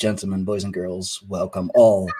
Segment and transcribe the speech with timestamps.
[0.00, 2.10] gentlemen, boys and girls, welcome all.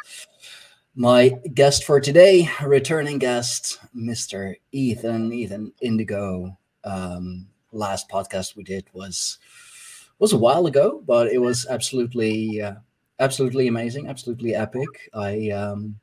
[0.95, 4.55] My guest for today, returning guest, Mr.
[4.71, 6.59] Ethan, Ethan Indigo.
[6.85, 9.39] Um, last podcast we did was
[10.19, 12.75] was a while ago, but it was absolutely uh,
[13.19, 15.09] absolutely amazing, absolutely epic.
[15.15, 15.99] I um,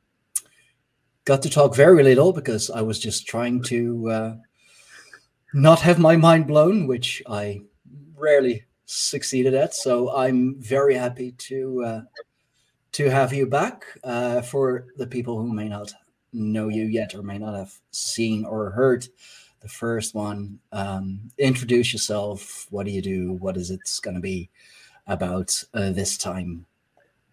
[1.26, 4.36] got to talk very little because I was just trying to uh,
[5.54, 7.62] not have my mind blown, which I
[8.16, 9.76] rarely succeeded at.
[9.76, 12.02] So I'm very happy to uh,
[12.94, 13.86] to have you back.
[14.04, 15.94] Uh, for the people who may not
[16.34, 19.08] know you yet or may not have seen or heard
[19.60, 22.68] the first one, um, introduce yourself.
[22.70, 23.34] What do you do?
[23.34, 24.50] What is it going to be
[25.06, 26.66] about uh, this time?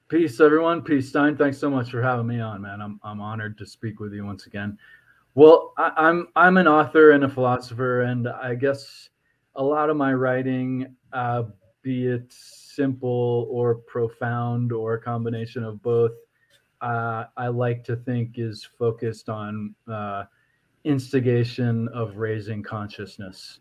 [0.09, 0.83] Peace, everyone.
[0.83, 1.37] Peace, Stein.
[1.37, 2.81] Thanks so much for having me on, man.
[2.81, 4.77] I'm I'm honored to speak with you once again.
[5.35, 9.09] Well, I, I'm I'm an author and a philosopher, and I guess
[9.57, 11.45] a lot of my writing, uh,
[11.83, 16.13] be it simple or profound or a combination of both,
[16.81, 20.25] uh, I like to think is focused on uh,
[20.85, 23.61] instigation of raising consciousness.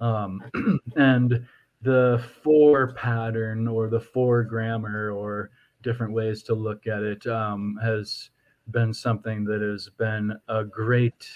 [0.00, 0.42] Um,
[0.96, 1.46] and
[1.82, 5.50] the four pattern or the four grammar or
[5.82, 8.30] different ways to look at it um, has
[8.70, 11.26] been something that has been a great,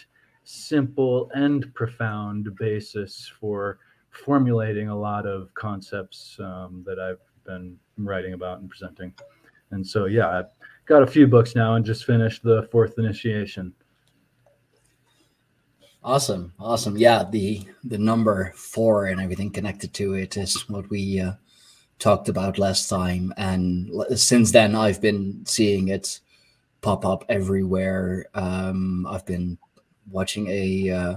[0.46, 3.78] simple, and profound basis for
[4.10, 9.12] formulating a lot of concepts um, that I've been writing about and presenting.
[9.72, 10.46] And so, yeah, I've
[10.86, 13.74] got a few books now and just finished the fourth initiation.
[16.02, 16.96] Awesome, awesome.
[16.96, 21.32] Yeah, the the number four and everything connected to it is what we uh,
[21.98, 26.20] talked about last time, and since then I've been seeing it
[26.80, 28.26] pop up everywhere.
[28.34, 29.58] Um, I've been
[30.10, 31.14] watching a uh,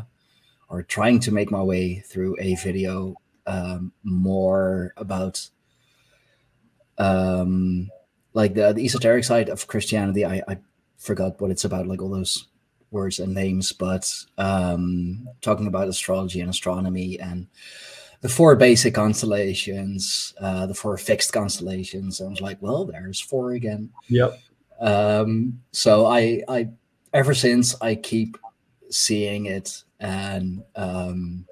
[0.70, 3.16] or trying to make my way through a video
[3.48, 5.50] um, more about
[6.98, 7.90] um,
[8.34, 10.26] like the, the esoteric side of Christianity.
[10.26, 10.58] I, I
[10.98, 12.48] forgot what it's about, like all those
[12.92, 17.48] words and names, but um, talking about astrology and astronomy and
[18.22, 22.22] the four basic constellations, uh, the four fixed constellations.
[22.22, 23.90] I was like, well, there's four again.
[24.10, 24.40] Yep.
[24.80, 26.70] Um, so I, I,
[27.14, 28.38] ever since I keep
[28.90, 31.46] seeing it, and um,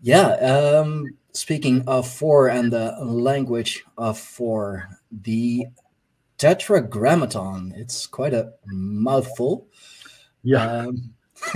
[0.00, 0.28] yeah.
[0.34, 5.66] Um, speaking of four and the language of four, the
[6.40, 7.74] Tetragrammaton.
[7.76, 9.68] It's quite a mouthful.
[10.42, 10.64] Yeah.
[10.64, 11.12] Um,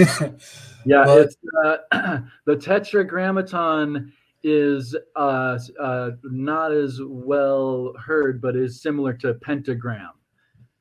[0.84, 1.76] yeah, but, it's uh,
[2.44, 4.12] the Tetragrammaton
[4.42, 10.10] is uh, uh, not as well heard, but is similar to pentagram,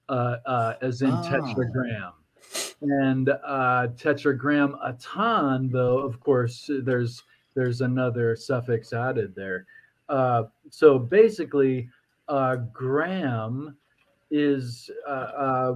[0.10, 1.24] uh, uh, as in oh.
[1.24, 2.12] tetragram.
[2.82, 7.24] And uh, tetragrammaton, though, of course, there's
[7.56, 9.66] there's another suffix added there.
[10.10, 11.90] Uh, so basically,
[12.28, 13.78] uh, gram
[14.32, 15.76] is uh, uh,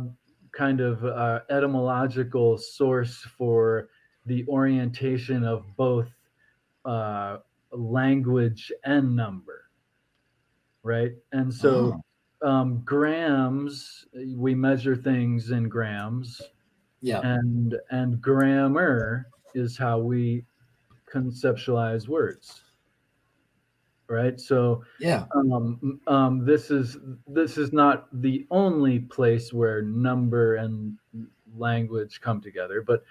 [0.51, 3.89] kind of uh, etymological source for
[4.25, 6.07] the orientation of both
[6.83, 7.37] uh,
[7.71, 9.65] language and number,
[10.83, 11.13] right?
[11.31, 12.01] And so
[12.41, 12.49] oh.
[12.49, 14.05] um, grams,
[14.35, 16.41] we measure things in grams.
[17.01, 17.21] Yeah.
[17.23, 20.43] And and grammar is how we
[21.11, 22.61] conceptualize words.
[24.09, 24.39] Right?
[24.39, 25.25] So yeah.
[25.35, 26.97] um, um, this is
[27.27, 30.97] this is not the only place where number and
[31.55, 33.03] language come together but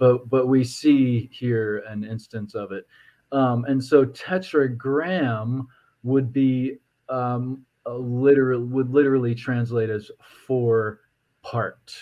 [0.00, 2.86] but but we see here an instance of it.
[3.30, 5.68] Um, and so tetragram
[6.02, 6.78] would be
[7.08, 10.10] um, literal would literally translate as
[10.46, 11.00] four
[11.42, 11.94] part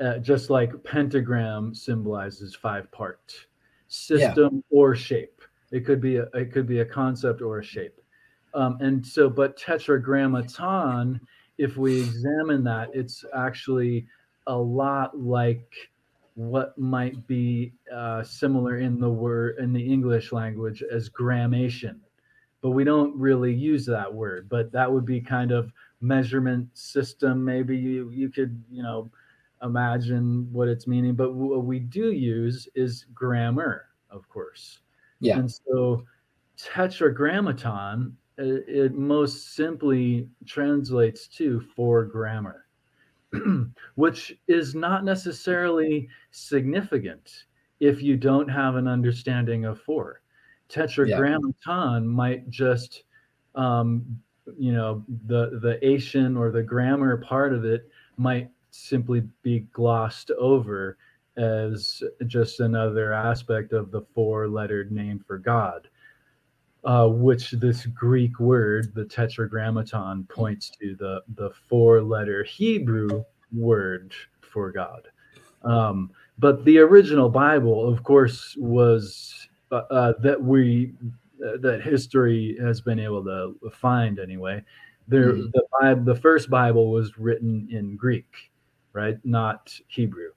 [0.00, 3.32] uh, just like pentagram symbolizes five part
[3.88, 4.76] system yeah.
[4.78, 5.38] or shape
[5.70, 8.00] it could be a it could be a concept or a shape.
[8.54, 11.20] Um, and so, but tetragrammaton,
[11.58, 14.06] if we examine that, it's actually
[14.46, 15.70] a lot like
[16.34, 22.00] what might be uh, similar in the word in the English language as grammation,
[22.62, 24.48] but we don't really use that word.
[24.48, 25.70] But that would be kind of
[26.00, 27.44] measurement system.
[27.44, 29.10] Maybe you you could you know
[29.62, 31.14] imagine what it's meaning.
[31.14, 34.80] But what we do use is grammar, of course.
[35.20, 35.38] Yeah.
[35.38, 36.04] And so
[36.56, 42.66] tetragrammaton, it, it most simply translates to four grammar,
[43.94, 47.44] which is not necessarily significant
[47.80, 50.22] if you don't have an understanding of four.
[50.68, 52.10] Tetragrammaton yeah.
[52.10, 53.04] might just,
[53.54, 54.04] um,
[54.58, 60.30] you know, the the Asian or the grammar part of it might simply be glossed
[60.32, 60.98] over
[61.36, 65.88] as just another aspect of the four lettered name for God.
[66.84, 74.14] uh, which this Greek word, the tetragrammaton, points to the the four letter Hebrew word
[74.40, 75.08] for God.
[75.62, 80.92] Um, but the original Bible, of course, was uh, uh, that we
[81.44, 84.62] uh, that history has been able to find anyway.
[85.08, 85.50] There, mm-hmm.
[85.52, 88.50] the the first Bible was written in Greek,
[88.92, 90.30] right, not Hebrew.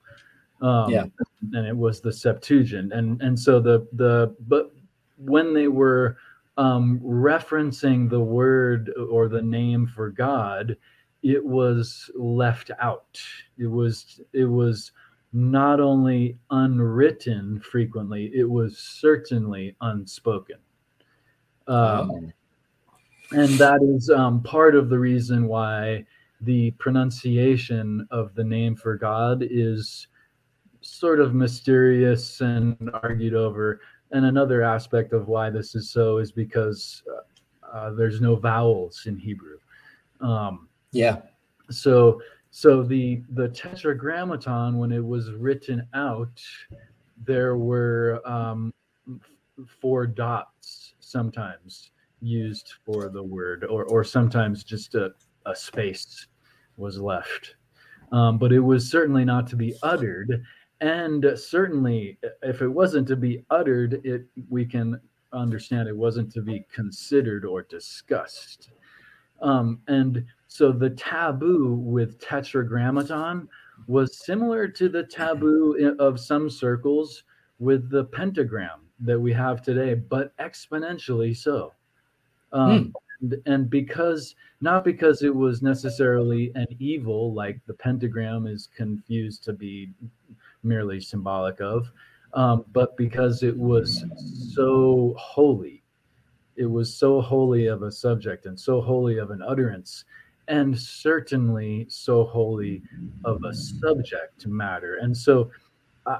[0.60, 1.04] Um, yeah,
[1.52, 4.72] and it was the Septuagint, and and so the the but
[5.16, 6.16] when they were
[6.56, 10.76] um, referencing the word or the name for God,
[11.22, 13.20] it was left out.
[13.58, 14.92] It was it was
[15.32, 20.56] not only unwritten frequently, it was certainly unspoken.
[21.66, 22.32] Um,
[23.30, 26.04] and that is um, part of the reason why
[26.42, 30.08] the pronunciation of the name for God is
[30.80, 33.80] sort of mysterious and argued over.
[34.10, 39.04] And another aspect of why this is so is because uh, uh, there's no vowels
[39.06, 39.58] in Hebrew.
[40.20, 41.22] Um, yeah.
[41.70, 46.42] So so the the Tetragrammaton, when it was written out,
[47.24, 48.74] there were um,
[49.80, 55.12] four dots sometimes used for the word, or or sometimes just a,
[55.46, 56.26] a space
[56.82, 57.54] was left.
[58.10, 60.44] Um, but it was certainly not to be uttered,
[60.82, 65.00] and certainly if it wasn't to be uttered, it we can
[65.32, 68.70] understand it wasn't to be considered or discussed.
[69.40, 73.48] Um, and so the taboo with tetragrammaton
[73.86, 77.24] was similar to the taboo of some circles
[77.58, 81.72] with the pentagram that we have today, but exponentially so.
[82.52, 82.90] Um, hmm.
[83.46, 89.52] And, because not because it was necessarily an evil, like the pentagram is confused to
[89.52, 89.90] be
[90.62, 91.90] merely symbolic of,
[92.34, 94.04] um, but because it was
[94.54, 95.82] so holy.
[96.56, 100.04] It was so holy of a subject and so holy of an utterance
[100.48, 102.82] and certainly so holy
[103.24, 104.96] of a subject matter.
[105.00, 105.50] And so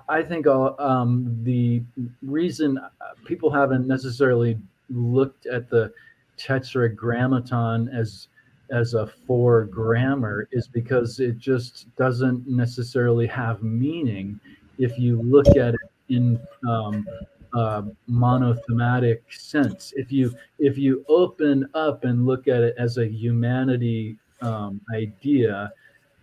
[0.08, 1.82] I think um, the
[2.22, 2.88] reason uh,
[3.25, 4.58] people haven't necessarily
[4.88, 5.93] looked at the
[6.37, 8.29] tetragrammaton as
[8.70, 14.40] as a four grammar is because it just doesn't necessarily have meaning
[14.79, 17.06] if you look at it in um,
[17.55, 19.93] uh, monothematic sense.
[19.96, 25.70] If you if you open up and look at it as a humanity um, idea,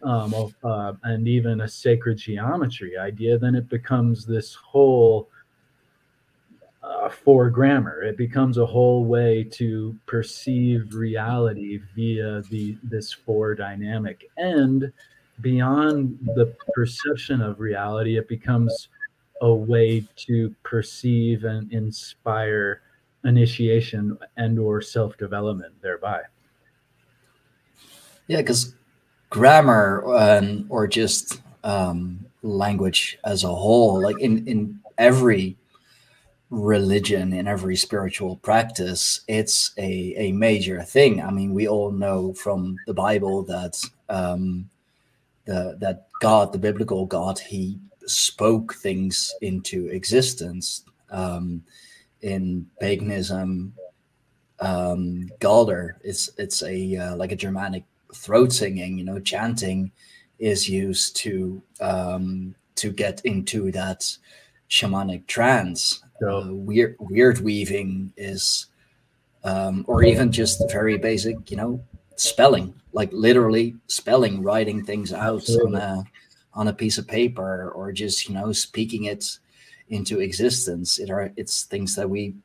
[0.03, 5.29] um, uh, and even a sacred geometry idea, then it becomes this whole
[6.89, 8.01] uh, for grammar.
[8.01, 14.91] It becomes a whole way to perceive reality via the this four dynamic, and
[15.41, 18.89] beyond the perception of reality, it becomes
[19.41, 22.81] a way to perceive and inspire
[23.23, 26.21] initiation and or self-development thereby
[28.27, 28.73] yeah because
[29.29, 35.57] grammar um, or just um, language as a whole like in in every
[36.49, 42.33] religion in every spiritual practice it's a a major thing i mean we all know
[42.33, 43.77] from the bible that
[44.09, 44.67] um
[45.45, 47.79] the that god the biblical god he
[48.09, 50.83] spoke things into existence.
[51.11, 51.63] Um,
[52.21, 53.73] in paganism,
[54.59, 58.97] um, Galdr, it's it's a uh, like a Germanic throat singing.
[58.97, 59.91] You know, chanting
[60.37, 64.05] is used to um, to get into that
[64.69, 66.03] shamanic trance.
[66.25, 68.67] Uh, weird weird weaving is,
[69.43, 71.49] um, or even just very basic.
[71.49, 71.83] You know,
[72.15, 76.03] spelling, like literally spelling, writing things out on a
[76.53, 79.39] on a piece of paper or just you know speaking it
[79.89, 82.35] into existence it are it's things that we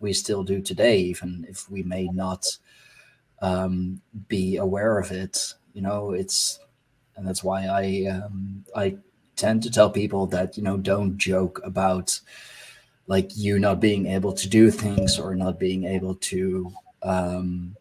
[0.00, 2.46] we still do today even if we may not
[3.42, 6.58] um, be aware of it you know it's
[7.16, 8.96] and that's why i um, i
[9.36, 12.20] tend to tell people that you know don't joke about
[13.06, 17.76] like you not being able to do things or not being able to um,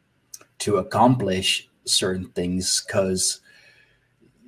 [0.60, 3.42] to accomplish certain things because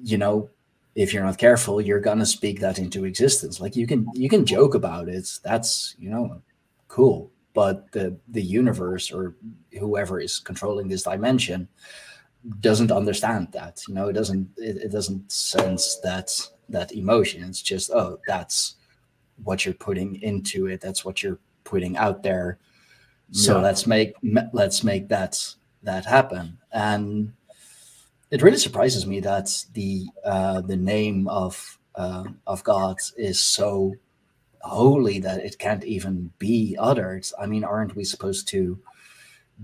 [0.03, 0.49] you know
[0.95, 3.59] if you're not careful, you're gonna speak that into existence.
[3.59, 5.29] Like you can you can joke about it.
[5.43, 6.41] That's you know
[6.87, 7.31] cool.
[7.53, 9.35] But the the universe or
[9.77, 11.67] whoever is controlling this dimension
[12.59, 13.81] doesn't understand that.
[13.87, 16.31] You know, it doesn't it, it doesn't sense that
[16.69, 17.43] that emotion.
[17.43, 18.75] It's just, oh, that's
[19.43, 20.81] what you're putting into it.
[20.81, 22.57] That's what you're putting out there.
[23.31, 23.63] So yeah.
[23.63, 24.13] let's make
[24.53, 26.57] let's make that that happen.
[26.71, 27.33] And
[28.31, 33.95] it really surprises me that the uh, the name of uh, of God is so
[34.61, 37.25] holy that it can't even be uttered.
[37.39, 38.79] I mean, aren't we supposed to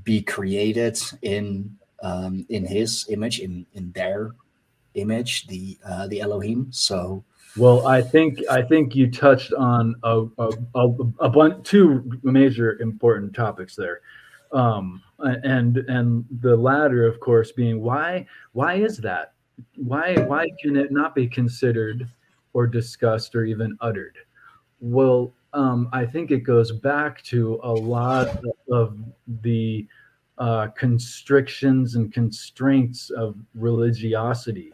[0.04, 4.32] be created in um, in His image, in in their
[4.96, 6.68] image, the uh, the Elohim?
[6.72, 7.24] So.
[7.58, 10.88] Well, I think I think you touched on a a, a,
[11.20, 14.02] a bunch, two major important topics there,
[14.54, 19.34] um, and and the latter, of course, being why why is that?
[19.76, 22.08] Why why can it not be considered
[22.54, 24.18] or discussed or even uttered?
[24.80, 28.40] Well, um, I think it goes back to a lot
[28.72, 28.98] of
[29.42, 29.88] the
[30.38, 34.74] uh, constrictions and constraints of religiosity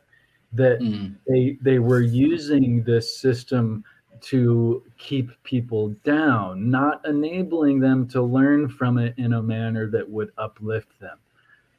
[0.53, 1.15] that mm.
[1.27, 3.83] they they were using this system
[4.19, 10.09] to keep people down, not enabling them to learn from it in a manner that
[10.09, 11.17] would uplift them.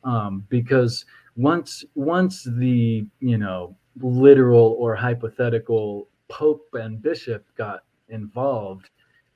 [0.04, 1.04] Um, because
[1.36, 8.90] once once the you know literal or hypothetical pope and bishop got involved,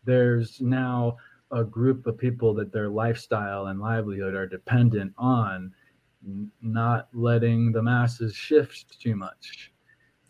[0.05, 1.17] there's now
[1.51, 5.73] a group of people that their lifestyle and livelihood are dependent on
[6.61, 9.73] not letting the masses shift too much.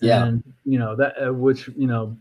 [0.01, 0.25] Yeah.
[0.25, 2.17] And, you know, that, uh, which, you know,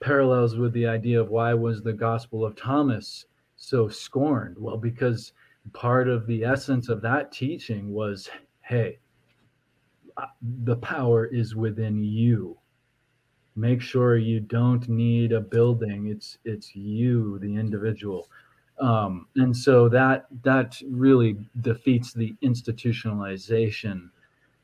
[0.00, 4.56] parallels with the idea of why was the Gospel of Thomas so scorned?
[4.58, 5.32] Well, because
[5.72, 8.28] part of the essence of that teaching was
[8.60, 8.98] hey,
[10.16, 10.26] uh,
[10.64, 12.58] the power is within you
[13.56, 18.28] make sure you don't need a building it's it's you the individual
[18.78, 24.10] um, and so that that really defeats the institutionalization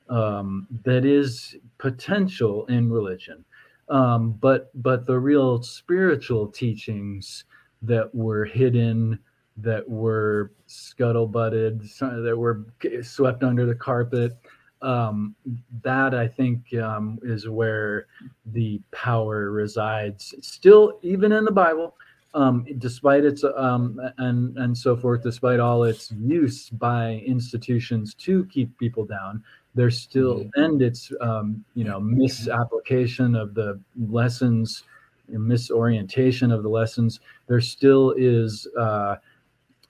[0.08, 3.44] um, that is potential in religion
[3.88, 7.44] um, but but the real spiritual teachings
[7.82, 9.18] that were hidden
[9.56, 12.64] that were scuttlebutted that were
[13.02, 14.36] swept under the carpet
[14.82, 15.34] um,
[15.82, 18.06] that I think um, is where
[18.46, 20.34] the power resides.
[20.40, 21.94] Still, even in the Bible,
[22.34, 28.46] um, despite its um, and and so forth, despite all its use by institutions to
[28.46, 29.42] keep people down,
[29.74, 30.62] there's still mm-hmm.
[30.62, 34.84] and its um, you know misapplication of the lessons,
[35.30, 37.20] misorientation of the lessons.
[37.48, 38.66] There still is.
[38.78, 39.16] Uh,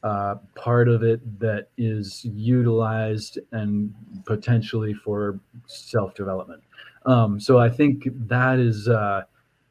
[0.04, 3.94] uh, part of it that is utilized and
[4.26, 6.60] potentially for self development.
[7.06, 9.22] Um, so I think that is uh,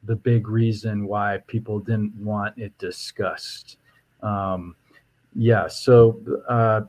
[0.04, 3.78] the big reason why people didn't want it discussed.
[4.22, 4.74] Um,
[5.34, 6.82] yeah, so uh,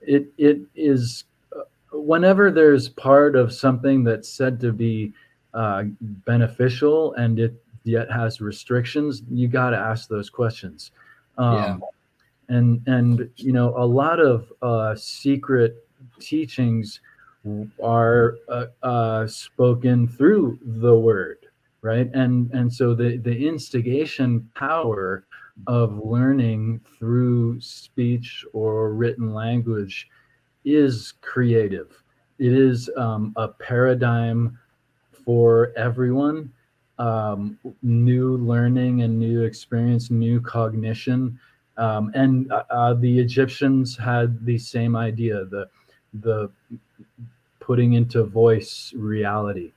[0.00, 1.24] it it is
[1.56, 1.62] uh,
[1.92, 5.12] whenever there's part of something that's said to be
[5.54, 10.90] uh, beneficial and it yet has restrictions, you got to ask those questions.
[11.38, 11.76] Um, yeah
[12.48, 15.86] and and you know a lot of uh, secret
[16.20, 17.00] teachings
[17.82, 21.43] are uh, uh, spoken through the word
[21.84, 22.10] right?
[22.14, 25.26] And and so the the instigation power
[25.66, 30.08] of learning through speech or written language
[30.64, 32.02] is creative.
[32.38, 34.58] It is um, a paradigm
[35.24, 36.50] for everyone
[36.98, 41.38] um, new learning and new experience new cognition.
[41.76, 45.68] Um, and uh, uh, the Egyptians had the same idea the
[46.22, 46.50] the
[47.60, 49.72] putting into voice reality.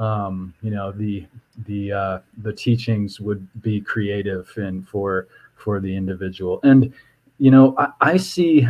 [0.00, 1.26] Um, you know the
[1.66, 6.60] the uh, the teachings would be creative and for for the individual.
[6.62, 6.92] And
[7.38, 8.66] you know I, I see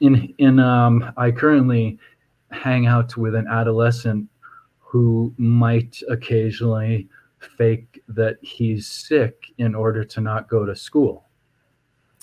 [0.00, 1.98] in in um, I currently
[2.50, 4.28] hang out with an adolescent
[4.80, 11.24] who might occasionally fake that he's sick in order to not go to school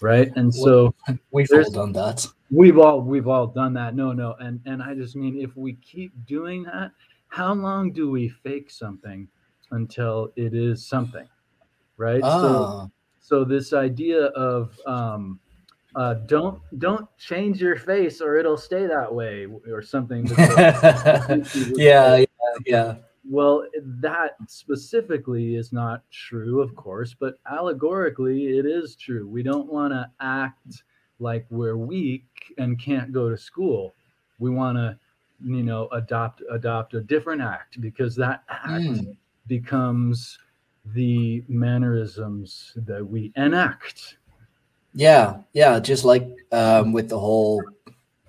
[0.01, 0.31] right?
[0.35, 0.93] And so
[1.31, 2.25] we've all done that.
[2.51, 3.95] We've all we've all done that.
[3.95, 4.35] No no.
[4.39, 6.91] And and i just mean if we keep doing that
[7.29, 9.27] how long do we fake something
[9.71, 11.27] until it is something
[11.97, 12.87] right so ah.
[13.19, 15.39] so this idea of um
[15.95, 20.27] uh, don't don't change your face or it'll stay that way or something
[21.75, 22.25] yeah yeah
[22.65, 22.95] yeah
[23.29, 29.27] well, that specifically is not true, of course, but allegorically it is true.
[29.27, 30.83] We don't want to act
[31.19, 33.95] like we're weak and can't go to school.
[34.39, 34.97] We want to,
[35.43, 39.17] you know, adopt adopt a different act because that act mm.
[39.47, 40.37] becomes
[40.93, 44.17] the mannerisms that we enact.
[44.93, 47.61] Yeah, yeah, just like um, with the whole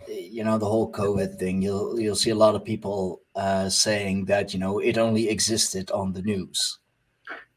[0.08, 4.26] you know the whole COVID thing, you'll you'll see a lot of people uh, saying
[4.26, 6.78] that you know it only existed on the news.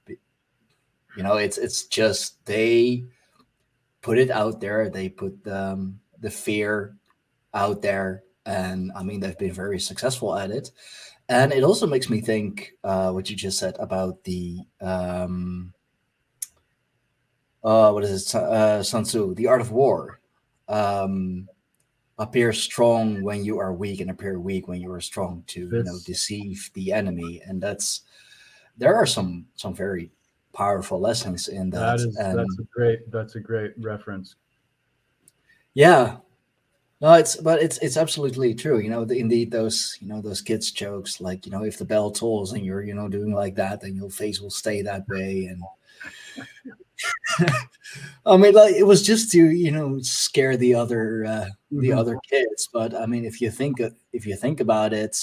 [0.07, 3.03] You know, it's it's just they
[4.01, 4.89] put it out there.
[4.89, 6.95] They put um, the fear
[7.53, 10.71] out there, and I mean they've been very successful at it.
[11.29, 15.73] and it also makes me think uh, what you just said about the um,
[17.63, 20.19] uh, what is it, uh, Sun Tzu, the art of war.
[20.67, 21.47] Um,
[22.17, 25.83] appear strong when you are weak and appear weak when you are strong to you
[25.83, 28.01] know deceive the enemy and that's
[28.77, 30.11] there are some some very
[30.53, 31.79] powerful lessons in that.
[31.79, 34.35] That is and, that's a great that's a great reference.
[35.73, 36.17] Yeah.
[37.01, 38.77] No, it's but it's it's absolutely true.
[38.77, 41.85] You know, the, indeed those you know those kids jokes like you know if the
[41.85, 45.07] bell tolls and you're you know doing like that, then your face will stay that
[45.09, 45.45] way.
[45.45, 45.63] And
[48.25, 51.97] I mean, like it was just to you know scare the other uh, the mm-hmm.
[51.97, 52.69] other kids.
[52.71, 53.81] But I mean, if you think
[54.13, 55.17] if you think about it,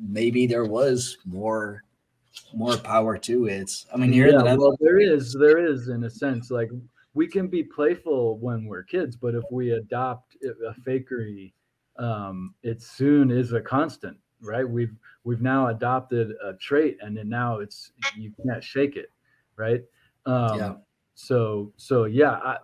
[0.00, 1.82] maybe there was more
[2.54, 3.70] more power to it.
[3.92, 6.70] I mean, here yeah, well, there is, there is in a sense, like
[7.16, 11.54] we can be playful when we're kids, but if we adopt a fakery,
[11.98, 14.68] um, it soon is a constant, right?
[14.68, 14.94] We've
[15.24, 19.10] we've now adopted a trait, and then now it's you can't shake it,
[19.56, 19.82] right?
[20.26, 20.74] Um, yeah.
[21.14, 22.58] So so yeah, I,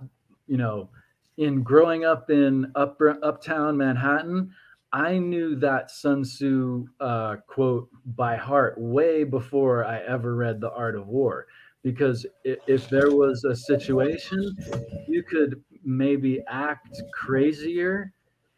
[0.46, 0.90] you know,
[1.38, 4.52] in growing up in upper uptown Manhattan,
[4.92, 10.70] I knew that Sun Tzu uh, quote by heart way before I ever read The
[10.72, 11.46] Art of War.
[11.82, 14.56] Because if there was a situation,
[15.08, 18.12] you could maybe act crazier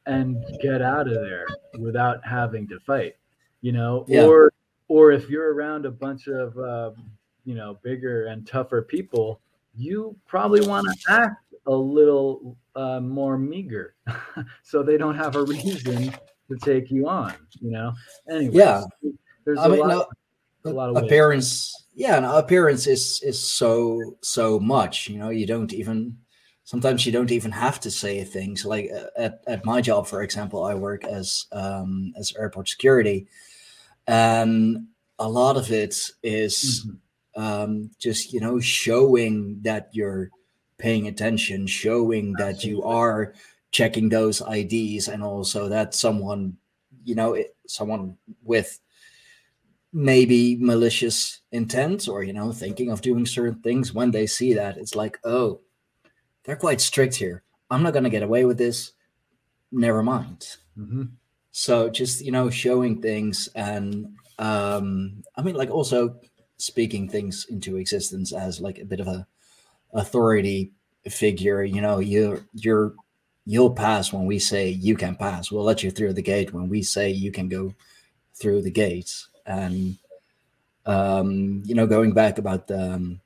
[0.07, 1.47] and get out of there
[1.79, 3.17] without having to fight,
[3.63, 4.25] you know, yeah.
[4.25, 4.53] or
[4.89, 6.91] or if you're around a bunch of uh,
[7.45, 9.41] you know bigger and tougher people,
[9.75, 13.95] you probably want to act a little uh, more meager,
[14.63, 16.15] so they don't have a reason
[16.49, 17.35] to take you on.
[17.61, 17.93] You know.
[18.31, 18.57] Anyway.
[18.57, 18.85] Yeah.
[19.45, 20.07] There's I a mean, lot, no,
[20.65, 21.75] a lot of appearance.
[21.75, 21.81] Ways.
[21.97, 25.09] Yeah, no, appearance is is so so much.
[25.09, 26.17] You know, you don't even
[26.65, 30.23] sometimes you don't even have to say things like uh, at, at my job for
[30.23, 33.27] example i work as um, as airport security
[34.07, 34.87] and
[35.19, 37.43] a lot of it is mm-hmm.
[37.43, 40.31] um, just you know showing that you're
[40.79, 43.35] paying attention, showing that you are
[43.71, 46.57] checking those IDs, and also that someone,
[47.05, 48.81] you know, it, someone with
[49.95, 53.95] maybe malicious intent or you know thinking of doing certain things.
[53.95, 55.61] When they see that it's like oh
[56.45, 57.43] they're quite strict here.
[57.71, 58.93] I'm not going to get away with this.
[59.73, 60.57] Never mind.
[60.79, 61.05] Mm-hmm.
[61.53, 66.17] so just you know showing things and um i mean like also
[66.57, 69.25] speaking things into existence as like a bit of a
[69.93, 70.73] authority
[71.09, 72.97] figure you know you're you're
[73.47, 75.51] you'll pass when we say you can pass.
[75.51, 77.75] We'll let you through the gate when we say you can go
[78.35, 79.97] through the gates and
[80.87, 83.21] um you know going back about the um,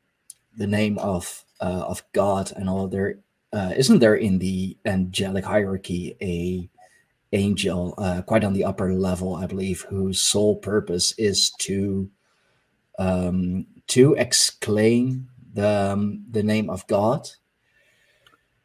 [0.57, 3.18] the name of uh, of god and all there
[3.52, 6.68] uh, isn't there in the angelic hierarchy a
[7.33, 12.11] angel uh, quite on the upper level i believe whose sole purpose is to
[12.98, 17.28] um to exclaim the um, the name of God?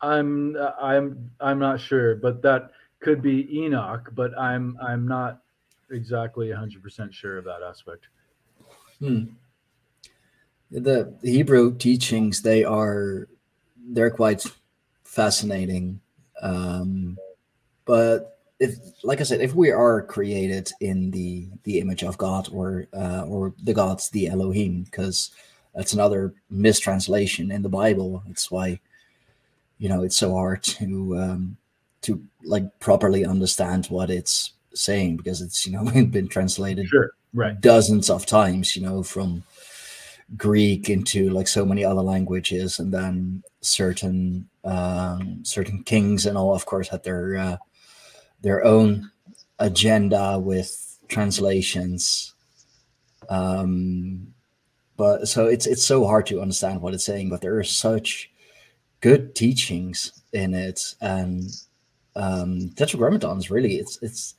[0.02, 5.42] I'm I'm I'm not sure, but that could be Enoch, but I'm I'm not
[5.94, 8.08] exactly 100% sure of that aspect.
[9.00, 9.24] Hmm.
[10.72, 13.28] The Hebrew teachings they are
[13.90, 14.44] they're quite
[15.04, 16.00] fascinating.
[16.42, 17.18] Um,
[17.86, 22.50] but if like I said, if we are created in the the image of God
[22.52, 25.32] or uh, or the gods, the Elohim, because
[25.76, 28.24] that's another mistranslation in the Bible.
[28.30, 28.80] It's why,
[29.78, 31.58] you know, it's so hard to um,
[32.02, 37.12] to like properly understand what it's saying because it's you know been translated sure.
[37.34, 37.60] right.
[37.60, 38.76] dozens of times.
[38.76, 39.44] You know, from
[40.38, 46.54] Greek into like so many other languages, and then certain um, certain kings and all,
[46.54, 47.58] of course, had their uh,
[48.42, 49.12] their own
[49.60, 52.34] agenda with translations.
[53.30, 54.34] Um,
[54.98, 58.32] but so it's it's so hard to understand what it's saying but there are such
[59.02, 61.44] good teachings in it and
[62.16, 64.36] um tetragrammaton is really it's it's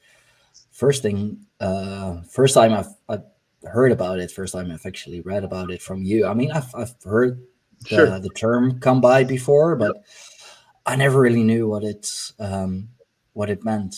[0.75, 3.23] first thing uh first time I've, I've
[3.63, 6.75] heard about it first time i've actually read about it from you i mean i've,
[6.75, 7.41] I've heard
[7.83, 8.19] the, sure.
[8.19, 10.05] the term come by before but yep.
[10.85, 12.89] i never really knew what it um
[13.33, 13.95] what it meant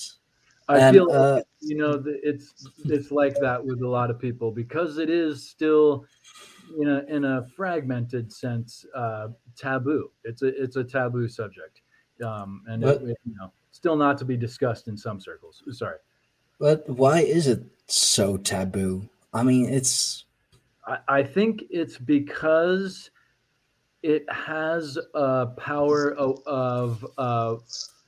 [0.68, 4.50] I and, feel uh, you know it's it's like that with a lot of people
[4.50, 6.04] because it is still
[6.80, 10.10] in a in a fragmented sense uh, taboo.
[10.24, 11.82] It's a it's a taboo subject,
[12.24, 15.62] um, and but, it, it, you know still not to be discussed in some circles.
[15.70, 15.98] Sorry,
[16.58, 19.08] but why is it so taboo?
[19.32, 20.24] I mean, it's.
[20.86, 23.10] I, I think it's because
[24.02, 27.56] it has a power of, of uh,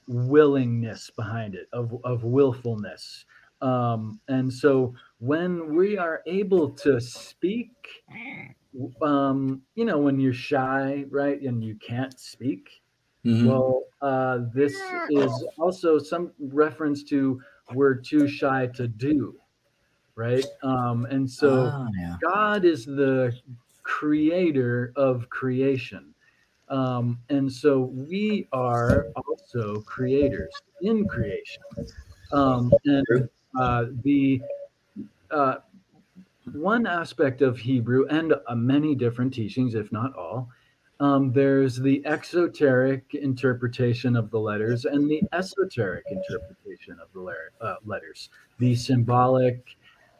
[0.07, 3.25] willingness behind it, of of willfulness,
[3.61, 7.73] um, and so when we are able to speak,
[9.03, 12.83] um, you know, when you're shy, right, and you can't speak.
[13.25, 13.49] Mm-hmm.
[13.49, 14.77] Well, uh, this
[15.11, 17.41] is also some reference to
[17.73, 19.35] we're too shy to do,
[20.15, 20.45] right?
[20.63, 22.17] Um, and so ah, yeah.
[22.23, 23.37] God is the
[23.83, 26.15] creator of creation.
[26.69, 30.53] Um, and so we are also creators
[30.83, 31.63] in creation.
[32.33, 33.29] Um, and
[33.59, 34.43] uh, the
[35.31, 35.57] uh,
[36.53, 40.51] one aspect of Hebrew and uh, many different teachings, if not all,
[41.01, 47.77] um, there's the exoteric interpretation of the letters and the esoteric interpretation of the uh,
[47.85, 49.77] letters, the symbolic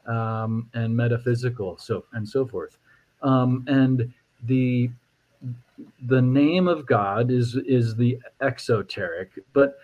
[0.07, 2.77] um, and metaphysical, so and so forth.
[3.21, 4.11] Um, and
[4.43, 4.89] the
[6.07, 9.79] the name of God is is the exoteric, but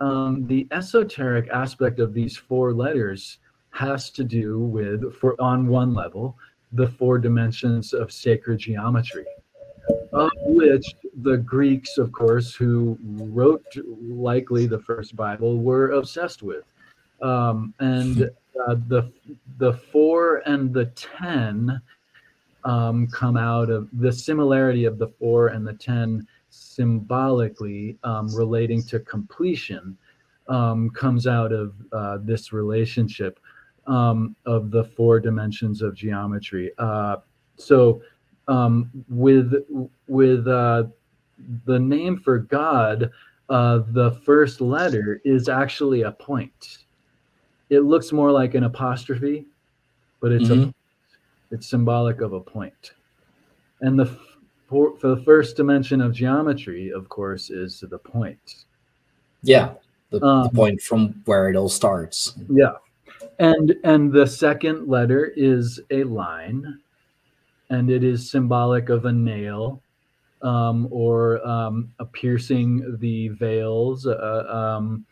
[0.00, 3.38] um, the esoteric aspect of these four letters
[3.70, 6.36] has to do with, for on one level,
[6.72, 9.26] the four dimensions of sacred geometry,
[10.12, 13.64] of which the Greeks, of course, who wrote
[14.02, 16.64] likely the first Bible, were obsessed with.
[17.22, 18.30] Um, and
[18.68, 19.12] uh, the
[19.58, 21.80] the four and the ten
[22.64, 28.82] um, come out of the similarity of the four and the ten symbolically um, relating
[28.82, 29.96] to completion
[30.48, 33.38] um, comes out of uh, this relationship
[33.86, 36.72] um, of the four dimensions of geometry.
[36.78, 37.16] Uh,
[37.56, 38.02] so
[38.50, 39.54] um, with
[40.08, 40.84] with uh,
[41.64, 43.10] the name for God,
[43.48, 46.78] uh, the first letter is actually a point.
[47.70, 49.46] It looks more like an apostrophe,
[50.20, 50.70] but it's mm-hmm.
[50.70, 50.74] a
[51.52, 52.92] it's symbolic of a point.
[53.80, 54.18] And the
[54.68, 58.64] for, for the first dimension of geometry, of course, is the point.
[59.42, 59.74] Yeah,
[60.10, 62.34] the, um, the point from where it all starts.
[62.48, 62.74] Yeah,
[63.38, 66.80] and and the second letter is a line,
[67.70, 69.82] and it is symbolic of a nail,
[70.42, 75.04] um, or um, a piercing the veils, uh, um,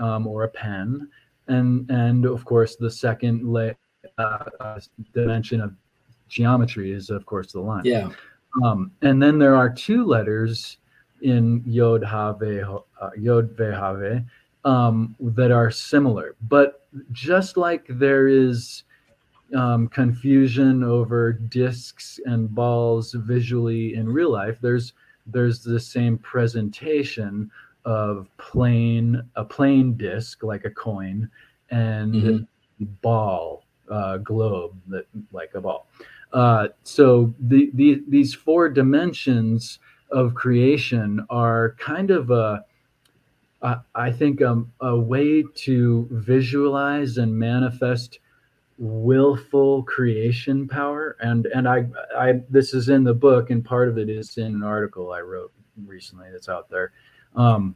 [0.00, 1.08] um, or a pen,
[1.48, 3.74] and and of course the second le-
[4.18, 4.80] uh, uh,
[5.12, 5.74] dimension of
[6.28, 7.84] geometry is of course the line.
[7.84, 8.10] Yeah.
[8.64, 10.78] Um, and then there are two letters
[11.22, 14.24] in Yod Have uh, Yod Ve
[14.64, 18.84] um, that are similar, but just like there is
[19.54, 24.92] um, confusion over discs and balls visually in real life, there's
[25.26, 27.50] there's the same presentation
[27.84, 31.30] of plain a plain disc like a coin
[31.70, 32.84] and mm-hmm.
[33.02, 35.86] ball uh, globe that like a ball.
[36.32, 39.78] Uh, so the, the these four dimensions
[40.10, 42.64] of creation are kind of a
[43.62, 48.20] uh, I think um, a way to visualize and manifest
[48.78, 51.86] willful creation power and and I
[52.16, 55.20] I this is in the book and part of it is in an article I
[55.20, 55.52] wrote
[55.84, 56.92] recently that's out there
[57.34, 57.74] um,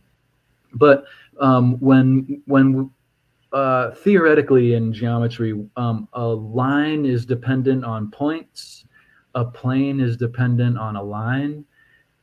[0.75, 1.05] but
[1.41, 2.91] um, when when
[3.53, 8.87] uh, theoretically in geometry, um, a line is dependent on points,
[9.35, 11.65] a plane is dependent on a line,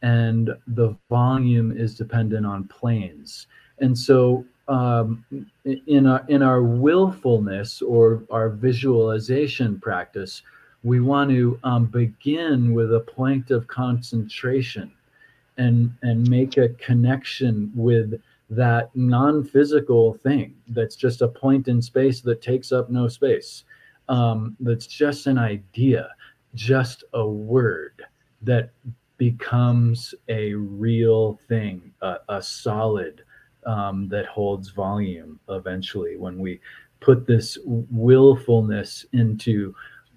[0.02, 3.48] and the volume is dependent on planes.
[3.80, 5.26] And so, um,
[5.66, 10.44] in our in our willfulness or our visualization practice,
[10.84, 14.92] we want to um, begin with a point of concentration,
[15.58, 22.22] and and make a connection with that non-physical thing that's just a point in space
[22.22, 23.64] that takes up no space
[24.08, 26.10] um, that's just an idea
[26.56, 28.02] just a word
[28.42, 28.72] that
[29.18, 33.24] becomes a real thing a, a solid
[33.65, 36.60] um, that holds volume eventually when we
[37.00, 39.74] put this willfulness into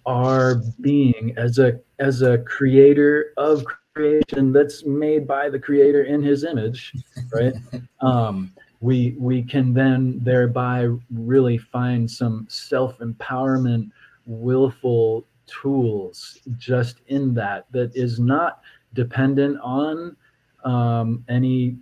[0.07, 6.23] our being as a as a creator of creation that's made by the creator in
[6.23, 6.93] his image
[7.33, 7.55] right?
[8.01, 13.93] Um, we we can then thereby really find some self-empowerment
[14.27, 18.61] willful tools just in that that is not
[18.95, 20.17] dependent on
[20.65, 21.77] um, any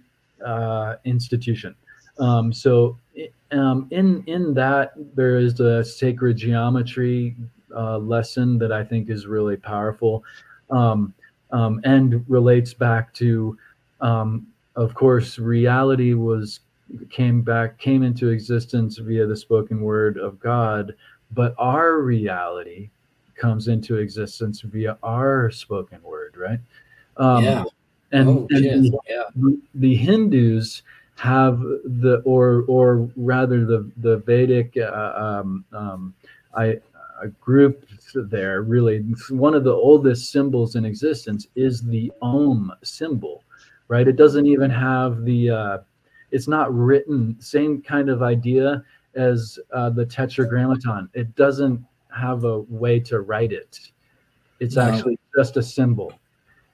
[0.47, 1.75] uh, institution
[2.19, 2.97] um, so
[3.53, 7.37] um, in in that there is a sacred geometry
[7.75, 10.25] uh, lesson that i think is really powerful
[10.71, 11.15] um,
[11.53, 13.57] um, and relates back to,
[14.01, 16.61] um, of course, reality was
[17.09, 20.95] came back came into existence via the spoken word of God,
[21.33, 22.91] but our reality
[23.37, 26.61] comes into existence via our spoken word, right?
[27.17, 27.65] Um, yeah.
[28.13, 29.51] And, oh, and the, yeah.
[29.75, 30.83] the Hindus
[31.17, 36.15] have the or or rather the the Vedic uh, um, um,
[36.57, 36.81] I
[37.23, 43.45] a group there really one of the oldest symbols in existence is the Om symbol,
[43.89, 44.09] right?
[44.09, 45.79] It doesn't even have the uh,
[46.31, 48.83] it's not written same kind of idea
[49.15, 51.09] as uh, the tetragrammaton.
[51.15, 53.79] It doesn't have a way to write it.
[54.61, 54.83] It's no.
[54.83, 56.13] actually just a symbol,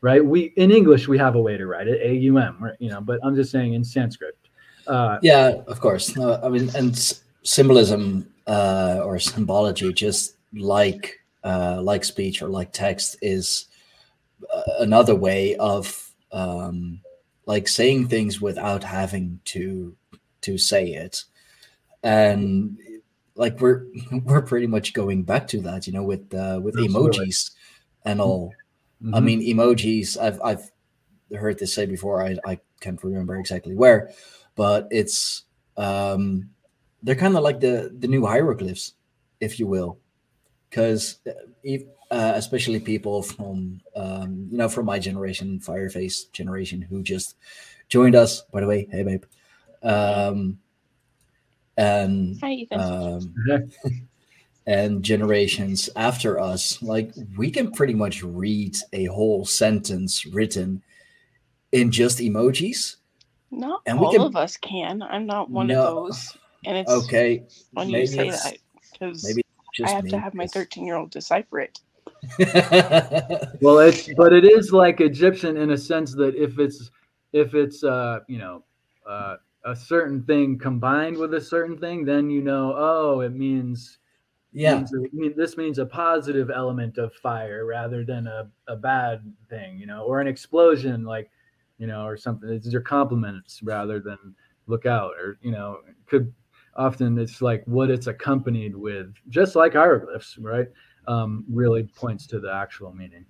[0.07, 0.25] right?
[0.25, 2.77] We in English we have a way to write it, A U M, right?
[2.79, 4.38] You know, but I'm just saying in Sanskrit.
[4.87, 6.16] Uh, yeah, of course.
[6.16, 6.95] No, I mean, and
[7.42, 13.66] symbolism uh, or symbology, just like uh, like speech or like text, is
[14.55, 17.01] uh, another way of um,
[17.47, 19.97] like saying things without having to
[20.42, 21.25] to say it
[22.05, 22.79] and
[23.35, 23.85] like we're
[24.25, 27.27] we're pretty much going back to that you know with uh, with Absolutely.
[27.27, 27.51] emojis
[28.05, 28.53] and all
[29.03, 29.15] mm-hmm.
[29.15, 30.71] i mean emojis i've i've
[31.37, 34.11] heard this say before i i can't remember exactly where
[34.55, 35.45] but it's
[35.77, 36.49] um
[37.03, 38.95] they're kind of like the the new hieroglyphs
[39.41, 39.99] if you will
[40.71, 41.33] because uh,
[42.11, 47.37] uh, especially people from um, you know from my generation, Fireface generation, who just
[47.89, 48.43] joined us.
[48.53, 49.25] By the way, hey babe.
[49.83, 50.59] Um,
[51.77, 53.35] and Hi, um,
[54.66, 60.83] and generations after us, like we can pretty much read a whole sentence written
[61.72, 62.96] in just emojis.
[63.50, 65.02] Not and all can, of us can.
[65.02, 66.37] I'm not one no, of those.
[66.64, 67.44] And it's okay.
[67.72, 68.59] When you say that,
[68.92, 69.24] because
[69.85, 70.11] I have me.
[70.11, 71.81] to have my 13 year old decipher it.
[73.61, 76.90] well, it's but it is like Egyptian in a sense that if it's
[77.33, 78.64] if it's uh you know
[79.07, 83.98] uh, a certain thing combined with a certain thing, then you know oh it means
[84.57, 89.79] yeah means, this means a positive element of fire rather than a, a bad thing
[89.79, 91.31] you know or an explosion like
[91.79, 94.19] you know or something it's your compliments rather than
[94.66, 96.33] look out or you know could
[96.77, 100.69] often it's like what it's accompanied with just like hieroglyphs right
[101.09, 103.25] um, really points to the actual meaning.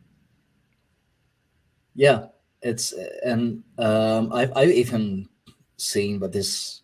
[1.94, 2.26] Yeah,
[2.62, 2.92] it's
[3.24, 5.28] and um, I've I've even
[5.76, 6.82] seen, but this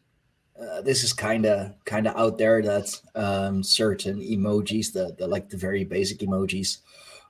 [0.63, 5.27] uh, this is kind of kind of out there that um, certain emojis, the, the
[5.27, 6.79] like the very basic emojis,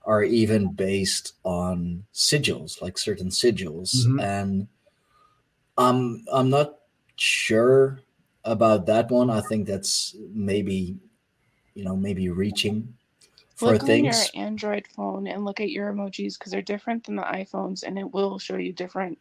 [0.04, 4.20] are even based on sigils, like certain sigils, mm-hmm.
[4.20, 4.68] and
[5.78, 6.76] I'm I'm not
[7.16, 8.00] sure
[8.44, 9.30] about that one.
[9.30, 10.96] I think that's maybe
[11.74, 12.94] you know maybe reaching
[13.54, 14.16] for look things.
[14.16, 17.82] on your Android phone and look at your emojis because they're different than the iPhones,
[17.82, 19.18] and it will show you different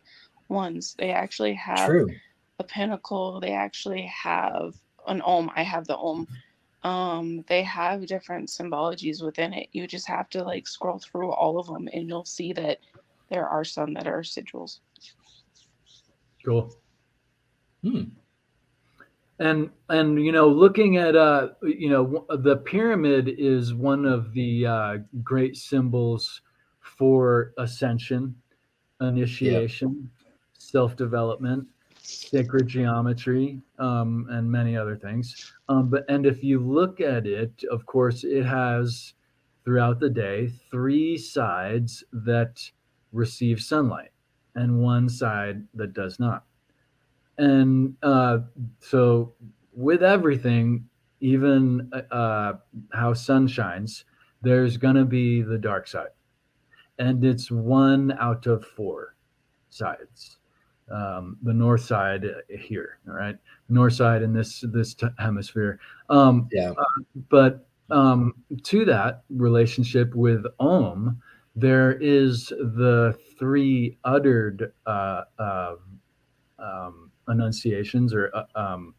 [0.50, 0.96] ones.
[0.98, 2.10] They actually have True.
[2.64, 3.40] Pinnacle.
[3.40, 4.76] They actually have
[5.08, 5.52] an Om.
[5.56, 6.28] I have the Om.
[6.84, 9.70] Um, they have different symbologies within it.
[9.72, 12.80] You just have to like scroll through all of them, and you'll see that
[13.30, 14.80] there are some that are sigils.
[16.44, 16.74] Cool.
[17.84, 18.04] Hmm
[19.42, 24.66] and and you know looking at uh you know the pyramid is one of the
[24.66, 26.42] uh, great symbols
[26.80, 28.36] for ascension
[29.02, 30.10] initiation
[30.54, 31.68] self-development
[32.12, 35.54] sacred geometry um, and many other things.
[35.70, 39.14] Um, but and if you look at it of course it has
[39.64, 42.62] throughout the day three sides that
[43.12, 44.12] receive sunlight
[44.56, 46.46] and one side that does not.
[47.38, 48.40] And uh,
[48.80, 49.34] so
[49.74, 50.88] with everything
[51.22, 52.54] even uh,
[52.94, 54.06] how sun shines
[54.42, 56.10] there's going to be the dark side.
[56.98, 59.16] And it's one out of four
[59.70, 60.38] sides
[60.92, 63.38] um, the north side here all right?
[63.70, 65.80] North side in this this t- hemisphere.
[66.10, 66.72] Um, yeah.
[66.72, 71.22] uh, but um, to that relationship with om
[71.56, 75.76] there is the three uttered uh, uh,
[76.60, 78.94] um, enunciations or uh, um,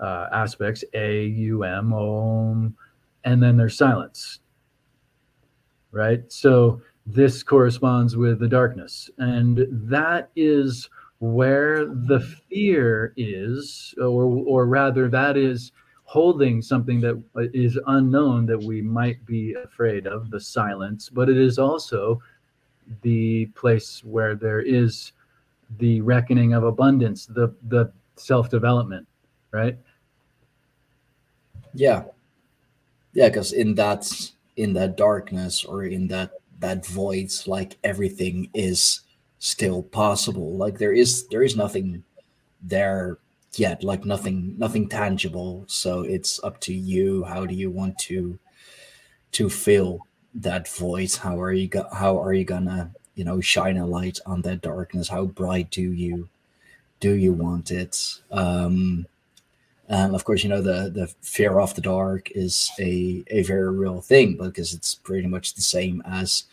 [0.00, 2.76] uh, aspects a u m om
[3.24, 4.40] and then there's silence
[5.96, 6.30] right?
[6.30, 9.10] So this corresponds with the darkness.
[9.18, 15.72] And that is where the fear is or or rather that is
[16.04, 17.20] holding something that
[17.54, 22.20] is unknown that we might be afraid of the silence but it is also
[23.02, 25.12] the place where there is
[25.78, 29.06] the reckoning of abundance, the the self development,
[29.50, 29.76] right?
[31.74, 32.04] Yeah,
[33.12, 39.00] yeah, because in that in that darkness or in that that void, like everything is
[39.38, 40.56] still possible.
[40.56, 42.04] Like there is there is nothing
[42.62, 43.18] there
[43.56, 45.64] yet, like nothing nothing tangible.
[45.68, 47.24] So it's up to you.
[47.24, 48.38] How do you want to
[49.32, 50.00] to fill
[50.34, 51.14] that void?
[51.16, 54.60] How are you go- how are you gonna you know shine a light on that
[54.62, 56.28] darkness how bright do you
[57.00, 59.06] do you want it um
[59.88, 63.70] And of course, you know the the fear of the dark is a a very
[63.72, 66.44] real thing because it's pretty much the same as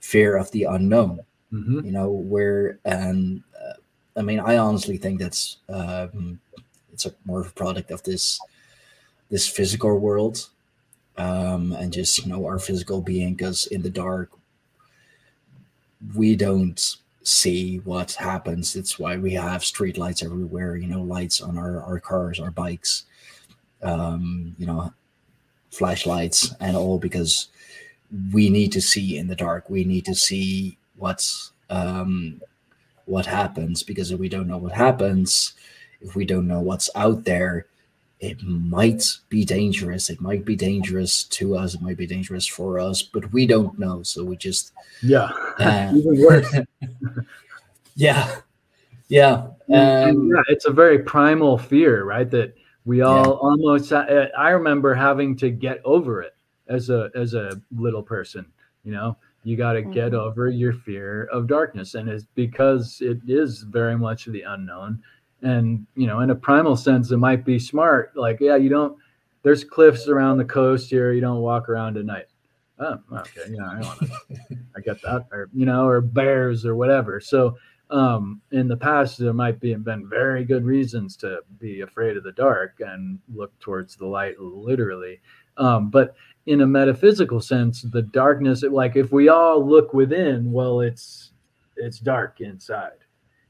[0.00, 1.20] fear of the unknown.
[1.52, 1.86] Mm-hmm.
[1.86, 3.74] You know, where and uh,
[4.16, 6.40] I mean, I honestly think that's um,
[6.92, 8.40] it's a more of a product of this
[9.30, 10.48] this physical world
[11.16, 14.30] um, and just you know our physical being because in the dark
[16.16, 21.40] we don't see what happens it's why we have street lights everywhere you know lights
[21.40, 23.04] on our, our cars our bikes
[23.82, 24.92] um, you know
[25.70, 27.48] flashlights and all because
[28.32, 32.40] we need to see in the dark we need to see what's um,
[33.06, 35.54] what happens because if we don't know what happens
[36.00, 37.66] if we don't know what's out there
[38.20, 40.10] it might be dangerous.
[40.10, 41.74] It might be dangerous to us.
[41.74, 44.02] It might be dangerous for us, but we don't know.
[44.02, 46.52] So we just yeah, uh, even worse.
[47.94, 48.40] yeah,
[49.08, 49.32] yeah,
[49.72, 50.42] um, yeah.
[50.48, 52.28] It's a very primal fear, right?
[52.28, 53.30] That we all yeah.
[53.30, 53.92] almost.
[53.92, 56.34] Uh, I remember having to get over it
[56.66, 58.46] as a as a little person.
[58.82, 59.92] You know, you got to mm-hmm.
[59.92, 65.02] get over your fear of darkness, and it's because it is very much the unknown.
[65.42, 68.98] And you know in a primal sense it might be smart like yeah you don't
[69.44, 72.26] there's cliffs around the coast here you don't walk around at night.
[72.80, 74.10] Oh okay yeah i want
[74.76, 77.20] i get that or you know or bears or whatever.
[77.20, 77.56] So
[77.90, 82.22] um in the past there might be been very good reasons to be afraid of
[82.22, 85.20] the dark and look towards the light literally
[85.56, 86.14] um but
[86.46, 91.32] in a metaphysical sense the darkness like if we all look within well it's
[91.76, 92.98] it's dark inside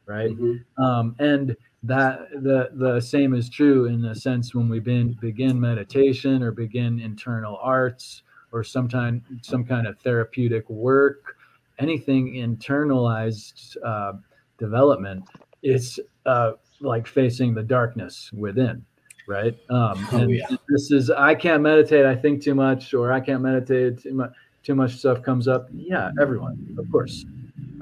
[0.07, 0.83] right mm-hmm.
[0.83, 5.61] um and that the the same is true in the sense when we begin begin
[5.61, 11.37] meditation or begin internal arts or sometime some kind of therapeutic work
[11.79, 14.13] anything internalized uh,
[14.59, 15.25] development
[15.63, 18.85] it's uh, like facing the darkness within
[19.27, 20.47] right um, oh, and yeah.
[20.69, 24.31] this is i can't meditate i think too much or i can't meditate too much
[24.63, 27.25] too much stuff comes up yeah everyone of course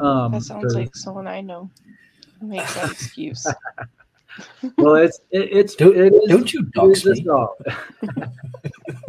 [0.01, 1.71] um, that sounds like someone i know
[2.41, 3.47] makes that excuse.
[4.79, 7.27] well, it's it, it's don't, it is, don't you dox me?
[7.29, 7.57] All.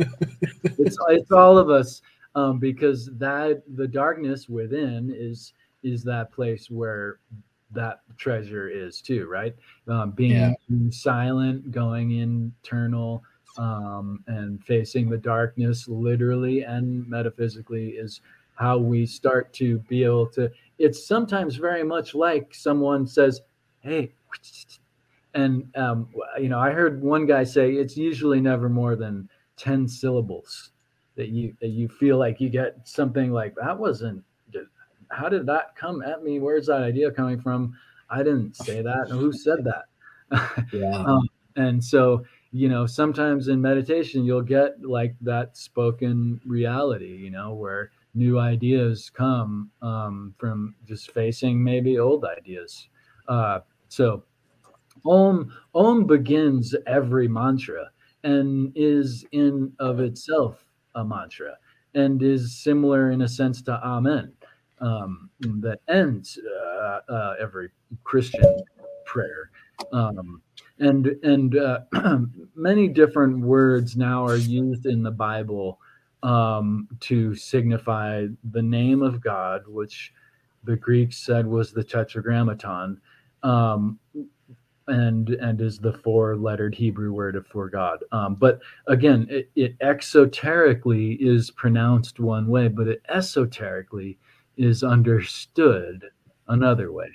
[0.64, 2.02] it's it's all of us
[2.38, 7.20] um, because that the darkness within is is that place where
[7.72, 9.56] that treasure is too, right?
[9.88, 10.92] Um, being yeah.
[10.92, 13.24] silent, going internal,
[13.58, 18.22] um, and facing the darkness, literally and metaphysically, is
[18.54, 23.42] how we start to be able to it's sometimes very much like someone says,
[23.80, 24.14] "Hey,"
[25.34, 26.08] and um,
[26.40, 30.72] you know, I heard one guy say it's usually never more than ten syllables
[31.18, 34.24] that you that you feel like you get something like that wasn't.
[35.10, 36.40] How did that come at me?
[36.40, 37.74] Where's that idea coming from?
[38.10, 39.08] I didn't say that.
[39.10, 39.86] Who said that?
[40.74, 41.06] Yeah.
[41.08, 41.26] um,
[41.56, 47.54] and so you know sometimes in meditation you'll get like that spoken reality you know
[47.54, 52.90] where new ideas come um, from just facing maybe old ideas.
[53.30, 54.24] Uh, so
[55.06, 57.90] Om Om begins every mantra
[58.24, 60.67] and is in of itself
[60.98, 61.58] a mantra
[61.94, 64.34] and is similar in a sense to Amen
[64.82, 67.70] um, that ends uh, uh, every
[68.04, 68.58] Christian
[69.06, 69.50] prayer.
[69.94, 70.42] Um,
[70.80, 71.80] and and uh,
[72.56, 75.80] many different words now are used in the Bible
[76.24, 80.14] um, to signify the name of God, which
[80.64, 83.00] the Greeks said was the Tetragrammaton,
[83.44, 84.00] um,
[84.88, 88.04] and and is the four-lettered Hebrew word of for God.
[88.12, 94.18] Um, but again, it, it, exoterically is pronounced one way, but it esoterically
[94.58, 96.06] is understood
[96.48, 97.10] another way.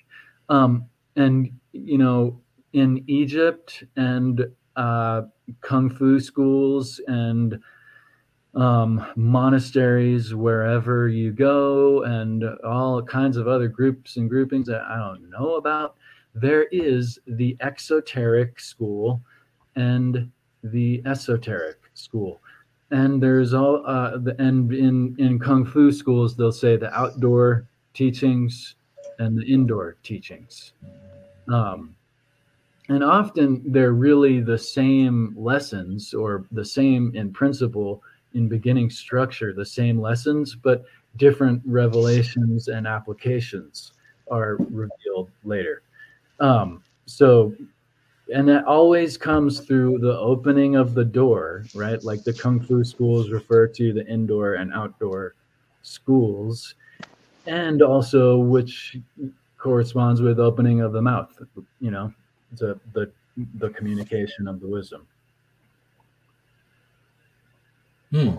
[0.48, 2.40] Um, and you know,
[2.72, 4.46] in Egypt and
[4.76, 5.22] uh,
[5.60, 7.58] kung fu schools and
[8.54, 14.98] um, monasteries wherever you go, and all kinds of other groups and groupings that I
[14.98, 15.96] don't know about.
[16.34, 19.20] There is the exoteric school
[19.76, 20.30] and
[20.64, 22.40] the esoteric school.
[22.90, 27.66] And there's all, uh, the, and in, in Kung Fu schools, they'll say the outdoor
[27.94, 28.76] teachings
[29.18, 30.72] and the indoor teachings.
[31.48, 31.94] Um,
[32.88, 38.02] and often they're really the same lessons or the same in principle
[38.34, 40.84] in beginning structure the same lessons, but
[41.16, 43.92] different revelations and applications
[44.30, 45.82] are revealed later.
[46.42, 47.54] Um, so,
[48.34, 52.02] and that always comes through the opening of the door, right?
[52.02, 55.34] Like the kung fu schools refer to the indoor and outdoor
[55.82, 56.74] schools,
[57.46, 58.98] and also which
[59.56, 61.32] corresponds with opening of the mouth.
[61.80, 62.12] You know,
[62.58, 63.10] the the
[63.54, 65.06] the communication of the wisdom.
[68.10, 68.36] Hmm.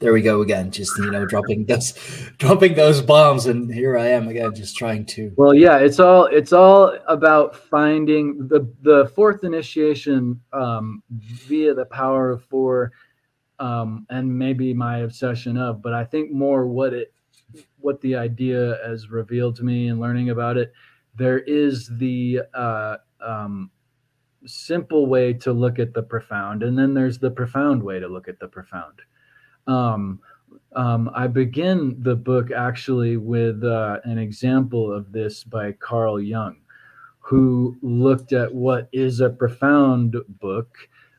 [0.00, 0.70] There we go again.
[0.70, 1.92] Just you know, dropping those,
[2.38, 5.32] dropping those bombs, and here I am again, just trying to.
[5.36, 11.86] Well, yeah, it's all it's all about finding the the fourth initiation um, via the
[11.86, 12.92] power of four,
[13.58, 17.12] um, and maybe my obsession of, but I think more what it,
[17.80, 20.72] what the idea has revealed to me and learning about it.
[21.16, 23.72] There is the uh, um,
[24.46, 28.28] simple way to look at the profound, and then there's the profound way to look
[28.28, 29.00] at the profound.
[29.68, 30.20] Um,
[30.74, 36.56] um, I begin the book actually with uh, an example of this by Carl Jung,
[37.20, 40.76] who looked at what is a profound book,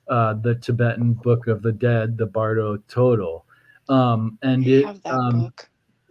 [0.08, 3.44] uh, the Tibetan Book of the Dead, the Bardo Thodol.
[3.90, 5.52] Um, and it, um,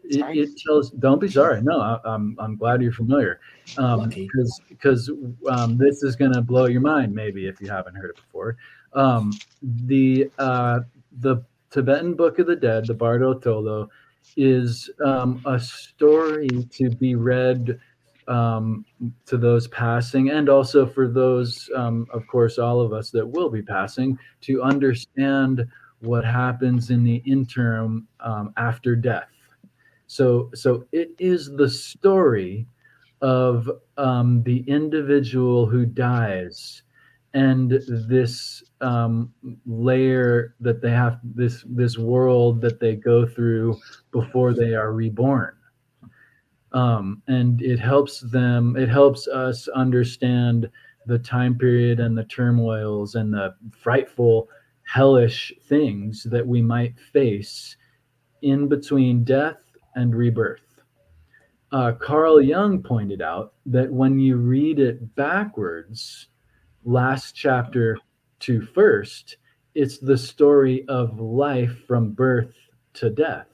[0.04, 1.62] it, it, tells don't be sorry.
[1.62, 3.40] No I, am I'm, I'm glad you're familiar.
[3.76, 5.10] Um, because because
[5.48, 8.56] um, this is going to blow your mind maybe if you haven't heard it before.
[8.94, 9.32] Um,
[9.62, 10.80] the uh,
[11.20, 13.88] the tibetan book of the dead the bardo thodol
[14.36, 17.78] is um, a story to be read
[18.26, 18.84] um,
[19.24, 23.48] to those passing and also for those um, of course all of us that will
[23.48, 25.66] be passing to understand
[26.00, 28.06] what happens in the interim
[28.56, 29.28] after death.
[30.06, 32.66] So, so it is the story
[33.20, 36.82] of um, the individual who dies
[37.34, 37.70] and
[38.08, 39.32] this um,
[39.66, 43.76] layer that they have this this world that they go through
[44.12, 45.54] before they are reborn
[46.72, 50.70] um, and it helps them it helps us understand
[51.06, 54.48] the time period and the turmoils and the frightful
[54.82, 57.76] hellish things that we might face
[58.42, 59.62] in between death
[59.96, 60.80] and rebirth.
[61.72, 66.28] Uh, Carl Jung pointed out that when you read it backwards,
[66.84, 67.98] last chapter
[68.40, 69.36] to first,
[69.74, 72.54] it's the story of life from birth
[72.94, 73.46] to death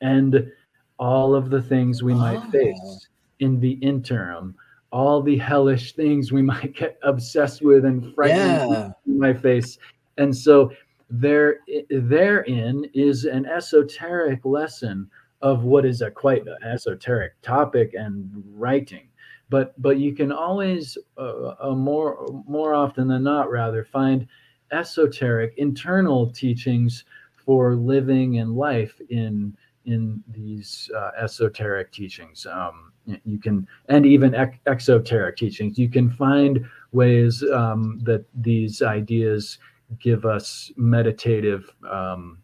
[0.00, 0.50] and
[0.98, 2.50] all of the things we might oh.
[2.50, 3.08] face
[3.40, 4.54] in the interim,
[4.92, 8.90] all the hellish things we might get obsessed with and frightened yeah.
[9.04, 9.78] my face.
[10.18, 10.72] And so
[11.08, 11.60] there
[11.90, 15.08] therein is an esoteric lesson
[15.42, 19.08] of what is a quite esoteric topic and writing
[19.48, 24.26] but but you can always uh, uh, more more often than not rather find
[24.72, 27.04] esoteric internal teachings
[27.44, 32.46] for living and life in in these uh, esoteric teachings.
[32.46, 32.92] Um,
[33.24, 35.78] you can and even ex- exoteric teachings.
[35.78, 39.58] You can find ways um, that these ideas
[40.00, 42.38] give us meditative um,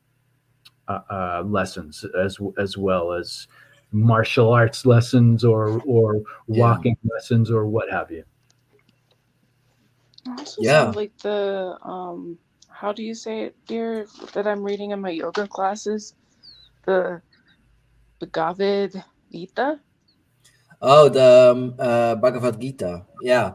[0.86, 3.48] uh, uh, lessons as as well as
[3.92, 7.10] martial arts lessons or or walking yeah.
[7.14, 8.24] lessons or what have you.
[10.58, 12.38] yeah, like the um,
[12.68, 14.06] how do you say it, dear?
[14.32, 16.14] That I'm reading in my yoga classes,
[16.84, 17.20] the
[18.18, 19.80] the Bhagavad Gita.
[20.80, 23.06] Oh, the um, uh, Bhagavad Gita.
[23.22, 23.52] Yeah,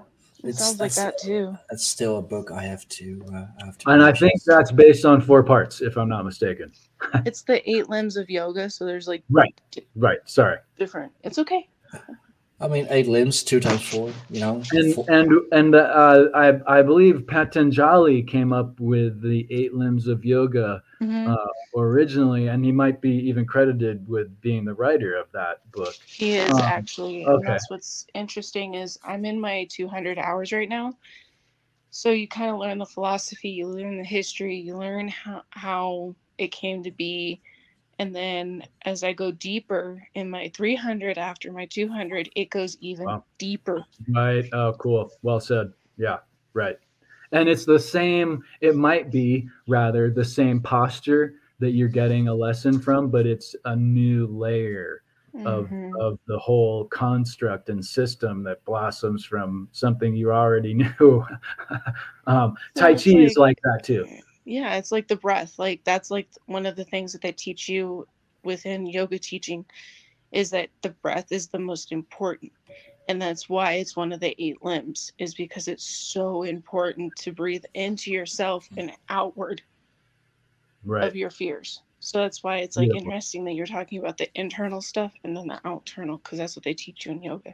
[0.47, 1.55] it sounds like that too.
[1.69, 3.25] That's still a book I have to.
[3.33, 6.71] Uh, have to and I think that's based on four parts, if I'm not mistaken.
[7.25, 9.53] it's the eight limbs of yoga, so there's like right,
[9.95, 10.19] right.
[10.25, 11.11] Sorry, different.
[11.23, 11.69] It's okay.
[12.59, 14.11] I mean, eight limbs, two times four.
[14.29, 15.05] You know, and four.
[15.09, 20.81] and and uh, I I believe Patanjali came up with the eight limbs of yoga
[21.01, 21.31] mm-hmm.
[21.31, 25.95] uh, originally, and he might be even credited with being the writer of that book.
[26.05, 27.25] He is um, actually.
[27.25, 27.47] Okay.
[27.47, 30.93] that's what's interesting is I'm in my 200 hours right now,
[31.89, 36.15] so you kind of learn the philosophy, you learn the history, you learn how how
[36.37, 37.41] it came to be
[37.99, 43.05] and then as i go deeper in my 300 after my 200 it goes even
[43.05, 43.23] wow.
[43.37, 43.83] deeper
[44.13, 46.17] right oh cool well said yeah
[46.53, 46.77] right
[47.31, 52.33] and it's the same it might be rather the same posture that you're getting a
[52.33, 55.03] lesson from but it's a new layer
[55.45, 55.91] of mm-hmm.
[55.99, 61.23] of the whole construct and system that blossoms from something you already knew
[62.27, 64.07] um, tai chi like, is like that too
[64.47, 65.59] yeah, it's like the breath.
[65.59, 68.07] Like that's like one of the things that they teach you
[68.43, 69.65] within yoga teaching
[70.31, 72.53] is that the breath is the most important.
[73.07, 77.31] And that's why it's one of the eight limbs is because it's so important to
[77.31, 79.61] breathe into yourself and outward
[80.83, 81.07] right.
[81.07, 81.81] of your fears.
[81.99, 83.07] So that's why it's like Beautiful.
[83.07, 86.63] interesting that you're talking about the internal stuff and then the external because that's what
[86.63, 87.53] they teach you in yoga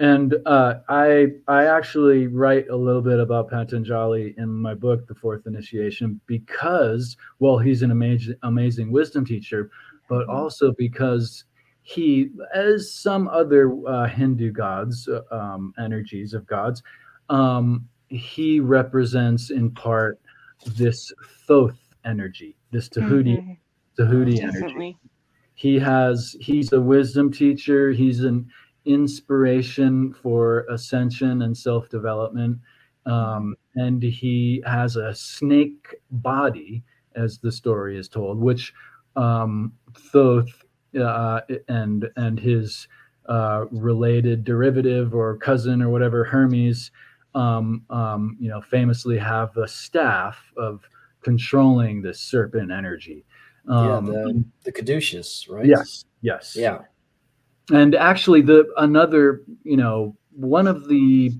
[0.00, 5.14] and uh, I I actually write a little bit about Patanjali in my book, The
[5.14, 9.70] Fourth Initiation, because well, he's an amazing amazing wisdom teacher,
[10.08, 10.36] but mm-hmm.
[10.36, 11.44] also because
[11.82, 16.82] he, as some other uh, Hindu gods, uh, um, energies of gods,
[17.28, 20.20] um, he represents in part
[20.66, 21.12] this
[21.46, 23.52] Thoth energy, this Tahuti, mm-hmm.
[23.96, 24.96] Tahuti energy.
[25.54, 27.92] He has he's a wisdom teacher.
[27.92, 28.48] He's an
[28.84, 32.58] inspiration for ascension and self development.
[33.06, 36.82] Um, and he has a snake body,
[37.16, 38.72] as the story is told, which
[39.16, 40.64] um, Thoth
[40.98, 42.88] uh, and and his
[43.26, 46.90] uh, related derivative or cousin or whatever Hermes,
[47.34, 50.82] um, um, you know, famously have the staff of
[51.22, 53.24] controlling the serpent energy.
[53.68, 55.66] Um, yeah, the, the caduceus, right?
[55.66, 56.56] Yes, yes.
[56.58, 56.78] Yeah.
[57.70, 61.32] And actually, the another, you know, one of the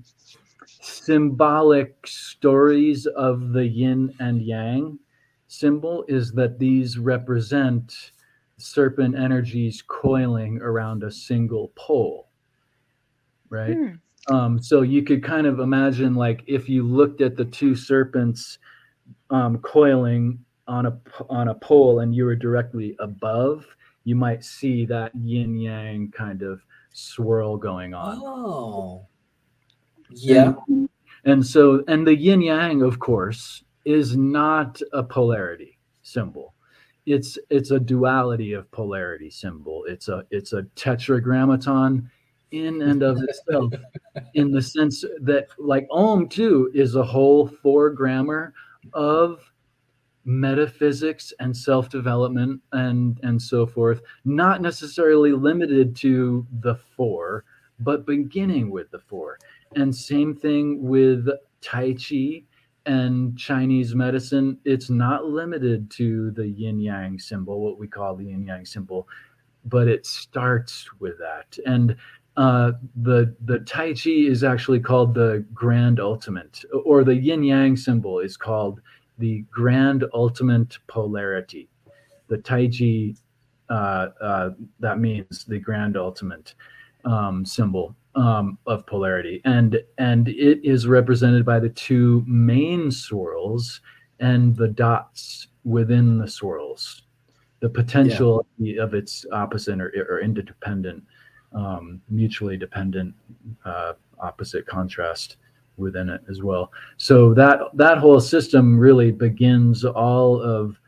[0.81, 4.97] symbolic stories of the yin and yang
[5.47, 8.11] symbol is that these represent
[8.61, 12.27] serpent energies coiling around a single pole
[13.49, 13.75] right?
[13.75, 14.33] Hmm.
[14.33, 18.59] um, so you could kind of imagine like if you looked at the two serpents
[19.29, 20.97] um, coiling on a
[21.29, 23.65] on a pole and you were directly above
[24.03, 26.61] you might see that yin yang kind of
[26.93, 28.19] swirl going on.
[28.21, 29.07] Oh.
[30.09, 30.53] Yeah.
[30.67, 30.89] and,
[31.23, 36.53] and so and the yin yang of course is not a polarity symbol
[37.05, 39.83] it's it's a duality of polarity symbol.
[39.87, 42.09] It's a it's a tetragrammaton
[42.51, 43.73] in and of itself,
[44.33, 48.53] in the sense that like Om too is a whole four grammar
[48.93, 49.39] of
[50.25, 57.45] metaphysics and self-development and and so forth, not necessarily limited to the four,
[57.79, 59.39] but beginning with the four.
[59.75, 61.27] And same thing with
[61.61, 62.43] Tai Chi
[62.85, 68.25] and Chinese medicine, it's not limited to the yin yang symbol, what we call the
[68.25, 69.07] yin yang symbol,
[69.65, 71.57] but it starts with that.
[71.65, 71.95] And
[72.37, 77.75] uh, the the Tai Chi is actually called the grand ultimate, or the yin yang
[77.75, 78.81] symbol is called
[79.17, 81.69] the grand ultimate polarity.
[82.29, 83.13] The Tai Chi
[83.69, 86.55] uh, uh, that means the grand ultimate
[87.05, 93.81] um, symbol um, of polarity, and and it is represented by the two main swirls
[94.19, 97.03] and the dots within the swirls,
[97.59, 98.83] the potential yeah.
[98.83, 101.03] of its opposite or, or interdependent,
[101.53, 103.13] um, mutually dependent,
[103.65, 105.37] uh, opposite contrast
[105.77, 106.71] within it as well.
[106.97, 110.79] So that that whole system really begins all of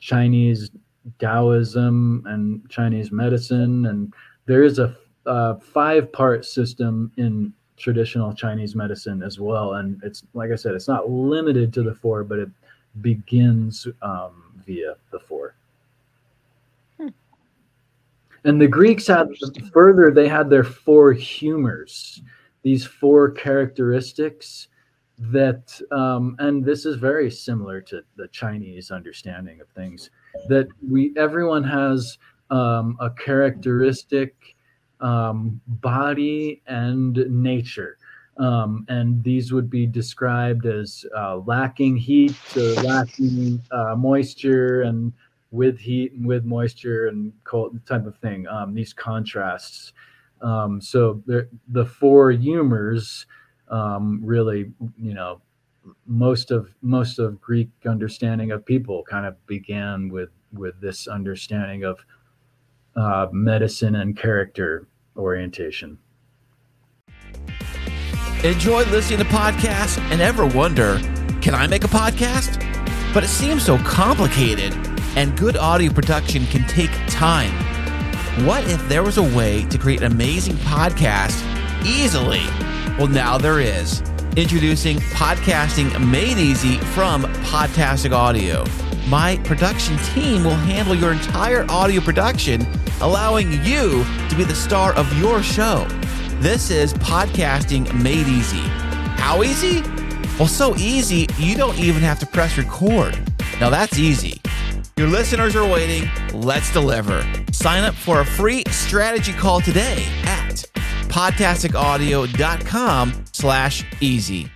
[0.00, 0.70] Chinese
[1.18, 4.12] Taoism and Chinese medicine, and
[4.46, 4.96] there is a
[5.28, 9.74] uh, five part system in traditional Chinese medicine as well.
[9.74, 12.50] And it's like I said, it's not limited to the four, but it
[13.00, 15.54] begins um, via the four.
[16.98, 17.08] Hmm.
[18.44, 19.28] And the Greeks had
[19.72, 22.22] further, they had their four humors,
[22.62, 24.68] these four characteristics
[25.18, 30.10] that, um, and this is very similar to the Chinese understanding of things,
[30.48, 32.18] that we everyone has
[32.50, 34.56] um, a characteristic
[35.00, 37.98] um, body and nature.
[38.38, 45.12] Um, and these would be described as uh, lacking heat, or lacking uh, moisture, and
[45.50, 48.46] with heat and with moisture and cold type of thing.
[48.46, 49.92] Um, these contrasts.
[50.40, 53.26] Um, so the four humors
[53.70, 55.40] um, really, you know,
[56.06, 61.84] most of most of Greek understanding of people kind of began with with this understanding
[61.84, 61.98] of
[62.98, 64.86] uh, medicine and character
[65.16, 65.98] orientation.
[68.44, 70.98] Enjoy listening to podcasts and ever wonder,
[71.40, 72.64] can I make a podcast?
[73.14, 74.74] But it seems so complicated,
[75.16, 77.52] and good audio production can take time.
[78.44, 81.42] What if there was a way to create an amazing podcast
[81.84, 82.42] easily?
[82.96, 84.02] Well, now there is.
[84.36, 88.64] Introducing Podcasting Made Easy from Podtastic Audio.
[89.08, 92.66] My production team will handle your entire audio production,
[93.00, 95.86] allowing you to be the star of your show.
[96.40, 98.60] This is Podcasting Made Easy.
[99.16, 99.80] How easy?
[100.38, 103.18] Well, so easy, you don't even have to press record.
[103.58, 104.42] Now that's easy.
[104.98, 106.06] Your listeners are waiting.
[106.34, 107.24] Let's deliver.
[107.50, 110.66] Sign up for a free strategy call today at
[111.08, 114.50] podtasticaudio.com slash easy.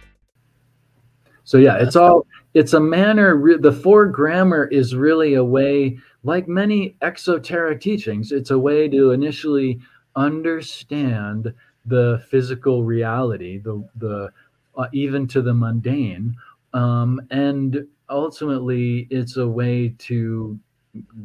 [1.44, 6.46] So yeah, it's all it's a manner the four grammar is really a way like
[6.48, 9.80] many exoteric teachings it's a way to initially
[10.16, 11.52] understand
[11.86, 14.30] the physical reality the the
[14.76, 16.34] uh, even to the mundane
[16.74, 20.58] um, and ultimately it's a way to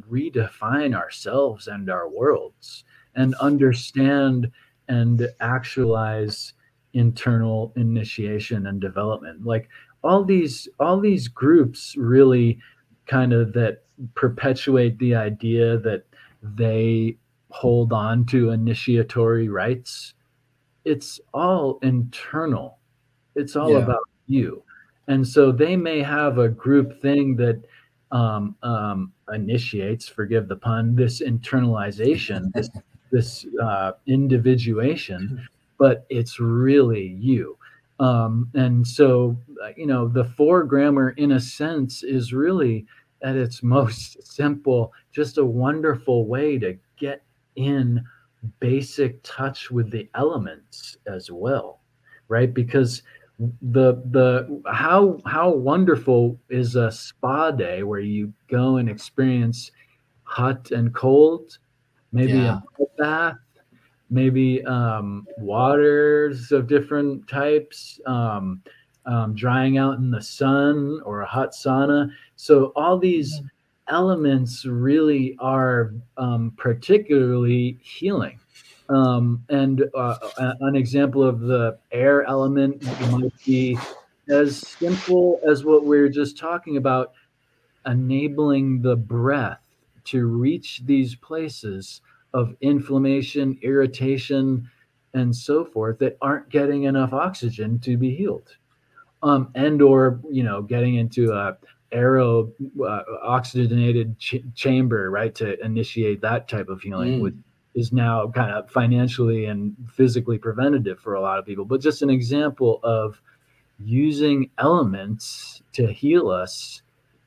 [0.10, 2.84] redefine ourselves and our worlds
[3.16, 4.50] and understand
[4.88, 6.54] and actualize
[6.94, 9.46] internal initiation and development.
[9.46, 9.70] Like
[10.04, 12.60] all these all these groups really
[13.06, 13.84] kind of that
[14.16, 16.04] perpetuate the idea that
[16.42, 17.18] they
[17.50, 20.14] hold on to initiatory rites
[20.88, 22.80] it's all internal.
[23.36, 23.80] It's all yeah.
[23.80, 24.64] about you.
[25.10, 27.62] And so they may have a group thing that
[28.12, 32.70] um, um, initiates forgive the pun this internalization this
[33.12, 35.46] this uh, individuation
[35.78, 37.58] but it's really you
[38.00, 42.86] um, and so uh, you know the four grammar in a sense is really
[43.22, 47.24] at its most simple just a wonderful way to get
[47.56, 48.04] in
[48.60, 51.82] basic touch with the elements as well
[52.28, 53.02] right because
[53.62, 59.72] the the how how wonderful is a spa day where you go and experience
[60.24, 61.58] hot and cold
[62.12, 62.60] maybe yeah.
[62.80, 63.38] a bath
[64.10, 68.62] maybe um, waters of different types um,
[69.06, 73.48] um, drying out in the sun or a hot sauna so all these mm-hmm.
[73.96, 78.40] elements really are um, particularly healing
[78.90, 80.16] um, and uh,
[80.62, 83.78] an example of the air element might be
[84.30, 87.14] as simple as what we are just talking about
[87.86, 89.62] enabling the breath
[90.04, 92.02] to reach these places
[92.34, 94.70] of inflammation, irritation,
[95.14, 98.56] and so forth that aren't getting enough oxygen to be healed.
[99.24, 101.58] Um, and or you know getting into a
[101.92, 102.52] aero
[102.82, 107.22] uh, oxygenated ch- chamber right to initiate that type of healing mm.
[107.22, 111.64] with is now kind of financially and physically preventative for a lot of people.
[111.64, 113.22] But just an example of
[113.80, 116.82] using elements to heal us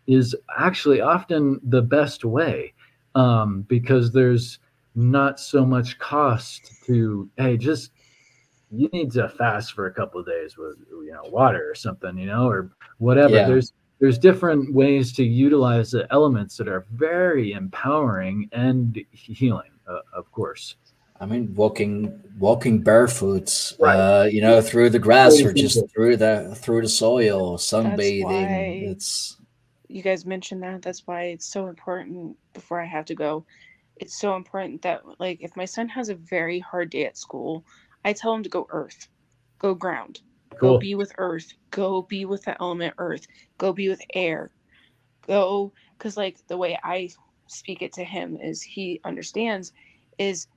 [0.08, 2.74] is actually often the best way
[3.14, 4.58] um, because there's
[4.94, 7.92] not so much cost to hey just
[8.72, 12.16] you need to fast for a couple of days with you know water or something
[12.18, 13.46] you know or whatever yeah.
[13.46, 20.00] there's there's different ways to utilize the elements that are very empowering and healing uh,
[20.12, 20.76] of course.
[21.20, 23.94] I mean, walking walking barefoot, right.
[23.94, 28.90] uh, you know, through the grass or just through the through the soil, sunbathing.
[28.90, 29.36] It's
[29.88, 30.80] you guys mentioned that.
[30.80, 32.36] That's why it's so important.
[32.54, 33.44] Before I have to go,
[34.00, 37.64] it's so important that like if my son has a very hard day at school,
[38.04, 39.08] I tell him to go earth,
[39.58, 40.20] go ground,
[40.58, 40.72] cool.
[40.72, 43.26] go be with earth, go be with the element earth,
[43.58, 44.50] go be with air,
[45.26, 47.10] go because like the way I
[47.46, 49.72] speak it to him is he understands
[50.18, 50.48] is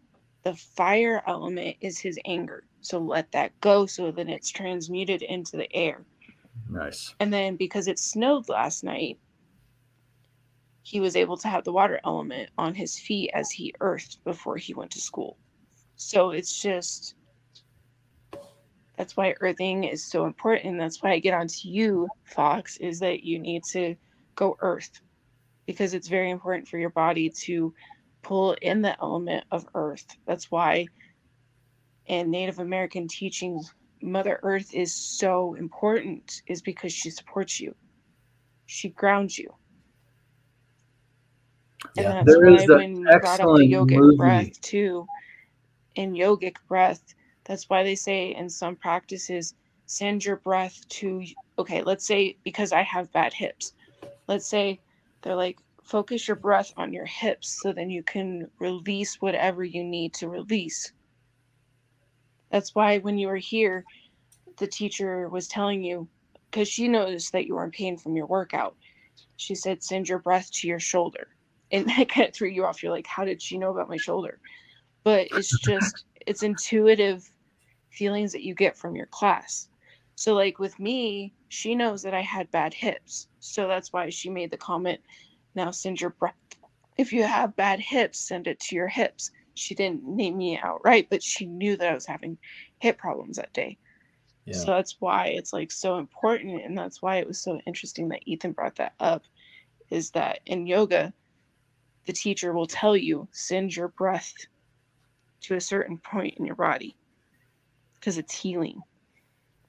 [0.43, 2.63] the fire element is his anger.
[2.81, 6.05] So let that go so then it's transmuted into the air.
[6.69, 7.13] Nice.
[7.19, 9.17] And then because it snowed last night,
[10.83, 14.57] he was able to have the water element on his feet as he earthed before
[14.57, 15.37] he went to school.
[15.95, 17.15] So it's just
[18.97, 20.77] that's why earthing is so important.
[20.77, 23.95] That's why I get onto you, Fox, is that you need to
[24.35, 25.01] go earth
[25.65, 27.73] because it's very important for your body to
[28.21, 30.05] pull in the element of earth.
[30.27, 30.87] That's why
[32.05, 37.73] in Native American teachings, Mother Earth is so important, is because she supports you.
[38.65, 39.53] She grounds you.
[41.95, 42.03] Yeah.
[42.03, 44.17] And that's there why when you brought up the yogic movie.
[44.17, 45.07] breath too,
[45.95, 47.13] in yogic breath,
[47.45, 49.53] that's why they say in some practices,
[49.85, 51.23] send your breath to
[51.59, 53.73] okay, let's say because I have bad hips.
[54.27, 54.79] Let's say
[55.21, 59.83] they're like, focus your breath on your hips so then you can release whatever you
[59.83, 60.91] need to release.
[62.51, 63.83] That's why when you were here,
[64.57, 66.07] the teacher was telling you,
[66.49, 68.75] because she noticed that you were in pain from your workout.
[69.37, 71.27] She said, send your breath to your shoulder.
[71.73, 72.81] And that kind of threw you off.
[72.81, 74.39] You're like, how did she know about my shoulder?
[75.03, 77.29] But it's just, it's intuitive
[77.89, 79.67] feelings that you get from your class.
[80.15, 83.27] So, like with me, she knows that I had bad hips.
[83.39, 85.01] So that's why she made the comment
[85.55, 86.33] now send your breath.
[86.97, 89.31] If you have bad hips, send it to your hips.
[89.55, 92.37] She didn't name me outright, but she knew that I was having
[92.79, 93.77] hip problems that day.
[94.45, 94.55] Yeah.
[94.55, 96.63] So that's why it's like so important.
[96.63, 99.23] And that's why it was so interesting that Ethan brought that up
[99.89, 101.13] is that in yoga,
[102.05, 104.33] the teacher will tell you send your breath
[105.41, 106.95] to a certain point in your body
[107.95, 108.81] because it's healing.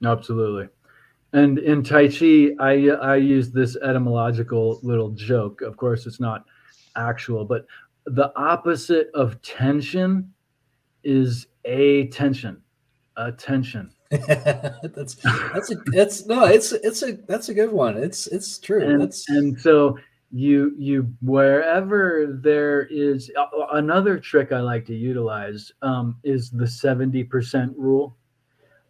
[0.03, 0.67] Absolutely.
[1.33, 5.61] And in Tai Chi, I I use this etymological little joke.
[5.61, 6.45] Of course, it's not
[6.95, 7.65] actual, but
[8.05, 10.33] the opposite of tension
[11.03, 12.61] is a tension,
[13.17, 13.91] attention.
[14.11, 17.97] that's that's a that's no, it's it's a that's a good one.
[17.97, 18.83] It's it's true.
[18.87, 19.97] And, that's and so
[20.35, 23.31] you you wherever there is
[23.71, 28.17] another trick I like to utilize um, is the seventy percent rule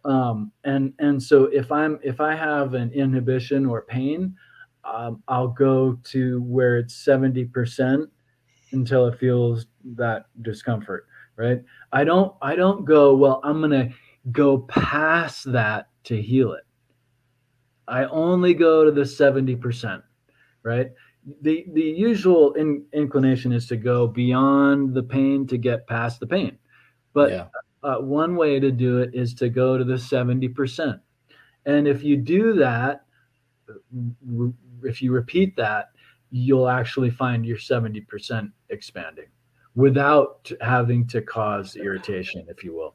[0.04, 4.34] Um, and and so if I'm if I have an inhibition or pain,
[4.84, 8.08] um, I'll go to where it's seventy percent
[8.72, 9.66] until it feels
[9.96, 11.06] that discomfort.
[11.36, 11.62] Right.
[11.92, 13.40] I don't I don't go well.
[13.44, 13.90] I'm gonna
[14.32, 16.64] go past that to heal it.
[17.88, 20.02] I only go to the seventy percent.
[20.62, 20.90] Right
[21.42, 26.26] the the usual in, inclination is to go beyond the pain to get past the
[26.26, 26.56] pain
[27.12, 27.46] but yeah.
[27.82, 31.00] uh, one way to do it is to go to the 70%
[31.66, 33.04] and if you do that
[34.84, 35.90] if you repeat that
[36.30, 39.26] you'll actually find your 70% expanding
[39.74, 42.94] without having to cause irritation if you will.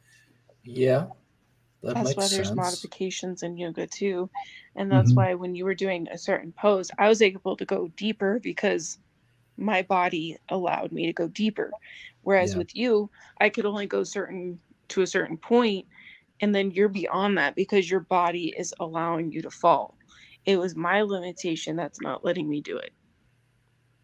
[0.63, 1.07] Yeah
[1.83, 2.55] that that's why there's sense.
[2.55, 4.29] modifications in yoga too
[4.75, 5.17] and that's mm-hmm.
[5.17, 8.99] why when you were doing a certain pose i was able to go deeper because
[9.57, 11.71] my body allowed me to go deeper
[12.21, 12.57] whereas yeah.
[12.57, 13.09] with you
[13.39, 15.85] i could only go certain to a certain point
[16.41, 19.97] and then you're beyond that because your body is allowing you to fall
[20.45, 22.93] it was my limitation that's not letting me do it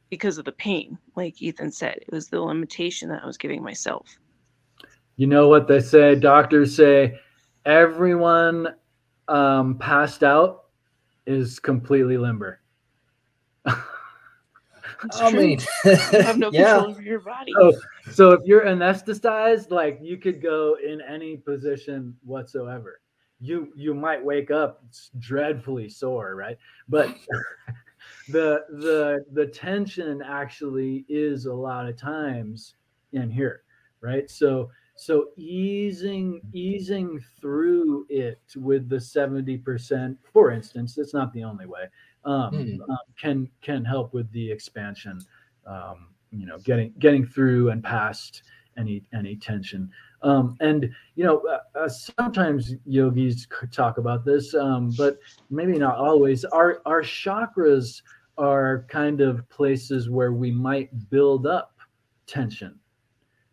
[0.10, 3.64] because of the pain like ethan said it was the limitation that i was giving
[3.64, 4.18] myself
[5.16, 7.20] you know what they say doctors say
[7.68, 8.74] everyone
[9.28, 10.63] um, passed out
[11.28, 12.61] is completely limber.
[13.65, 16.74] I mean, you have no yeah.
[16.74, 17.53] control over your body.
[17.59, 17.74] So,
[18.11, 23.01] so if you're anesthetized, like you could go in any position whatsoever.
[23.39, 24.84] You you might wake up
[25.20, 26.57] dreadfully sore, right?
[26.89, 27.15] But
[28.30, 32.76] the the the tension actually is a lot of times
[33.11, 33.61] in here,
[34.01, 34.28] right?
[34.32, 41.66] So so easing easing through it with the 70%, for instance, it's not the only
[41.66, 41.84] way,
[42.26, 42.80] um, mm.
[42.89, 45.20] um, can can help with the expansion.
[45.66, 48.43] Um, you know, getting getting through and past
[48.78, 49.89] any any tension.
[50.24, 55.20] Um, and you know, uh, uh, sometimes yogis talk about this, um, but
[55.50, 56.43] maybe not always.
[56.45, 58.02] Our our chakras
[58.38, 61.76] are kind of places where we might build up
[62.26, 62.80] tension,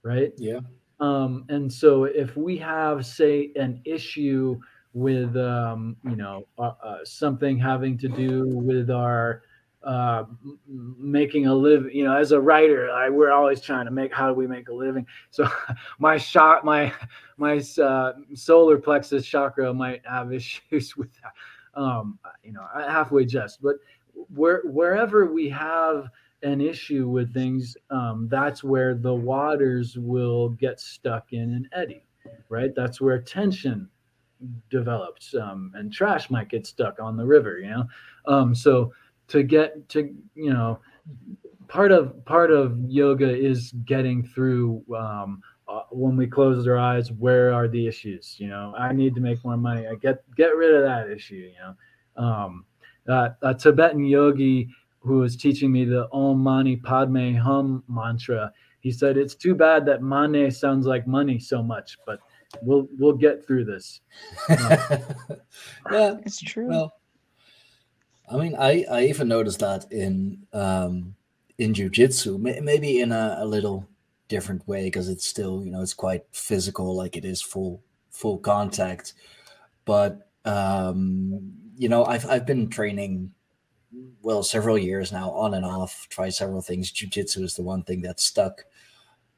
[0.02, 0.32] right?
[0.36, 0.60] Yeah.
[1.04, 4.58] Um, and so if we have, say, an issue
[4.94, 9.42] with, um, you know, uh, uh, something having to do with our
[9.82, 10.24] uh,
[10.66, 14.28] making a living, you know, as a writer, I, we're always trying to make, how
[14.28, 15.06] do we make a living?
[15.30, 15.46] So
[15.98, 16.92] my shot, my,
[17.36, 21.32] my uh, solar plexus chakra might have issues with that.
[21.78, 23.76] Um, you know, halfway just, but
[24.32, 26.08] where, wherever we have
[26.44, 32.06] an issue with things, um, that's where the waters will get stuck in an eddy,
[32.48, 32.74] right?
[32.74, 33.88] That's where tension
[34.70, 37.84] develops, um, and trash might get stuck on the river, you know.
[38.26, 38.92] Um, so
[39.28, 40.78] to get to you know,
[41.66, 44.84] part of part of yoga is getting through.
[44.96, 48.36] Um, uh, when we close our eyes, where are the issues?
[48.38, 49.86] You know, I need to make more money.
[49.86, 51.36] I get get rid of that issue.
[51.36, 52.64] You know, um,
[53.08, 54.68] uh, a Tibetan yogi
[55.04, 58.50] who was teaching me the Om Mani Padme Hum mantra.
[58.80, 62.20] He said, "It's too bad that Mani sounds like money so much, but
[62.62, 64.00] we'll we'll get through this."
[64.48, 65.04] yeah,
[66.24, 66.68] it's true.
[66.68, 66.94] Well,
[68.30, 71.14] I mean, I I even noticed that in um
[71.58, 73.86] in jujitsu, maybe in a, a little
[74.28, 78.38] different way because it's still you know it's quite physical, like it is full full
[78.38, 79.12] contact,
[79.84, 83.33] but um you know I've I've been training
[84.22, 86.90] well several years now on and off tried several things.
[86.90, 88.64] Jiu-jitsu is the one thing that stuck.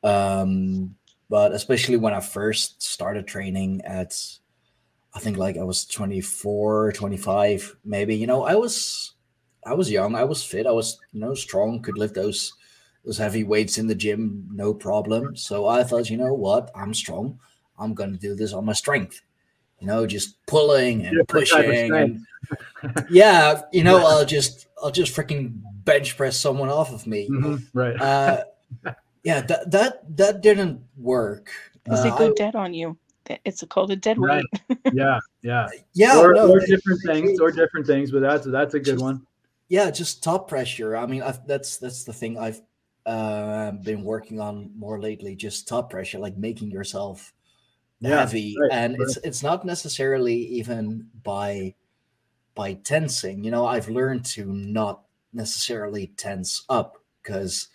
[0.02, 0.96] Um,
[1.28, 4.16] but especially when i first started training at
[5.14, 9.14] i think like i was 24 25 maybe you know i was
[9.64, 12.52] i was young i was fit i was you know strong could lift those
[13.04, 15.36] those heavy weights in the gym no problem.
[15.36, 16.70] So i thought you know what?
[16.74, 17.38] I'm strong.
[17.78, 19.22] I'm gonna do this on my strength
[19.80, 21.94] you know, just pulling and pushing.
[21.94, 22.26] And,
[23.10, 27.28] yeah, you know, I'll just I'll just freaking bench press someone off of me.
[27.28, 28.00] Mm-hmm, right.
[28.00, 28.44] Uh,
[29.24, 31.50] yeah, that that that didn't work.
[31.84, 32.98] Because they go I, dead on you.
[33.44, 34.44] It's called a dead right.
[34.68, 34.78] weight.
[34.92, 36.18] yeah, yeah, yeah.
[36.18, 39.26] Or, no, or different things, or different things, but that's that's a good just, one.
[39.68, 40.96] Yeah, just top pressure.
[40.96, 42.62] I mean, I've, that's that's the thing I've
[43.04, 45.34] uh, been working on more lately.
[45.34, 47.32] Just top pressure, like making yourself
[48.00, 49.00] yeah, heavy right, and right.
[49.02, 51.74] it's it's not necessarily even by
[52.54, 57.68] by tensing you know i've learned to not necessarily tense up because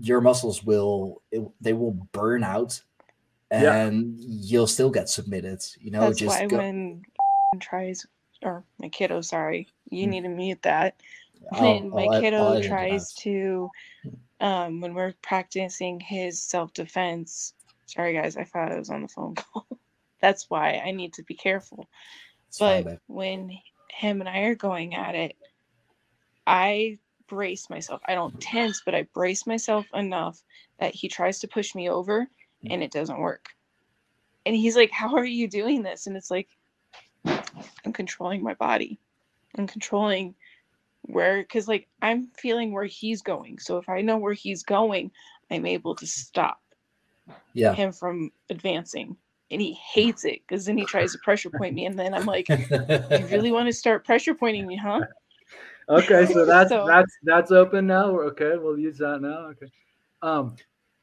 [0.00, 2.80] your muscles will it, they will burn out
[3.50, 4.26] and yeah.
[4.28, 7.02] you'll still get submitted you know that's just why go- when
[7.60, 8.06] tries
[8.42, 10.10] or my kiddo sorry you hmm.
[10.10, 10.96] need to mute that
[11.58, 13.70] when my I'll, kiddo I'll tries to
[14.40, 17.54] um when we're practicing his self-defense
[17.94, 18.36] Sorry, guys.
[18.36, 19.66] I thought I was on the phone call.
[20.20, 21.88] that's why I need to be careful.
[22.48, 23.58] It's but fine, when
[23.90, 25.36] him and I are going at it,
[26.46, 28.00] I brace myself.
[28.06, 30.42] I don't tense, but I brace myself enough
[30.78, 32.68] that he tries to push me over mm.
[32.70, 33.50] and it doesn't work.
[34.46, 36.06] And he's like, How are you doing this?
[36.06, 36.48] And it's like,
[37.26, 38.98] I'm controlling my body.
[39.56, 40.34] I'm controlling
[41.02, 43.58] where, because like I'm feeling where he's going.
[43.58, 45.10] So if I know where he's going,
[45.50, 46.61] I'm able to stop
[47.52, 47.72] yeah.
[47.74, 49.16] him from advancing.
[49.50, 51.84] And he hates it because then he tries to pressure point me.
[51.84, 55.00] And then I'm like, You really want to start pressure pointing me, huh?
[55.88, 58.18] Okay, so that's so, that's that's open now.
[58.18, 59.48] Okay, we'll use that now.
[59.50, 59.66] Okay.
[60.22, 60.56] Um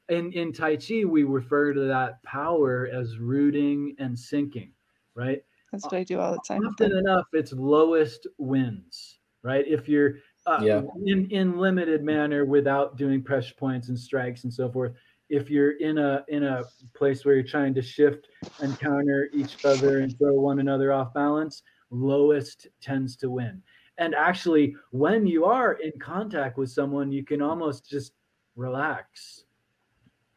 [0.09, 4.71] in in Tai Chi, we refer to that power as rooting and sinking,
[5.13, 5.43] right?
[5.71, 6.65] That's what I do all the time.
[6.65, 9.65] Often enough, it's lowest wins, right?
[9.67, 10.15] If you're
[10.47, 10.81] uh, yeah.
[11.05, 14.93] in in limited manner without doing pressure points and strikes and so forth.
[15.29, 16.63] If you're in a in a
[16.95, 18.27] place where you're trying to shift
[18.61, 23.61] and counter each other and throw one another off balance, lowest tends to win.
[23.97, 28.13] And actually, when you are in contact with someone, you can almost just
[28.55, 29.43] relax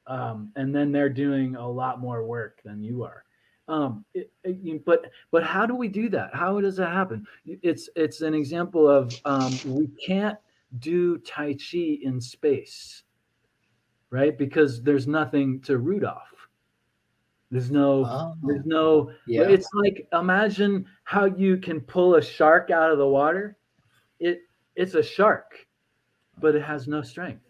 [0.07, 3.25] um, and then they're doing a lot more work than you are.
[3.69, 6.35] Um, it, it, but but how do we do that?
[6.35, 7.27] How does that happen?
[7.47, 10.37] It's it's an example of um, we can't
[10.81, 13.05] do Tai Chi in space,
[14.13, 14.37] right?
[14.39, 16.29] Because there's nothing to root off.
[17.51, 19.11] There's no, oh, there's no.
[19.27, 19.43] Yeah.
[19.43, 23.57] It's like imagine how you can pull a shark out of the water.
[24.21, 24.43] It
[24.77, 25.67] it's a shark,
[26.39, 27.45] but it has no strength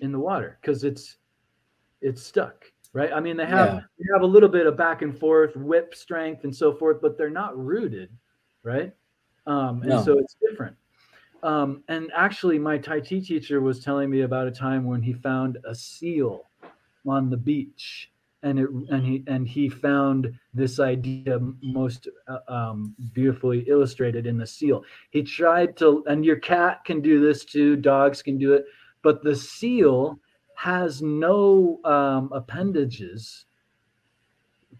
[0.00, 1.16] in the water because it's
[2.00, 3.80] it's stuck right i mean they have yeah.
[3.98, 7.18] they have a little bit of back and forth whip strength and so forth but
[7.18, 8.10] they're not rooted
[8.62, 8.92] right
[9.46, 10.02] um, and no.
[10.04, 10.76] so it's different
[11.42, 15.12] um, and actually my tai chi teacher was telling me about a time when he
[15.12, 16.44] found a seal
[17.06, 18.10] on the beach
[18.42, 24.38] and it and he and he found this idea most uh, um, beautifully illustrated in
[24.38, 28.52] the seal he tried to and your cat can do this too dogs can do
[28.52, 28.64] it
[29.02, 30.18] but the seal
[30.54, 33.46] has no um, appendages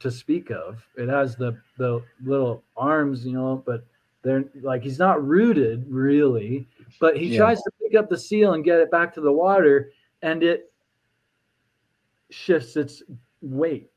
[0.01, 0.83] to speak of.
[0.97, 3.85] It has the the little arms, you know, but
[4.29, 6.69] they're like he's not rooted really.
[7.01, 7.39] But he yeah.
[7.39, 10.73] tries to pick up the seal and get it back to the water, and it
[12.31, 13.03] shifts its
[13.41, 13.91] weight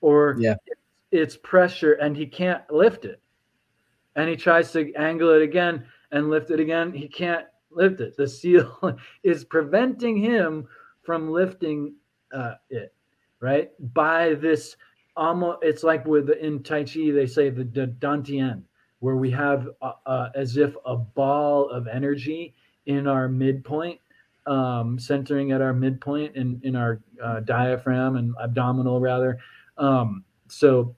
[0.00, 0.54] or yeah.
[1.10, 3.20] its pressure, and he can't lift it.
[4.14, 6.92] And he tries to angle it again and lift it again.
[6.92, 8.16] He can't lift it.
[8.16, 10.66] The seal is preventing him
[11.02, 11.94] from lifting
[12.32, 12.94] uh, it,
[13.40, 13.70] right?
[13.94, 14.76] By this
[15.16, 18.62] almost, it's like with in Tai Chi, they say the, the Dantian,
[19.00, 22.54] where we have uh, uh, as if a ball of energy
[22.86, 24.00] in our midpoint,
[24.46, 29.38] um, centering at our midpoint in, in our uh, diaphragm and abdominal, rather.
[29.76, 30.94] Um, so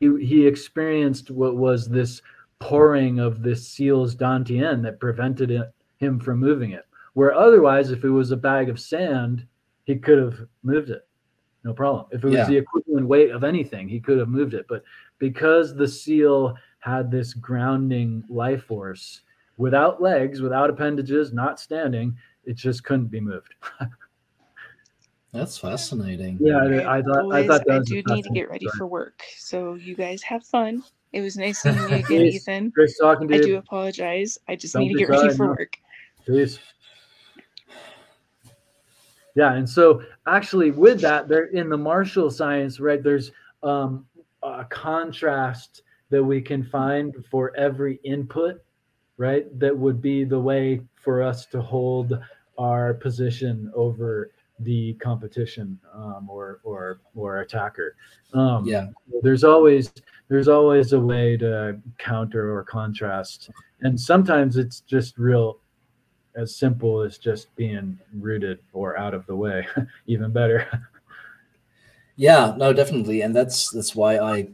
[0.00, 2.22] he, he experienced what was this
[2.58, 6.86] pouring of this seal's Dantian that prevented it, him from moving it.
[7.12, 9.46] Where otherwise, if it was a bag of sand,
[9.84, 11.06] he could have moved it.
[11.62, 12.06] No problem.
[12.10, 12.46] If it was yeah.
[12.46, 14.66] the equivalent weight of anything, he could have moved it.
[14.68, 14.82] But
[15.18, 19.22] because the seal had this grounding life force
[19.56, 22.14] without legs, without appendages, not standing,
[22.44, 23.54] it just couldn't be moved.
[25.32, 26.36] That's fascinating.
[26.42, 28.78] Yeah, I, I thought Boys, I thought I do need to get ready story.
[28.78, 29.22] for work.
[29.38, 30.84] So you guys have fun.
[31.14, 32.68] It was nice seeing you again, Ethan.
[32.68, 33.44] Great talking to I you.
[33.44, 34.38] do apologize.
[34.46, 35.78] I just Don't need to get ready for work.
[36.26, 36.58] Peace.
[39.34, 43.02] Yeah, and so actually with that, there in the martial science, right?
[43.02, 43.32] There's
[43.62, 44.04] um,
[44.42, 45.80] a contrast
[46.10, 48.62] that we can find for every input,
[49.16, 49.46] right?
[49.58, 52.18] That would be the way for us to hold
[52.58, 54.30] our position over
[54.60, 57.96] the competition um, or or or attacker.
[58.32, 58.86] Um, yeah,
[59.22, 59.92] there's always
[60.28, 63.50] there's always a way to counter or contrast,
[63.80, 65.58] and sometimes it's just real
[66.36, 69.66] as simple as just being rooted or out of the way
[70.06, 70.66] even better
[72.16, 74.48] yeah no definitely and that's that's why i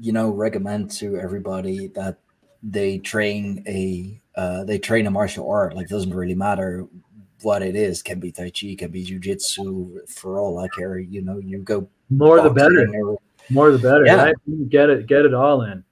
[0.00, 2.18] you know recommend to everybody that
[2.62, 5.74] they train a uh, they train a martial art.
[5.74, 6.86] Like doesn't really matter
[7.42, 8.02] what it is.
[8.02, 11.88] Can be tai chi can be jiu-jitsu for all i care you know you go
[12.10, 12.88] more the better.
[13.02, 13.18] or,
[13.50, 14.24] more the better yeah.
[14.24, 14.34] right?
[14.68, 15.84] get it get it all in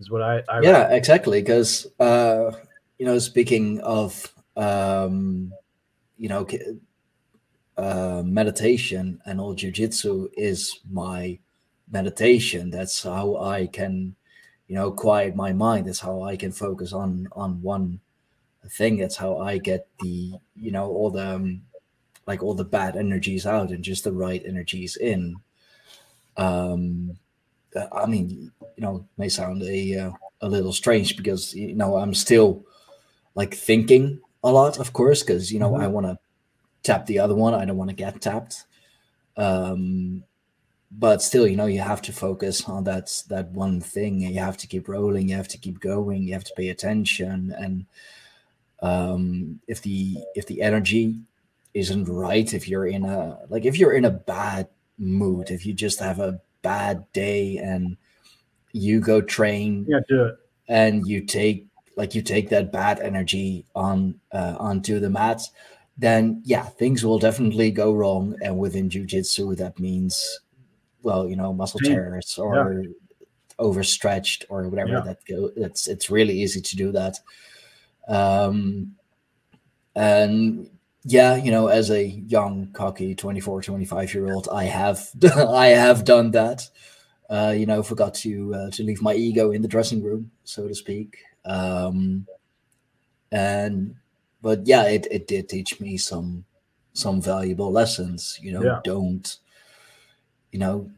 [0.00, 2.50] is what i, I yeah exactly because uh
[2.98, 5.52] you know speaking of um,
[6.16, 6.46] you know,
[7.76, 11.38] uh, meditation and all jujitsu is my
[11.90, 12.70] meditation.
[12.70, 14.16] That's how I can,
[14.68, 15.86] you know, quiet my mind.
[15.86, 18.00] That's how I can focus on on one
[18.68, 18.98] thing.
[18.98, 21.62] That's how I get the, you know, all the um,
[22.26, 25.36] like all the bad energies out and just the right energies in.
[26.36, 27.18] Um,
[27.92, 30.10] I mean, you know, may sound a uh,
[30.40, 32.64] a little strange because you know I'm still
[33.34, 35.82] like thinking a lot, of course, because you know mm-hmm.
[35.82, 36.18] I want to
[36.82, 37.54] tap the other one.
[37.54, 38.64] I don't want to get tapped.
[39.36, 40.24] Um,
[40.90, 44.40] but still, you know, you have to focus on that that one thing, and you
[44.40, 45.28] have to keep rolling.
[45.28, 46.22] You have to keep going.
[46.22, 47.86] You have to pay attention, and
[48.80, 51.16] um, if the if the energy
[51.74, 54.68] isn't right, if you're in a like if you're in a bad
[54.98, 57.96] mood, if you just have a bad day and
[58.72, 60.36] you go train, yeah, do it,
[60.68, 61.66] and you take
[61.96, 65.50] like you take that bad energy on uh, onto the mats,
[65.98, 68.36] then yeah, things will definitely go wrong.
[68.42, 70.40] And within jujitsu, that means
[71.02, 72.90] well, you know, muscle tears or yeah.
[73.58, 75.00] overstretched or whatever yeah.
[75.00, 75.50] that go.
[75.56, 77.18] It's it's really easy to do that.
[78.08, 78.96] Um,
[79.94, 80.70] and
[81.04, 86.04] yeah, you know, as a young, cocky 24, 25 year old, I have I have
[86.04, 86.68] done that.
[87.28, 90.68] Uh, you know, forgot to uh, to leave my ego in the dressing room, so
[90.68, 91.18] to speak.
[91.44, 92.26] Um,
[93.32, 93.96] and
[94.42, 96.44] but yeah, it, it did teach me some
[96.92, 98.38] some valuable lessons.
[98.42, 98.80] You know, yeah.
[98.84, 99.36] don't
[100.56, 100.90] you know,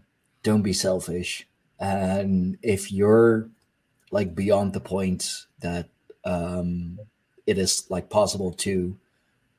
[0.44, 1.44] don't be selfish.
[1.80, 3.48] And if you're
[4.12, 5.88] like beyond the point that
[6.24, 7.00] um,
[7.44, 8.96] it is like possible to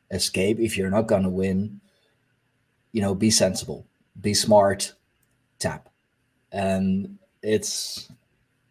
[0.10, 1.82] escape, if you're not going to win,
[2.94, 3.86] you know, be sensible,
[4.22, 4.94] be smart,
[5.60, 5.90] tap.
[6.54, 8.10] And it's,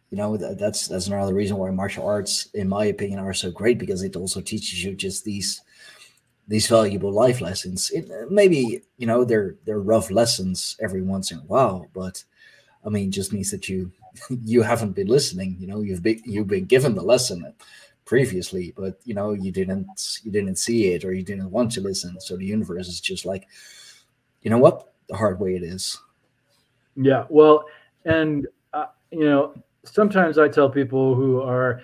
[0.09, 3.77] you know, that's that's another reason why martial arts, in my opinion, are so great
[3.77, 5.61] because it also teaches you just these
[6.49, 7.91] these valuable life lessons.
[7.91, 12.23] It, maybe you know they're they're rough lessons every once in a while, but
[12.85, 13.91] I mean, just means that you
[14.43, 15.55] you haven't been listening.
[15.59, 17.53] You know, you've been you've been given the lesson
[18.03, 21.81] previously, but you know you didn't you didn't see it or you didn't want to
[21.81, 22.19] listen.
[22.19, 23.47] So the universe is just like,
[24.41, 25.99] you know what, the hard way it is.
[26.95, 27.65] Yeah, well,
[28.05, 31.81] and uh, you know, sometimes I tell people who are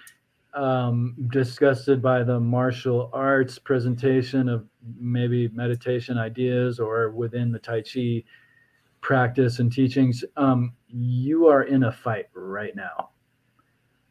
[0.56, 4.66] um, disgusted by the martial arts presentation of
[4.98, 8.24] maybe meditation ideas or within the Tai Chi
[9.02, 13.10] practice and teachings, um, you are in a fight right now.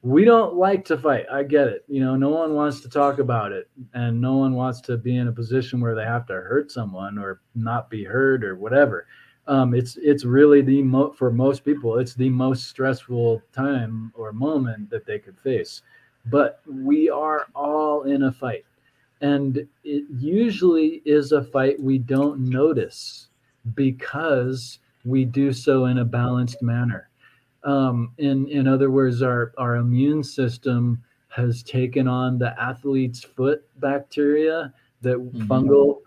[0.02, 1.24] We don't like to fight.
[1.32, 1.84] I get it.
[1.88, 5.16] You know, no one wants to talk about it, and no one wants to be
[5.16, 9.06] in a position where they have to hurt someone or not be heard or whatever.
[9.46, 14.32] Um, it's it's really the mo- for most people, it's the most stressful time or
[14.32, 15.82] moment that they could face
[16.26, 18.64] but we are all in a fight.
[19.20, 23.28] And it usually is a fight we don't notice
[23.74, 27.08] because we do so in a balanced manner.
[27.62, 33.64] Um, in, in other words, our, our immune system has taken on the athlete's foot
[33.80, 35.50] bacteria, that mm-hmm.
[35.50, 35.98] fungal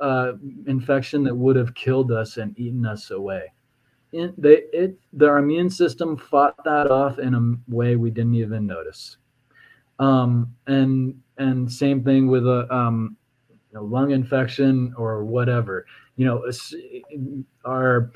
[0.00, 0.32] uh,
[0.66, 3.52] infection that would have killed us and eaten us away.
[4.12, 8.66] In, they, it, our immune system fought that off in a way we didn't even
[8.66, 9.16] notice.
[9.98, 13.16] Um, and and same thing with a um,
[13.50, 15.86] you know, lung infection or whatever.
[16.16, 16.50] You know,
[17.64, 18.10] our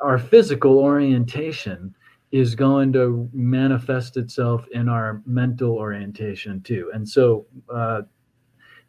[0.00, 1.94] our physical orientation
[2.32, 6.90] is going to manifest itself in our mental orientation too.
[6.94, 8.02] And so uh,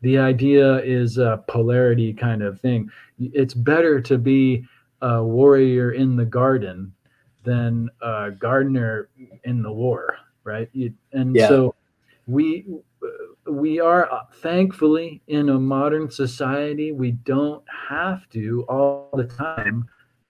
[0.01, 2.89] the idea is a polarity kind of thing.
[3.19, 4.63] It's better to be
[5.01, 6.93] a warrior in the garden
[7.43, 9.09] than a gardener
[9.43, 10.69] in the war right?
[10.73, 11.47] You, and yeah.
[11.47, 11.75] so
[12.27, 12.65] we
[13.47, 19.87] we are uh, thankfully in a modern society we don't have to all the time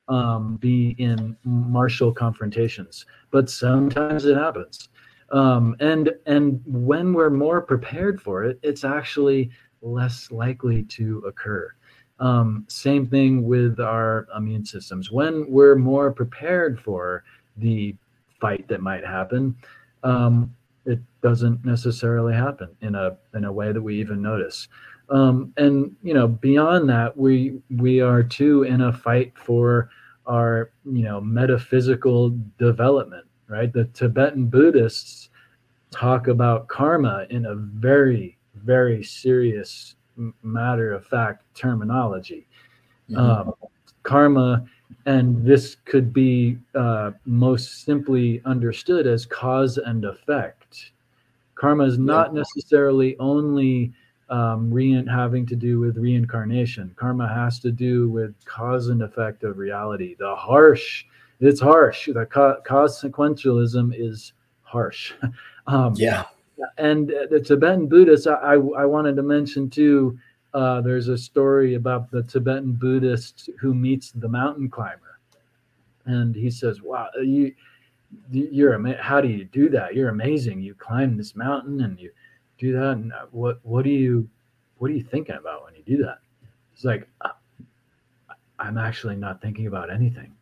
[0.07, 4.89] um, be in martial confrontations, but sometimes it happens.
[5.32, 9.51] Um, and and when we're more prepared for it, it's actually
[9.82, 11.74] less likely to occur.
[12.20, 15.12] Um, same thing with our immune systems.
[15.12, 17.24] When we're more prepared for
[17.57, 17.95] the
[18.39, 19.55] fight that might happen,
[20.04, 20.54] um,
[20.86, 24.68] it doesn't necessarily happen in a in a way that we even notice.
[25.10, 29.89] Um, and you know, beyond that, we we are too in a fight for
[30.26, 33.26] our you know metaphysical development.
[33.47, 35.30] Right, the Tibetan Buddhists
[35.91, 39.95] talk about karma in a very very serious
[40.43, 42.47] matter of fact terminology.
[43.10, 43.20] Mm-hmm.
[43.20, 43.54] Um,
[44.04, 44.66] karma
[45.06, 50.92] and this could be uh, most simply understood as cause and effect.
[51.56, 53.94] Karma is not necessarily only
[54.30, 56.94] um, re- having to do with reincarnation.
[56.96, 60.16] Karma has to do with cause and effect of reality.
[60.18, 61.06] The harsh,
[61.39, 62.10] it's harsh.
[62.14, 64.34] The co- consequentialism is
[64.64, 65.14] harsh.
[65.68, 66.24] um, yeah.
[66.78, 70.18] And the Tibetan Buddhists, I, I, I wanted to mention too
[70.54, 75.20] uh, there's a story about the Tibetan Buddhist who meets the mountain climber.
[76.06, 77.54] and he says, "Wow, you."
[78.30, 79.95] You're how do you do that?
[79.95, 80.60] You're amazing.
[80.62, 82.12] You climb this mountain and you
[82.58, 82.91] do that.
[82.91, 84.28] And uh, what what do you
[84.80, 86.20] what are you thinking about when you do that?
[86.74, 87.30] It's like uh,
[88.60, 90.34] I'm actually not thinking about anything.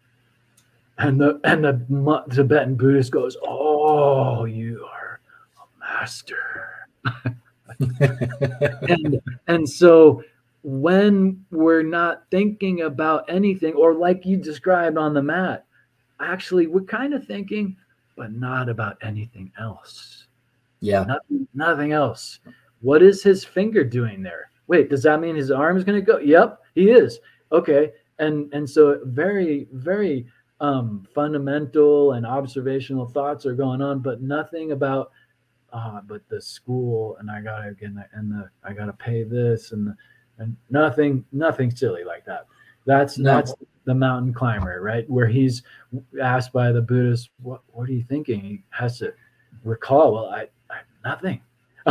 [0.98, 5.20] And the and the Tibetan Buddhist goes, "Oh, you are
[5.58, 6.88] a master."
[8.00, 10.24] and and so
[10.64, 15.66] when we're not thinking about anything, or like you described on the mat,
[16.20, 17.76] actually we're kind of thinking,
[18.18, 20.28] but not about anything else.
[20.82, 22.40] Yeah, nothing, nothing else.
[22.82, 24.52] What is his finger doing there?
[24.68, 26.20] Wait, does that mean his arm is going to go?
[26.20, 27.20] Yep, he is.
[27.52, 30.26] Okay, and and so very very
[30.62, 35.12] um, fundamental and observational thoughts are going on, but nothing about
[35.74, 39.88] uh, but the school and I gotta get and the I gotta pay this and
[39.88, 39.96] the,
[40.38, 42.48] and nothing nothing silly like that.
[42.86, 43.36] That's no.
[43.36, 43.54] that's
[43.86, 45.10] the mountain climber, right?
[45.10, 45.64] Where he's
[46.22, 49.14] asked by the Buddhist, "What what are you thinking?" He has to
[49.64, 51.42] recall, "Well, I, I nothing."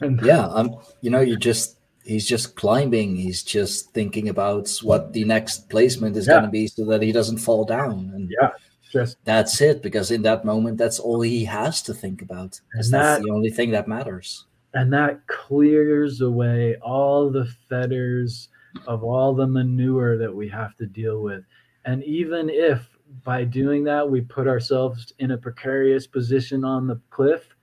[0.00, 0.76] and yeah, I'm.
[1.00, 3.16] You know, you just he's just climbing.
[3.16, 6.34] He's just thinking about what the next placement is yeah.
[6.34, 8.10] going to be, so that he doesn't fall down.
[8.14, 8.50] And yeah,
[8.92, 9.82] just that's it.
[9.82, 12.60] Because in that moment, that's all he has to think about.
[12.70, 14.46] Because that's the only thing that matters.
[14.74, 18.48] And that clears away all the fetters
[18.86, 21.44] of all the manure that we have to deal with.
[21.84, 22.88] And even if
[23.24, 27.54] by doing that we put ourselves in a precarious position on the cliff,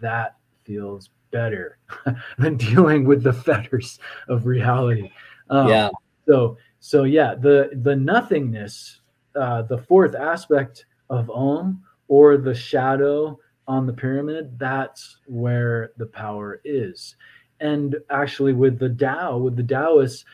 [0.00, 1.78] that feels better
[2.38, 5.10] than dealing with the fetters of reality.
[5.50, 5.90] Um, yeah.
[6.26, 9.00] So so yeah, the the nothingness,
[9.36, 16.06] uh, the fourth aspect of Om or the shadow on the pyramid, that's where the
[16.06, 17.16] power is.
[17.60, 20.24] And actually, with the Tao, with the Taoists,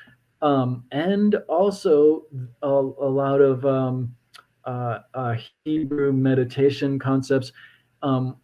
[0.43, 2.25] um, and also
[2.63, 4.15] a, a lot of um,
[4.65, 7.53] uh, uh, Hebrew meditation concepts,
[8.03, 8.37] um,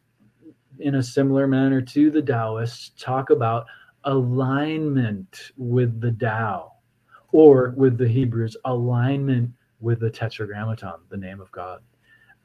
[0.79, 3.67] in a similar manner to the Taoists, talk about
[4.05, 6.73] alignment with the Tao,
[7.33, 9.51] or with the Hebrews, alignment
[9.81, 11.83] with the Tetragrammaton, the name of God.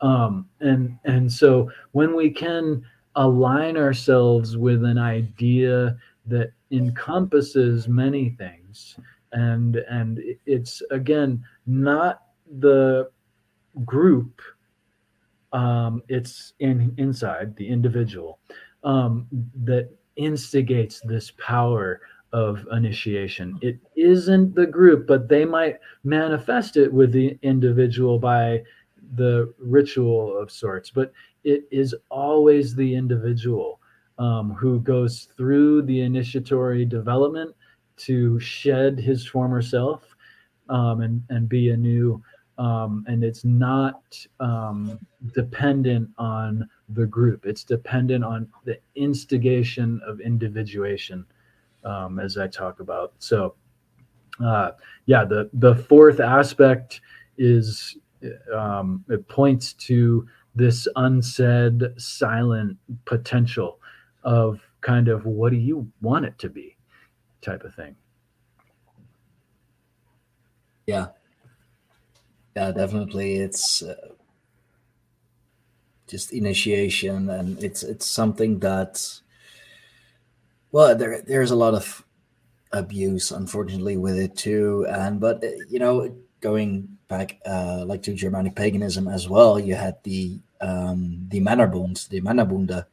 [0.01, 2.83] Um, and and so when we can
[3.15, 8.97] align ourselves with an idea that encompasses many things,
[9.31, 12.23] and and it's again not
[12.59, 13.09] the
[13.85, 14.41] group
[15.53, 18.39] um, it's in inside the individual
[18.83, 19.27] um,
[19.63, 22.01] that instigates this power
[22.33, 23.57] of initiation.
[23.61, 28.63] It isn't the group, but they might manifest it with the individual by
[29.15, 30.89] the ritual of sorts.
[30.89, 31.11] But
[31.43, 33.79] it is always the individual
[34.17, 37.55] um, who goes through the initiatory development
[37.97, 40.15] to shed his former self
[40.69, 42.23] um, and and be a new
[42.57, 44.03] um, and it's not
[44.39, 44.99] um,
[45.33, 47.45] dependent on the group.
[47.45, 51.25] It's dependent on the instigation of individuation,
[51.83, 53.13] um, as I talk about.
[53.19, 53.55] So,
[54.43, 54.71] uh,
[55.05, 57.01] yeah, the the fourth aspect
[57.37, 57.97] is
[58.53, 63.79] um, it points to this unsaid, silent potential
[64.23, 66.75] of kind of what do you want it to be,
[67.41, 67.95] type of thing.
[70.87, 71.07] Yeah,
[72.55, 73.37] yeah, definitely.
[73.37, 73.95] It's uh,
[76.07, 79.21] just initiation, and it's it's something that,
[80.71, 82.03] well, there there's a lot of
[82.71, 84.85] abuse, unfortunately, with it too.
[84.89, 89.75] And but uh, you know, going back uh, like to Germanic paganism as well, you
[89.75, 92.85] had the um, the Männerbund, the Männerbunde,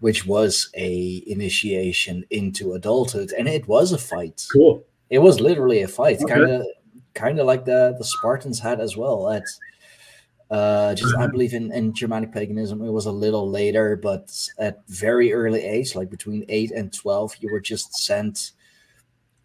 [0.00, 4.46] which was a initiation into adulthood, and it was a fight.
[4.52, 4.84] Cool.
[5.10, 6.66] It was literally a fight, kind of
[7.14, 9.30] kind of like the the Spartans had as well.
[9.30, 9.44] At
[10.48, 11.32] uh, just I mm-hmm.
[11.32, 15.96] believe in in Germanic paganism, it was a little later, but at very early age,
[15.96, 18.52] like between eight and twelve, you were just sent,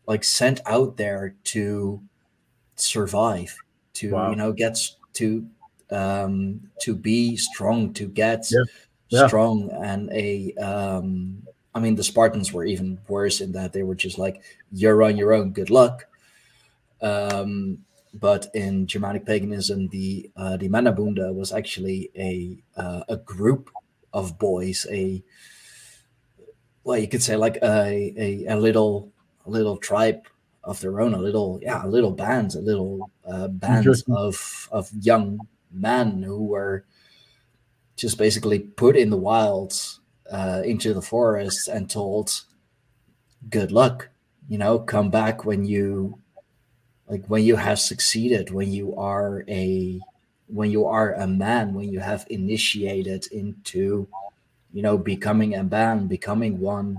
[0.06, 2.02] like sent out there to
[2.76, 3.58] survive,
[3.94, 4.30] to wow.
[4.30, 4.78] you know get
[5.14, 5.48] to
[5.90, 8.64] um to be strong, to get yeah.
[9.10, 9.28] Yeah.
[9.28, 11.44] strong, and a um.
[11.74, 14.42] I mean, the Spartans were even worse in that they were just like,
[14.74, 15.52] "You're on your own.
[15.52, 16.06] Good luck."
[17.02, 17.80] Um,
[18.14, 23.70] but in Germanic paganism, the uh, the Männerbunde was actually a uh, a group
[24.14, 25.24] of boys, a
[26.84, 29.12] well, you could say like a, a, a little
[29.46, 30.28] a little tribe
[30.64, 34.90] of their own, a little yeah, a little bands, a little uh, bands of of
[35.00, 35.40] young
[35.72, 36.86] men who were
[37.96, 40.00] just basically put in the wilds
[40.32, 42.44] uh, into the forests and told,
[43.50, 44.10] "Good luck,
[44.50, 46.21] you know, come back when you
[47.12, 50.00] like when you have succeeded when you are a
[50.48, 54.08] when you are a man when you have initiated into
[54.74, 56.98] you know becoming a man becoming one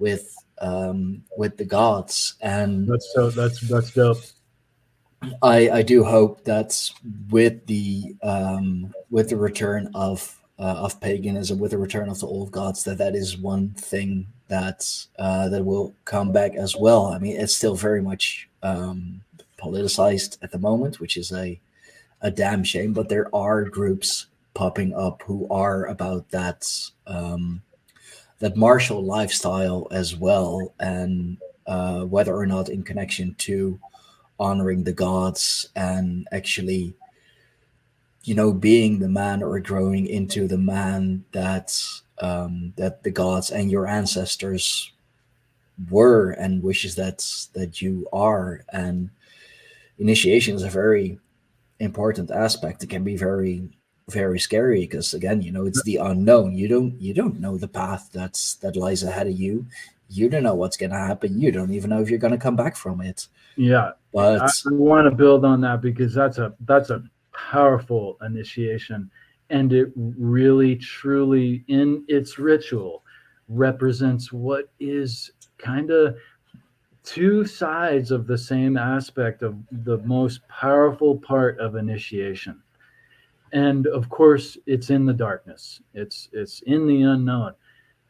[0.00, 2.34] with um with the gods.
[2.40, 4.18] And that's so that's that's dope.
[5.42, 6.90] I i do hope that
[7.30, 12.26] with the um with the return of uh, of paganism with the return of the
[12.26, 14.84] old gods that that is one thing that
[15.18, 17.06] uh that will come back as well.
[17.06, 19.22] I mean it's still very much um
[19.60, 21.60] politicized at the moment which is a
[22.22, 26.68] a damn shame but there are groups popping up who are about that
[27.06, 27.62] um,
[28.40, 33.78] that martial lifestyle as well, and uh, whether or not in connection to
[34.38, 36.94] honoring the gods and actually,
[38.24, 41.78] you know, being the man or growing into the man that
[42.18, 44.90] um, that the gods and your ancestors
[45.90, 47.18] were and wishes that
[47.52, 48.64] that you are.
[48.72, 49.10] And
[50.00, 51.18] initiation is a very
[51.78, 52.82] important aspect.
[52.82, 53.68] It can be very
[54.08, 56.56] very scary because again you know it's the unknown.
[56.56, 59.66] You don't you don't know the path that's that lies ahead of you.
[60.08, 61.40] You don't know what's going to happen.
[61.40, 63.28] You don't even know if you're going to come back from it.
[63.56, 63.92] Yeah.
[64.12, 69.10] But i want to build on that because that's a that's a powerful initiation.
[69.50, 73.04] And it really truly in its ritual
[73.48, 76.16] represents what is kind of
[77.02, 82.62] two sides of the same aspect of the most powerful part of initiation.
[83.52, 85.80] And of course it's in the darkness.
[85.94, 87.54] It's it's in the unknown.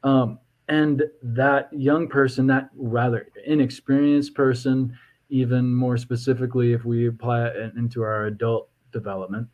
[0.02, 0.38] Um,
[0.68, 4.96] and that young person that rather inexperienced person
[5.28, 9.48] even more specifically if we apply it into our adult development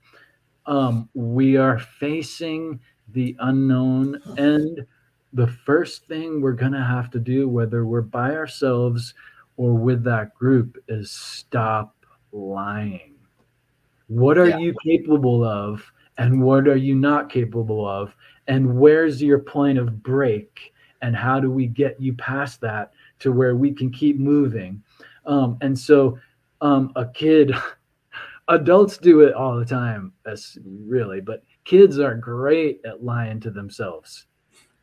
[0.66, 2.80] um, we are facing
[3.12, 4.86] the unknown and
[5.36, 9.12] the first thing we're going to have to do whether we're by ourselves
[9.58, 11.94] or with that group is stop
[12.32, 13.14] lying.
[14.08, 14.58] What are yeah.
[14.58, 15.82] you capable of
[16.16, 18.16] and what are you not capable of?
[18.48, 20.72] And where's your point of break?
[21.02, 24.82] And how do we get you past that to where we can keep moving?
[25.26, 26.18] Um, and so
[26.62, 27.52] um, a kid
[28.48, 33.50] adults do it all the time that's really but kids are great at lying to
[33.50, 34.26] themselves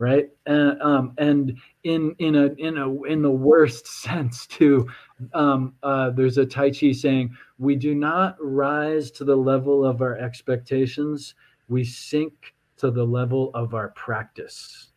[0.03, 0.29] right?
[0.45, 4.85] And um, and in in a in a in the worst sense too
[5.33, 10.01] um, uh, there's a tai chi saying we do not rise to the level of
[10.01, 11.35] our expectations.
[11.69, 14.89] We sink to the level of our practice.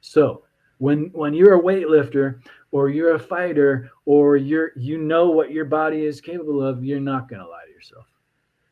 [0.00, 0.44] So
[0.78, 2.40] when when you're a weightlifter
[2.70, 7.00] or you're a fighter or you're you know what your body is capable of you're
[7.00, 8.06] not going to lie to yourself.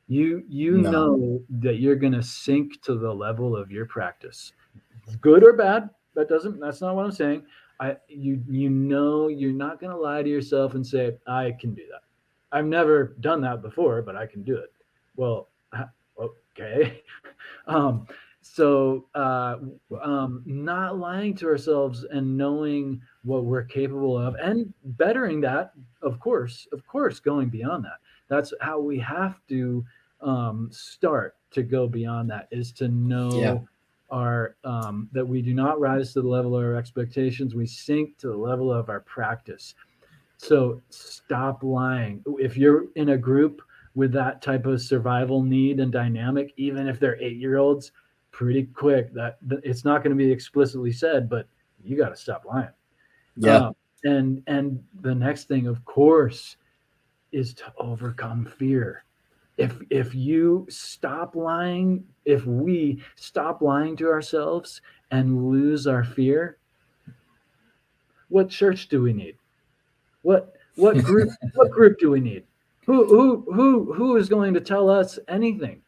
[0.07, 0.91] You you no.
[0.91, 4.53] know that you're going to sink to the level of your practice
[5.17, 7.45] good or bad that doesn't that's not what i'm saying.
[7.79, 11.75] I you you know you're not going to lie to yourself and say i can
[11.75, 12.03] do that.
[12.53, 14.73] I've never done that before but i can do it.
[15.17, 15.49] Well
[16.19, 17.03] okay.
[17.67, 18.07] Um
[18.43, 19.57] so uh
[20.03, 25.73] um not lying to ourselves and knowing what we're capable of and bettering that
[26.03, 27.99] of course of course going beyond that.
[28.29, 29.85] That's how we have to
[30.21, 33.59] um start to go beyond that is to know yeah
[34.11, 37.55] are um, that we do not rise to the level of our expectations.
[37.55, 39.75] We sink to the level of our practice.
[40.37, 42.23] So stop lying.
[42.39, 43.63] If you're in a group
[43.95, 47.93] with that type of survival need and dynamic, even if they're eight year olds,
[48.31, 51.47] pretty quick that it's not going to be explicitly said, but
[51.83, 52.69] you got to stop lying.
[53.37, 53.57] Yeah.
[53.57, 56.57] Um, and and the next thing, of course,
[57.33, 59.05] is to overcome fear
[59.61, 64.81] if if you stop lying if we stop lying to ourselves
[65.11, 66.59] and lose our fear
[68.31, 69.37] what church do we need?
[70.23, 72.45] What what group what group do we need?
[72.87, 75.83] Who who who who is going to tell us anything?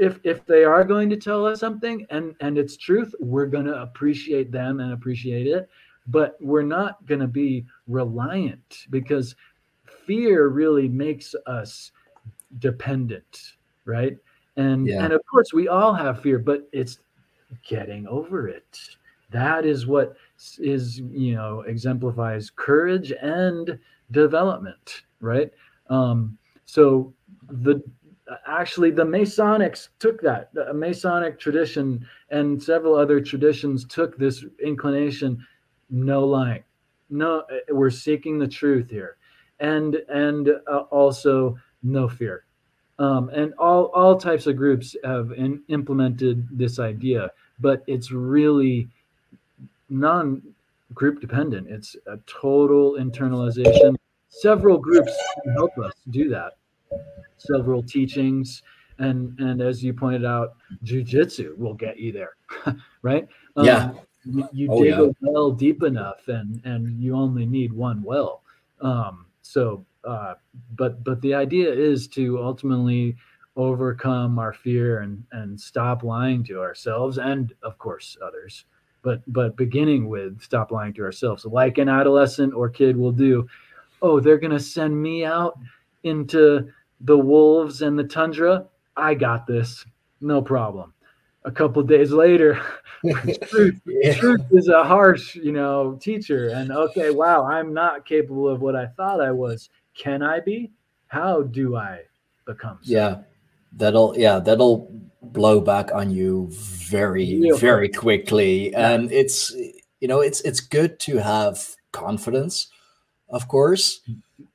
[0.00, 3.66] If if they are going to tell us something and and it's truth we're going
[3.66, 5.68] to appreciate them and appreciate it
[6.06, 9.34] but we're not going to be reliant because
[10.06, 11.90] fear really makes us
[12.58, 13.54] dependent,
[13.84, 14.16] right?
[14.56, 15.04] And yeah.
[15.04, 16.98] and of course we all have fear, but it's
[17.68, 18.78] getting over it.
[19.30, 20.16] That is what
[20.58, 23.78] is you know exemplifies courage and
[24.10, 25.50] development, right?
[25.90, 27.12] Um, so
[27.48, 27.82] the
[28.46, 35.44] actually the Masonics took that the Masonic tradition and several other traditions took this inclination.
[35.90, 36.64] No lying,
[37.10, 39.16] no, we're seeking the truth here,
[39.60, 42.45] and and uh, also no fear.
[42.98, 48.88] Um, and all, all types of groups have in, implemented this idea, but it's really
[49.90, 50.42] non
[50.94, 51.68] group dependent.
[51.68, 53.96] It's a total internalization
[54.28, 55.12] several groups
[55.42, 56.56] can help us do that.
[57.38, 58.62] Several teachings,
[58.98, 60.54] and and as you pointed out,
[60.84, 62.36] jujitsu will get you there,
[63.02, 63.26] right?
[63.56, 63.92] Um, yeah.
[64.24, 65.00] You, you oh, dig yeah.
[65.02, 68.42] a well deep enough, and and you only need one well.
[68.80, 70.34] Um, so, uh,
[70.76, 73.16] but but the idea is to ultimately
[73.56, 78.66] overcome our fear and and stop lying to ourselves and of course others
[79.06, 83.46] but but beginning with stop lying to ourselves like an adolescent or kid will do.
[84.02, 85.56] Oh they're going to send me out
[86.02, 86.68] into
[87.00, 88.66] the wolves and the tundra?
[88.96, 89.86] I got this.
[90.20, 90.92] No problem.
[91.44, 92.60] A couple days later
[93.44, 94.14] truth, yeah.
[94.14, 98.74] truth is a harsh you know teacher and okay wow i'm not capable of what
[98.74, 100.70] i thought i was can i be?
[101.08, 102.00] How do i
[102.46, 102.92] become so?
[102.92, 103.16] yeah.
[103.72, 104.90] That'll yeah that'll
[105.20, 108.74] blow back on you very very quickly.
[108.74, 109.54] And it's
[110.00, 112.68] you know it's it's good to have confidence
[113.30, 114.00] of course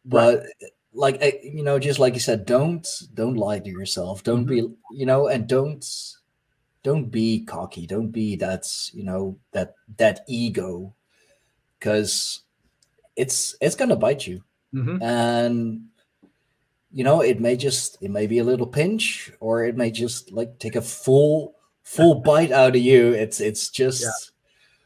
[0.06, 0.48] but right.
[0.94, 4.24] like eh, you know just like you said don't don't lie to yourself.
[4.24, 4.68] Don't mm-hmm.
[4.68, 5.86] be you know and don't
[6.84, 7.86] don't be cocky.
[7.86, 10.94] Don't be that's you know that that ego
[11.78, 12.42] because
[13.16, 14.44] it's it's gonna bite you
[14.74, 15.02] mm-hmm.
[15.02, 15.86] and
[16.92, 20.32] you know it may just it may be a little pinch or it may just
[20.32, 23.14] like take a full full bite out of you.
[23.14, 24.32] It's it's just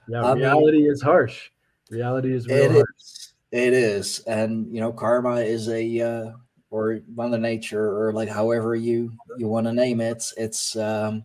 [0.08, 1.50] yeah, yeah reality mean, is harsh.
[1.90, 2.84] Reality is real it harsh.
[3.00, 3.34] is.
[3.52, 4.20] It is.
[4.22, 6.32] And you know karma is a uh
[6.72, 11.24] or mother nature or like however you you want to name it it's um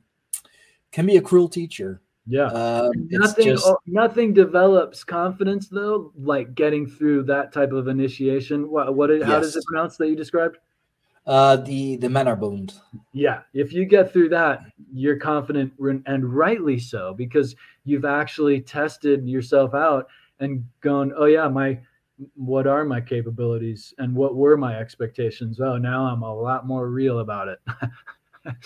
[0.92, 6.86] can be a cruel teacher yeah um, nothing just, nothing develops confidence though like getting
[6.86, 10.58] through that type of initiation what, what how does it pronounce that you described
[11.26, 12.80] uh, the the Männerbund.
[13.12, 19.28] Yeah, if you get through that, you're confident, and rightly so, because you've actually tested
[19.28, 20.08] yourself out
[20.40, 21.78] and gone, oh yeah, my
[22.34, 25.60] what are my capabilities and what were my expectations?
[25.60, 27.60] Oh, now I'm a lot more real about it.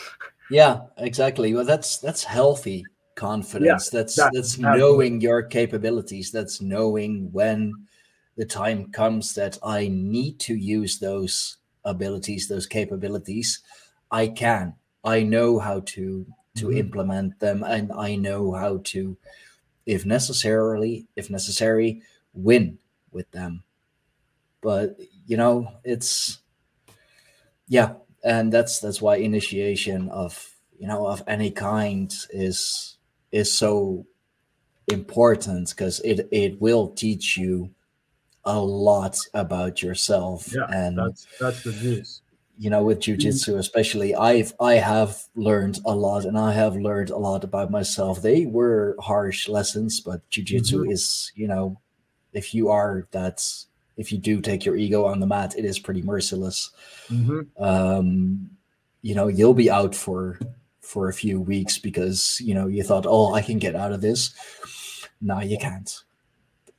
[0.51, 1.55] yeah, exactly.
[1.55, 2.85] Well, that's that's healthy
[3.15, 3.91] confidence.
[3.93, 6.31] Yeah, that's that, that's knowing your capabilities.
[6.31, 7.73] That's knowing when
[8.37, 13.61] the time comes that I need to use those abilities, those capabilities,
[14.11, 14.75] I can.
[15.05, 16.27] I know how to
[16.57, 16.79] to mm-hmm.
[16.79, 19.17] implement them, and I know how to,
[19.87, 22.79] if necessarily, if necessary, win
[23.11, 23.65] with them.
[24.61, 26.39] But you know, it's
[27.69, 32.94] yeah, and that's that's why initiation of you know of any kind is
[33.35, 34.07] is so
[34.89, 37.69] important because it it will teach you
[38.45, 42.23] a lot about yourself yeah, and that's that's the juice
[42.59, 47.11] you know with jiu-jitsu especially i've i have learned a lot and i have learned
[47.11, 50.93] a lot about myself they were harsh lessons but jiu-jitsu mm-hmm.
[50.93, 51.81] is you know
[52.33, 53.67] if you are that's
[53.97, 56.71] if you do take your ego on the mat it is pretty merciless
[57.09, 57.41] mm-hmm.
[57.63, 58.51] um
[59.03, 60.39] you know you'll be out for
[60.85, 64.01] for a few weeks because you know you thought oh i can get out of
[64.01, 64.35] this
[65.21, 66.05] no you can't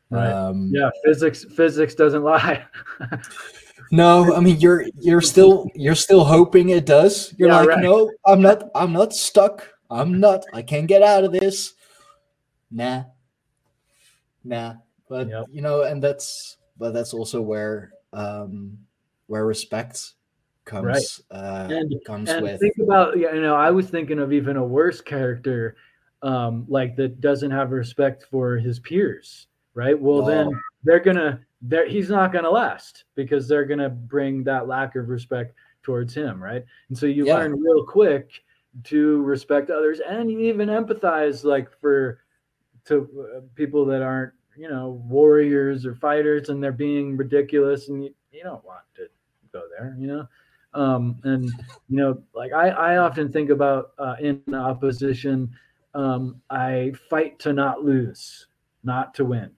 [0.09, 0.31] Right.
[0.31, 2.65] Um, yeah, physics physics doesn't lie.
[3.91, 7.33] no, I mean you're you're still you're still hoping it does.
[7.37, 7.83] You're yeah, like, right.
[7.83, 9.67] no, I'm not I'm not stuck.
[9.89, 10.45] I'm not.
[10.53, 11.73] I can't get out of this.
[12.71, 13.03] Nah.
[14.43, 14.75] Nah.
[15.09, 15.45] But yep.
[15.51, 18.77] you know, and that's but that's also where um
[19.27, 20.13] where respect
[20.65, 20.85] comes
[21.31, 21.39] right.
[21.39, 24.63] uh and, comes and with think about you know, I was thinking of even a
[24.63, 25.75] worse character
[26.21, 29.99] um like that doesn't have respect for his peers right?
[29.99, 30.25] Well, oh.
[30.25, 35.09] then they're gonna they're, he's not gonna last because they're gonna bring that lack of
[35.09, 36.65] respect towards him, right?
[36.89, 37.35] And so you yeah.
[37.35, 38.31] learn real quick
[38.85, 42.19] to respect others and you even empathize like for
[42.85, 48.03] to uh, people that aren't you know warriors or fighters and they're being ridiculous and
[48.03, 49.07] you, you don't want to
[49.53, 50.27] go there you know
[50.75, 51.45] um, and
[51.89, 55.49] you know like i i often think about uh, in opposition
[55.93, 58.47] um, i fight to not lose
[58.83, 59.49] not to win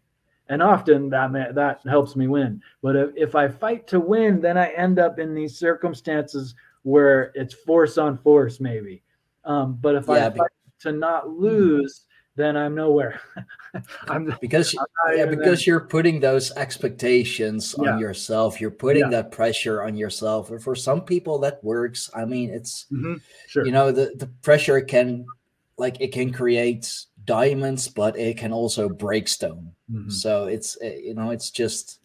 [0.50, 2.62] and often that that helps me win.
[2.82, 7.32] But if, if I fight to win, then I end up in these circumstances where
[7.36, 9.04] it's force on force, maybe.
[9.44, 12.06] Um, but if yeah, I fight to not lose,
[12.38, 13.20] then I'm nowhere.
[14.08, 17.94] I'm because I'm yeah, because you're putting those expectations yeah.
[17.94, 18.62] on yourself.
[18.62, 19.10] You're putting yeah.
[19.10, 20.52] that pressure on yourself.
[20.52, 22.10] And for some people, that works.
[22.16, 23.16] I mean, it's mm-hmm.
[23.48, 23.66] sure.
[23.66, 25.26] you know the the pressure can
[25.78, 29.74] like it can create diamonds, but it can also break stone.
[29.92, 30.10] Mm-hmm.
[30.10, 32.00] So it's eh, you know it's just,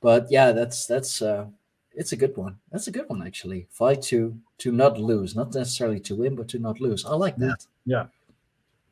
[0.00, 1.46] but yeah, that's that's uh,
[1.92, 2.58] it's a good one.
[2.70, 3.66] That's a good one actually.
[3.70, 7.04] Fight to to not lose, not necessarily to win, but to not lose.
[7.04, 7.66] I like that.
[7.84, 8.06] Yeah,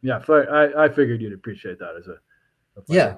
[0.03, 0.21] yeah.
[0.29, 2.19] I I figured you'd appreciate that as a,
[2.79, 3.17] a yeah.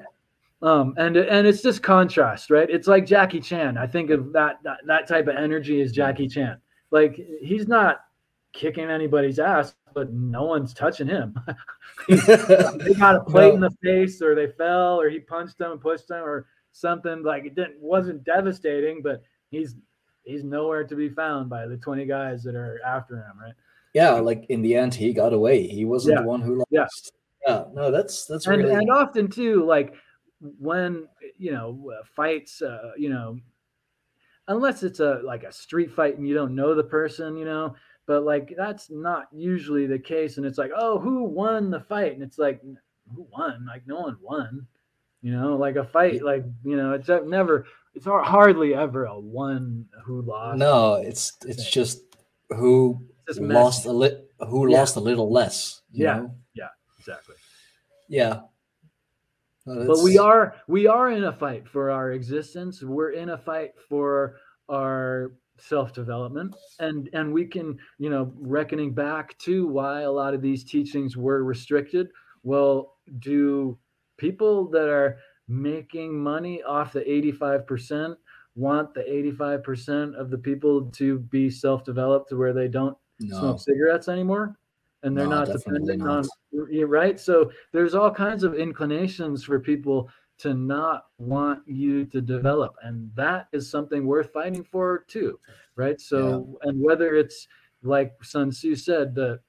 [0.61, 2.69] Um, and and it's just contrast, right?
[2.69, 3.79] It's like Jackie Chan.
[3.79, 6.59] I think of that that, that type of energy is Jackie Chan.
[6.91, 8.01] Like he's not
[8.53, 11.35] kicking anybody's ass, but no one's touching him.
[12.09, 15.81] they got a plate in the face, or they fell, or he punched them and
[15.81, 17.23] pushed them, or something.
[17.23, 19.77] Like it didn't wasn't devastating, but he's
[20.25, 23.55] he's nowhere to be found by the 20 guys that are after him, right?
[23.95, 25.67] Yeah, like in the end, he got away.
[25.67, 26.23] He wasn't yeah.
[26.23, 26.67] the one who lost.
[26.71, 26.87] Yeah.
[27.47, 29.95] yeah, no, that's that's and, really and often too, like
[30.59, 31.09] when
[31.39, 33.39] you know fights, uh, you know,
[34.49, 37.75] unless it's a like a street fight and you don't know the person, you know,
[38.07, 40.37] but like that's not usually the case.
[40.37, 42.13] And it's like, oh, who won the fight?
[42.13, 42.61] And it's like,
[43.15, 43.67] who won?
[43.67, 44.67] Like no one won.
[45.21, 49.87] You know, like a fight, like you know, it's never, it's hardly ever a one
[50.05, 50.59] who lost.
[50.59, 52.03] No, it's it's just
[52.51, 53.03] who
[53.37, 54.79] lost a lit, who yeah.
[54.79, 55.83] lost a little less.
[55.93, 56.35] yeah, know?
[56.55, 56.69] yeah,
[56.99, 57.35] exactly.
[58.09, 58.41] Yeah,
[59.67, 62.83] but we are we are in a fight for our existence.
[62.83, 64.37] We're in a fight for
[64.69, 70.35] our self development, and and we can you know reckoning back to why a lot
[70.35, 72.09] of these teachings were restricted.
[72.43, 73.79] Well, do
[74.17, 75.19] people that are
[75.49, 78.17] making money off the 85%
[78.55, 83.39] want the 85% of the people to be self-developed to where they don't no.
[83.39, 84.57] smoke cigarettes anymore
[85.03, 86.27] and they're no, not dependent not.
[86.53, 90.09] on right so there's all kinds of inclinations for people
[90.39, 95.39] to not want you to develop and that is something worth fighting for too
[95.77, 96.69] right so yeah.
[96.71, 97.49] and whether it's
[97.83, 99.41] like sun tzu said that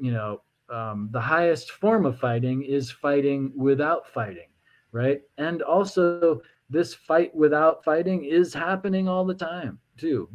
[0.00, 0.40] you know
[0.70, 4.48] um, the highest form of fighting is fighting without fighting,
[4.92, 5.22] right?
[5.38, 10.28] And also, this fight without fighting is happening all the time too,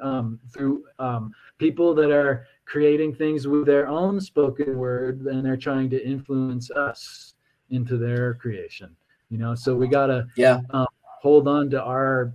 [0.00, 5.56] um, through um, people that are creating things with their own spoken word and they're
[5.56, 7.34] trying to influence us
[7.70, 8.94] into their creation.
[9.30, 12.34] You know, so we gotta yeah um, hold on to our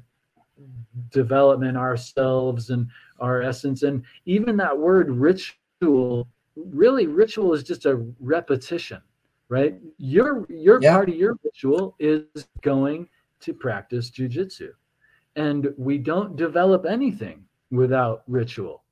[1.12, 2.88] development, ourselves, and
[3.20, 9.00] our essence, and even that word ritual really ritual is just a repetition
[9.50, 10.94] right your your yeah.
[10.94, 12.24] part of your ritual is
[12.62, 13.08] going
[13.42, 14.70] to practice jujitsu.
[15.36, 18.84] And we don't develop anything without ritual.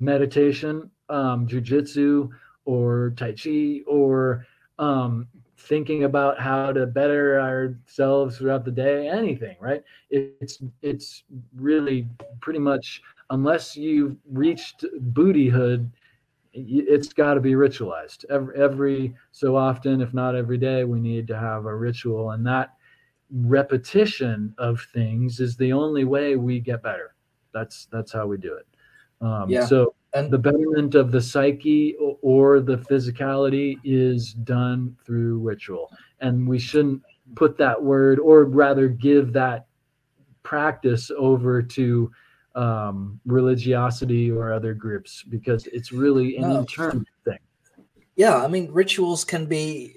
[0.00, 2.28] Meditation um jujitsu
[2.64, 4.46] or tai chi or
[4.78, 9.82] um thinking about how to better ourselves throughout the day anything right?
[10.10, 11.24] It's it's
[11.56, 12.08] really
[12.40, 15.90] pretty much unless you've reached Buddhahood
[16.56, 18.24] it's got to be ritualized.
[18.30, 22.46] Every, every so often if not every day we need to have a ritual and
[22.46, 22.73] that
[23.42, 27.14] repetition of things is the only way we get better
[27.52, 28.66] that's that's how we do it
[29.24, 29.64] um, yeah.
[29.64, 35.90] so and the betterment of the psyche or, or the physicality is done through ritual
[36.20, 37.02] and we shouldn't
[37.34, 39.66] put that word or rather give that
[40.42, 42.10] practice over to
[42.54, 46.58] um, religiosity or other groups because it's really an no.
[46.60, 47.38] internal thing.
[48.16, 49.96] Yeah, I mean, rituals can be,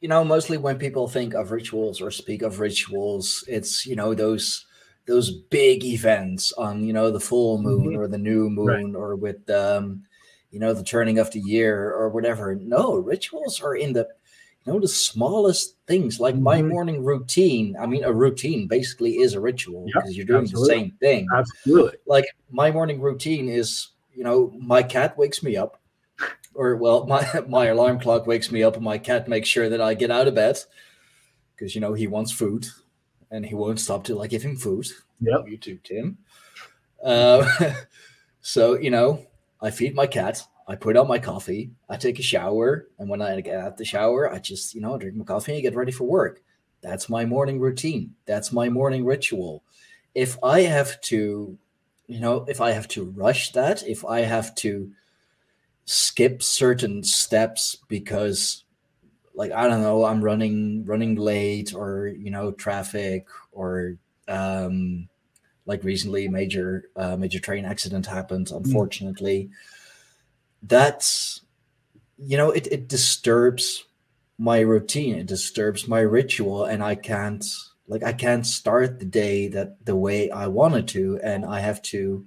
[0.00, 4.14] you know, mostly when people think of rituals or speak of rituals, it's you know
[4.14, 4.66] those
[5.06, 7.98] those big events on you know the full moon mm-hmm.
[7.98, 8.98] or the new moon right.
[8.98, 10.02] or with um,
[10.50, 12.54] you know the turning of the year or whatever.
[12.54, 14.08] No, rituals are in the
[14.64, 16.44] you know the smallest things like mm-hmm.
[16.44, 20.42] my morning routine i mean a routine basically is a ritual yep, because you're doing
[20.42, 20.74] absolutely.
[20.74, 25.56] the same thing absolutely like my morning routine is you know my cat wakes me
[25.56, 25.79] up
[26.54, 29.80] or well my my alarm clock wakes me up and my cat makes sure that
[29.80, 30.58] i get out of bed
[31.54, 32.66] because you know he wants food
[33.30, 34.86] and he won't stop till i give him food
[35.20, 35.44] yep.
[35.46, 36.18] you too tim
[37.04, 37.72] uh,
[38.40, 39.26] so you know
[39.60, 43.20] i feed my cat I put on my coffee, I take a shower, and when
[43.20, 45.90] I get out the shower, I just, you know, drink my coffee and get ready
[45.90, 46.42] for work.
[46.80, 48.14] That's my morning routine.
[48.24, 49.64] That's my morning ritual.
[50.14, 51.58] If I have to,
[52.06, 54.92] you know, if I have to rush that, if I have to
[55.90, 58.64] skip certain steps because
[59.34, 63.96] like I don't know, I'm running running late or, you know, traffic or
[64.28, 65.08] um
[65.66, 68.56] like recently major uh, major train accident happened hmm.
[68.56, 69.50] unfortunately.
[69.50, 69.76] Mm
[70.62, 71.42] that's
[72.18, 73.84] you know it, it disturbs
[74.38, 77.44] my routine it disturbs my ritual and i can't
[77.88, 81.80] like i can't start the day that the way i wanted to and i have
[81.80, 82.24] to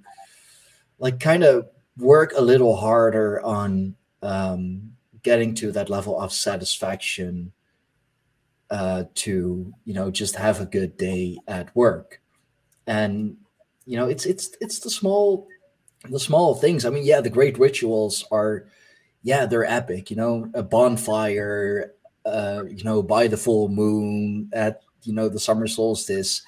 [0.98, 4.92] like kind of work a little harder on um,
[5.22, 7.52] getting to that level of satisfaction
[8.70, 12.20] uh, to you know just have a good day at work
[12.86, 13.36] and
[13.86, 15.46] you know it's it's it's the small
[16.10, 16.84] the small things.
[16.84, 18.66] I mean, yeah, the great rituals are,
[19.22, 20.10] yeah, they're epic.
[20.10, 21.94] You know, a bonfire,
[22.26, 26.42] uh, you know, by the full moon at you know the summer solstice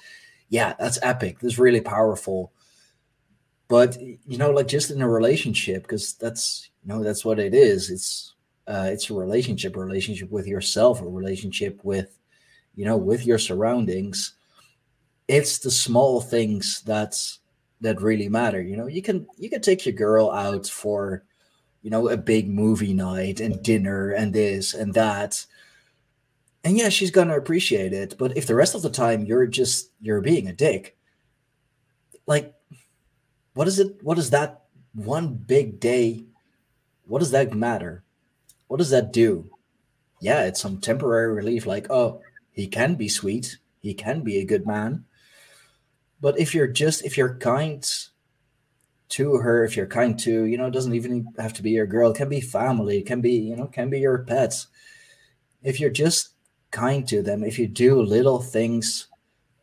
[0.49, 2.51] yeah that's epic that's really powerful
[3.67, 7.53] but you know like just in a relationship because that's you know that's what it
[7.53, 7.89] is.
[7.89, 8.33] It's
[8.67, 12.17] uh it's a relationship a relationship with yourself a relationship with
[12.75, 14.33] you know with your surroundings.
[15.27, 17.39] It's the small things that's
[17.81, 18.87] that really matter you know?
[18.87, 21.23] You can you can take your girl out for
[21.81, 25.45] you know a big movie night and dinner and this and that.
[26.63, 29.91] And yeah she's gonna appreciate it but if the rest of the time you're just
[30.01, 30.97] you're being a dick
[32.25, 32.53] like
[33.57, 34.61] what is it what is that
[34.93, 36.25] one big day?
[37.07, 38.03] What does that matter?
[38.67, 39.49] What does that do?
[40.21, 42.21] Yeah it's some temporary relief like oh
[42.51, 43.57] he can be sweet.
[43.81, 45.05] He can be a good man.
[46.21, 47.83] But if you're just if you're kind
[49.09, 51.87] to her if you're kind to you know it doesn't even have to be your
[51.87, 52.11] girl.
[52.11, 52.99] It can be family.
[52.99, 54.67] It can be you know can be your pets.
[55.63, 56.29] If you're just
[56.69, 59.07] kind to them if you do little things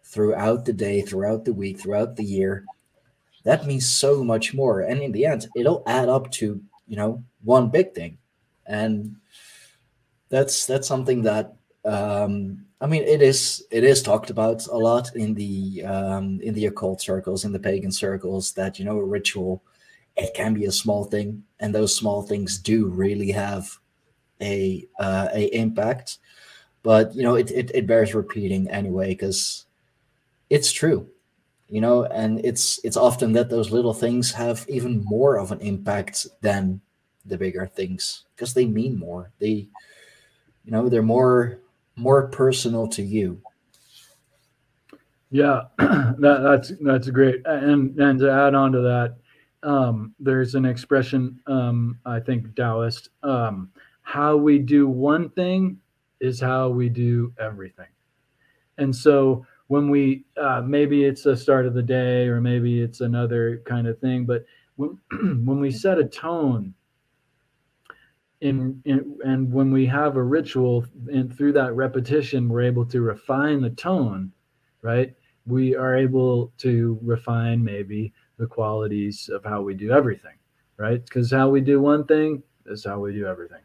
[0.03, 2.65] throughout the day throughout the week throughout the year
[3.45, 4.81] that means so much more.
[4.81, 8.19] And in the end it'll add up to you know one big thing.
[8.67, 9.17] And
[10.29, 11.55] that's that's something that
[11.85, 16.55] um i mean it is it is talked about a lot in the um in
[16.55, 19.63] the occult circles in the pagan circles that you know a ritual
[20.17, 21.43] it can be a small thing.
[21.61, 23.79] And those small things do really have
[24.41, 26.19] a uh, a impact.
[26.83, 29.67] But you know it, it, it bears repeating anyway because
[30.51, 31.09] it's true
[31.69, 35.61] you know and it's it's often that those little things have even more of an
[35.61, 36.81] impact than
[37.27, 39.31] the bigger things because they mean more.
[39.39, 39.69] They
[40.65, 41.61] you know they're more
[41.97, 43.41] more personal to you.
[45.31, 47.43] Yeah that, that's that's great.
[47.47, 49.17] And and to add on to that
[49.69, 53.71] um, there's an expression um, i think taoist um,
[54.03, 55.81] how we do one thing
[56.21, 57.89] is how we do everything.
[58.79, 63.01] And so when we uh, maybe it's the start of the day or maybe it's
[63.01, 64.45] another kind of thing but
[64.77, 64.99] when,
[65.45, 66.75] when we set a tone
[68.41, 73.01] in, in, and when we have a ritual and through that repetition we're able to
[73.01, 74.31] refine the tone
[74.83, 75.15] right?
[75.47, 80.37] We are able to refine maybe the qualities of how we do everything
[80.77, 81.05] right?
[81.05, 83.63] Because how we do one thing is how we do everything.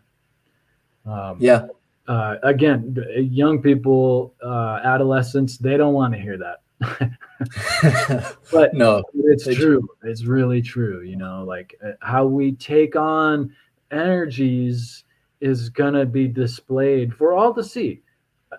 [1.05, 1.67] Um, yeah
[2.09, 6.61] uh, again, young people, uh, adolescents, they don't want to hear that.
[8.51, 9.87] but no, it's true.
[10.03, 11.01] It's really true.
[11.01, 13.53] You know, like uh, how we take on
[13.91, 15.03] energies
[15.39, 18.01] is going to be displayed for all to see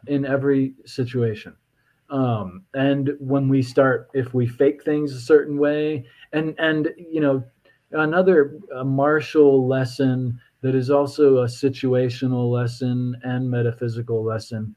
[0.06, 1.56] in every situation.
[2.08, 7.20] Um, and when we start, if we fake things a certain way, and and you
[7.20, 7.42] know,
[7.90, 14.74] another martial lesson that is also a situational lesson and metaphysical lesson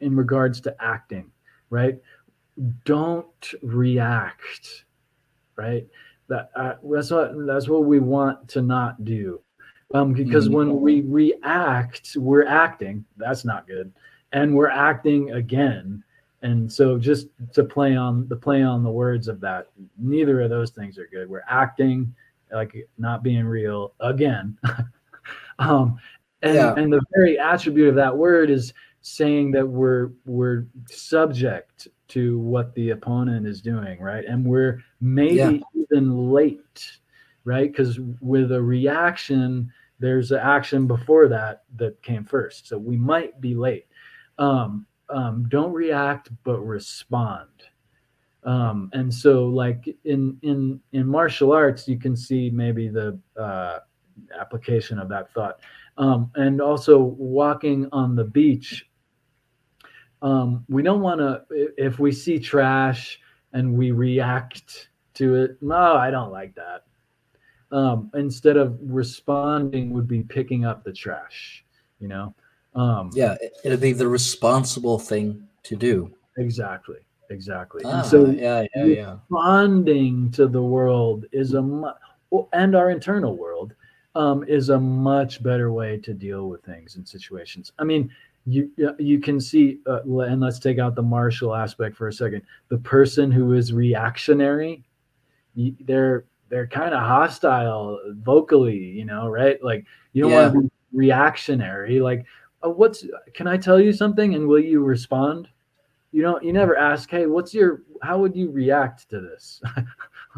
[0.00, 1.30] in regards to acting,
[1.70, 1.98] right?
[2.84, 4.84] Don't react,
[5.56, 5.86] right?
[6.28, 9.40] That uh, that's what that's what we want to not do,
[9.94, 10.56] um, because mm-hmm.
[10.56, 13.04] when we react, we're acting.
[13.16, 13.92] That's not good,
[14.32, 16.04] and we're acting again.
[16.42, 19.68] And so, just to play on the play on the words of that,
[19.98, 21.28] neither of those things are good.
[21.28, 22.14] We're acting
[22.52, 24.56] like not being real again.
[25.58, 25.98] um,
[26.42, 26.74] and, yeah.
[26.74, 28.72] and the very attribute of that word is
[29.02, 34.24] saying that we're we're subject to what the opponent is doing, right?
[34.24, 35.58] And we're maybe yeah.
[35.74, 36.90] even late,
[37.44, 37.70] right?
[37.70, 42.68] Because with a reaction, there's an action before that that came first.
[42.68, 43.86] So we might be late.
[44.38, 47.48] Um, um, don't react, but respond
[48.44, 53.80] um, and so like in in in martial arts you can see maybe the uh,
[54.38, 55.60] application of that thought.
[55.98, 58.86] Um, and also walking on the beach
[60.22, 61.42] um, we don't want to
[61.76, 63.20] if we see trash
[63.52, 66.84] and we react to it no i don't like that.
[67.72, 71.64] Um, instead of responding would be picking up the trash
[71.98, 72.34] you know?
[72.74, 76.14] Um, yeah it'd be the responsible thing to do.
[76.38, 76.96] Exactly
[77.30, 77.82] exactly.
[77.84, 79.16] Ah, and so yeah, yeah, yeah.
[79.30, 81.88] responding to the world is a mu-
[82.52, 83.74] and our internal world
[84.14, 87.72] um, is a much better way to deal with things and situations.
[87.78, 88.10] I mean,
[88.46, 92.42] you you can see, uh, and let's take out the martial aspect for a second.
[92.68, 94.82] The person who is reactionary,
[95.54, 99.62] they're they're kind of hostile vocally, you know, right?
[99.62, 100.48] Like you don't yeah.
[100.48, 102.00] want to be reactionary.
[102.00, 102.24] Like,
[102.64, 103.04] uh, what's?
[103.34, 105.48] Can I tell you something, and will you respond?
[106.12, 109.60] You don't you never ask hey what's your how would you react to this?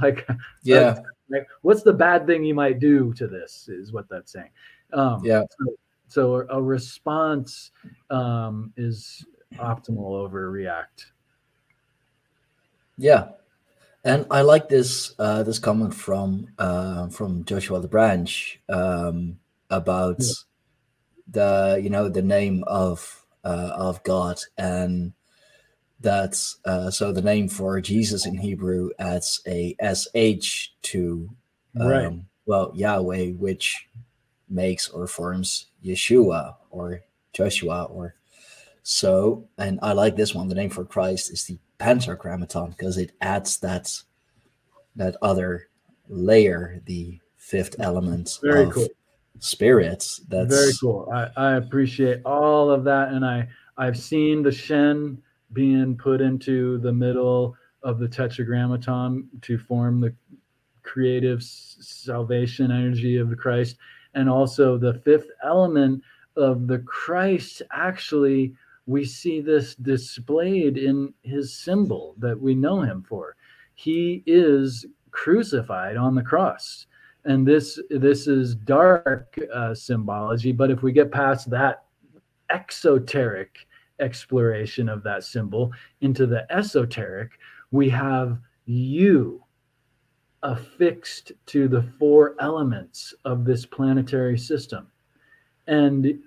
[0.00, 0.26] Like
[0.62, 1.00] yeah.
[1.28, 3.68] like, what's the bad thing you might do to this?
[3.68, 4.48] is what that's saying.
[4.94, 5.42] Um yeah.
[5.50, 5.74] so,
[6.08, 7.72] so a, response
[8.08, 9.22] um is
[9.58, 11.12] optimal over react.
[12.96, 13.32] Yeah,
[14.04, 19.38] and I like this uh, this comment from uh, from Joshua the Branch um,
[19.70, 20.32] about yeah.
[21.30, 25.12] the you know the name of uh, of God and
[26.02, 29.76] that's uh, so the name for Jesus in Hebrew adds a
[30.40, 31.30] sh to
[31.80, 32.12] um, right.
[32.46, 33.88] well Yahweh, which
[34.48, 37.02] makes or forms Yeshua or
[37.32, 38.14] Joshua or
[38.82, 39.48] so.
[39.58, 40.48] And I like this one.
[40.48, 44.02] The name for Christ is the Pentagrammaton because it adds that
[44.96, 45.68] that other
[46.08, 48.88] layer, the fifth element Very of cool.
[49.38, 50.20] spirits.
[50.28, 51.08] That's very cool.
[51.12, 53.48] I, I appreciate all of that, and I
[53.78, 55.22] I've seen the Shin
[55.52, 60.14] being put into the middle of the tetragrammaton to form the
[60.82, 63.76] creative salvation energy of the Christ.
[64.14, 66.02] And also the fifth element
[66.36, 68.54] of the Christ, actually,
[68.86, 73.36] we see this displayed in his symbol that we know him for.
[73.74, 76.86] He is crucified on the cross.
[77.24, 81.84] And this this is dark uh, symbology, but if we get past that
[82.50, 83.66] exoteric
[84.02, 87.38] exploration of that symbol into the esoteric,
[87.70, 89.42] we have you
[90.42, 94.88] affixed to the four elements of this planetary system.
[95.66, 96.18] And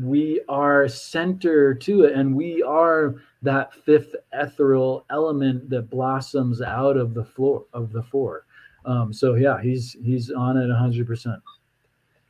[0.00, 6.96] we are center to it, and we are that fifth ethereal element that blossoms out
[6.96, 8.46] of the floor of the four.
[8.84, 11.40] Um, so yeah, he's he's on it hundred percent.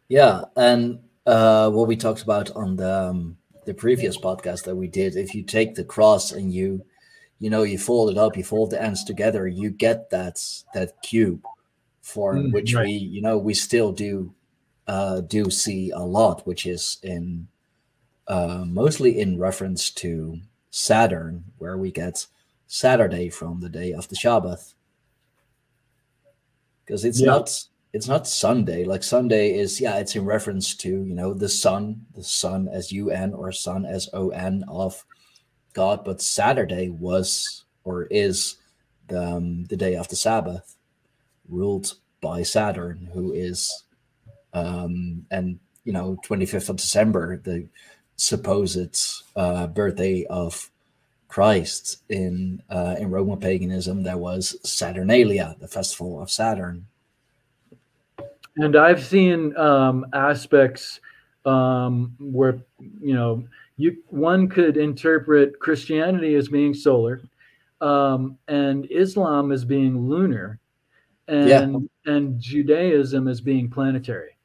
[0.08, 4.88] Yeah, and uh, what we talked about on the um, the previous podcast that we
[4.88, 6.84] did, if you take the cross and you,
[7.38, 10.40] you know, you fold it up, you fold the ends together, you get that
[10.74, 11.44] that cube
[12.00, 12.86] form, mm, which right.
[12.86, 14.34] we, you know, we still do
[14.86, 17.48] uh, do see a lot, which is in
[18.26, 20.40] uh, mostly in reference to
[20.70, 22.26] Saturn, where we get
[22.66, 24.74] Saturday from the day of the Sabbath,
[26.84, 27.26] because it's yeah.
[27.26, 28.84] not it's not Sunday.
[28.84, 32.90] Like Sunday is, yeah, it's in reference to, you know, the sun, the sun as
[32.92, 35.04] UN or sun as ON of
[35.74, 36.04] God.
[36.04, 38.56] But Saturday was or is
[39.08, 40.76] the, um, the day of the Sabbath,
[41.48, 43.84] ruled by Saturn, who is,
[44.54, 47.68] um, and, you know, 25th of December, the
[48.16, 50.70] supposed uh, birthday of
[51.28, 56.86] Christ in uh, in Roman paganism, there was Saturnalia, the festival of Saturn
[58.56, 61.00] and I've seen um, aspects
[61.44, 62.62] um, where
[63.00, 63.44] you know
[63.76, 67.22] you one could interpret Christianity as being solar,
[67.80, 70.60] um, and Islam as being lunar,
[71.28, 72.12] and yeah.
[72.12, 74.36] and Judaism as being planetary.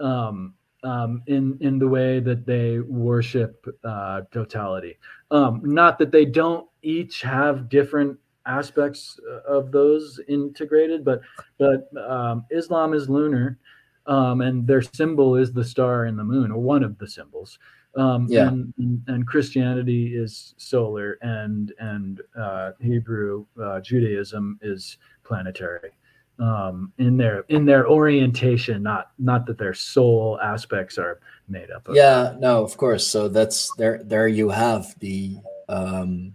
[0.00, 4.98] Um, um, in in the way that they worship uh, totality.
[5.30, 11.20] Um, not that they don't each have different aspects uh, of those integrated, but
[11.58, 13.58] but um, Islam is lunar,
[14.06, 17.58] um, and their symbol is the star and the moon, or one of the symbols.
[17.96, 18.48] Um, yeah.
[18.48, 25.92] And, and, Christianity is solar, and and uh, Hebrew uh, Judaism is planetary.
[26.40, 31.86] Um, in their in their orientation, not not that their soul aspects are made up.
[31.86, 31.94] of.
[31.94, 33.06] Yeah, no, of course.
[33.06, 34.02] So that's there.
[34.02, 35.36] There you have the
[35.68, 36.34] um,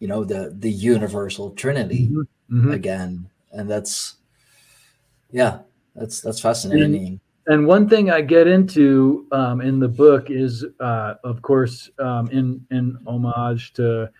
[0.00, 2.58] you know the the universal trinity mm-hmm.
[2.58, 2.72] mm-hmm.
[2.72, 4.16] again and that's
[5.30, 5.58] yeah
[5.94, 10.64] that's that's fascinating and, and one thing i get into um, in the book is
[10.80, 14.10] uh, of course um, in in homage to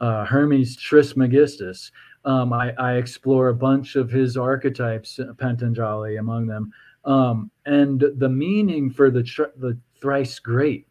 [0.00, 1.90] uh, hermes trismegistus
[2.26, 6.70] um, I, I, explore a bunch of his archetypes Patanjali among them
[7.06, 10.86] um, and the meaning for the tr- the thrice great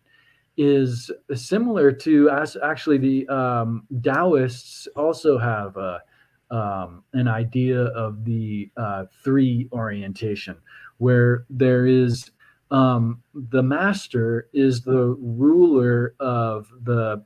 [0.60, 6.02] is similar to as actually the um, Taoists also have a,
[6.52, 10.58] um, an idea of the uh, three orientation,
[10.98, 12.32] where there is
[12.72, 17.24] um, the master is the ruler of the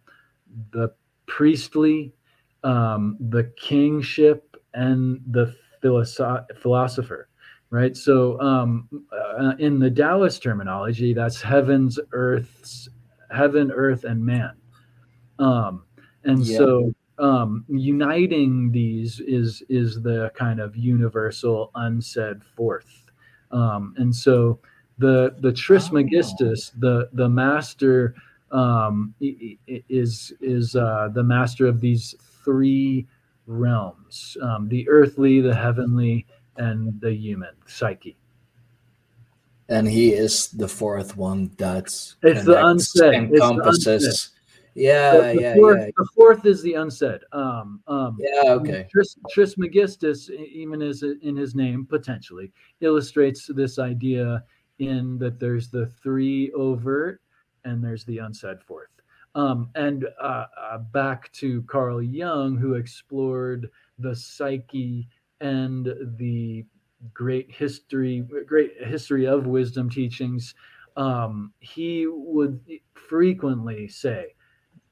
[0.70, 0.94] the
[1.26, 2.14] priestly,
[2.64, 7.30] um, the kingship, and the philosoph- philosopher
[7.72, 7.98] right?
[7.98, 12.88] So, um, uh, in the Taoist terminology, that's heavens, earths,
[13.34, 14.54] heaven, earth, and man.
[15.40, 15.84] Um,
[16.24, 16.58] and yeah.
[16.58, 23.12] so um, uniting these is is the kind of universal unsaid fourth.
[23.52, 24.60] Um, and so
[24.98, 26.80] the the Trismegistus, oh.
[26.80, 28.16] the the master
[28.52, 33.08] um, is is uh, the master of these three
[33.48, 36.26] realms: um, the earthly, the heavenly,
[36.58, 38.18] and the human psyche
[39.74, 44.30] and he is the fourth one that it's the unsaid encompasses it's
[44.76, 45.90] Yeah, the, yeah, fourth, yeah.
[45.98, 47.22] The fourth is the unsaid.
[47.32, 48.88] Um, um, yeah, okay.
[48.92, 52.52] Tris, Trismegistus, even as in his name, potentially
[52.82, 54.44] illustrates this idea
[54.80, 57.22] in that there's the three overt
[57.66, 58.90] and there's the unsaid fourth.
[59.36, 63.70] Um, and uh, uh, back to Carl Jung, who explored
[64.00, 65.08] the psyche
[65.40, 66.66] and the
[67.14, 70.56] great history, great history of wisdom teachings.
[70.96, 72.60] Um, he would
[72.94, 74.36] frequently say,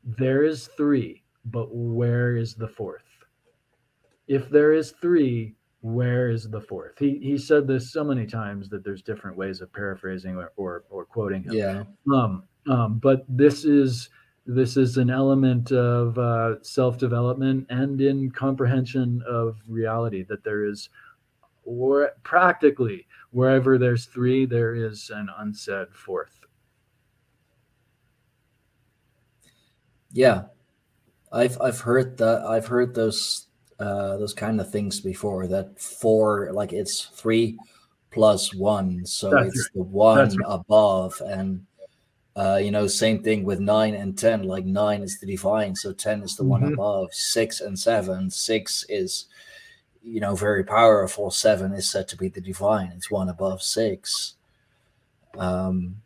[0.04, 3.04] "There is three, but where is the fourth?
[4.28, 6.98] If there is three, where is the fourth?
[7.00, 10.84] He he said this so many times that there's different ways of paraphrasing or or,
[10.90, 11.54] or quoting him.
[11.54, 11.84] Yeah.
[12.14, 14.10] Um, um, but this is
[14.46, 20.66] this is an element of uh, self development and in comprehension of reality that there
[20.66, 20.90] is,
[21.72, 26.40] or practically wherever there's three, there is an unsaid fourth.
[30.12, 30.44] Yeah,
[31.32, 33.48] I've I've heard that I've heard those
[33.80, 35.48] uh, those kind of things before.
[35.48, 37.58] That four, like it's three
[38.12, 39.74] plus one, so That's it's right.
[39.76, 40.46] the one right.
[40.48, 41.66] above, and
[42.36, 44.44] uh, you know, same thing with nine and ten.
[44.44, 46.50] Like nine is the divine, so ten is the mm-hmm.
[46.50, 47.14] one above.
[47.14, 49.28] Six and seven, six is
[50.04, 51.32] you know very powerful.
[51.32, 52.92] Seven is said to be the divine.
[52.96, 54.36] It's one above six.
[55.38, 56.02] Um,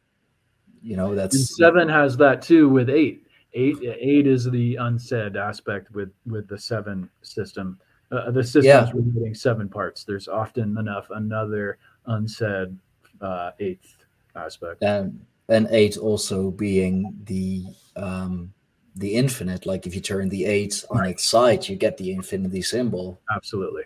[0.83, 3.21] you know that's and seven has that too with eight.
[3.57, 7.79] Eight, eight is the unsaid aspect with with the seven system
[8.11, 8.91] uh, the system yeah.
[9.13, 11.77] getting seven parts there's often enough another
[12.07, 12.77] unsaid
[13.21, 14.05] uh, eighth
[14.35, 17.63] aspect and and eight also being the
[17.95, 18.53] um
[18.95, 22.61] the infinite like if you turn the eight on its side you get the infinity
[22.61, 23.83] symbol absolutely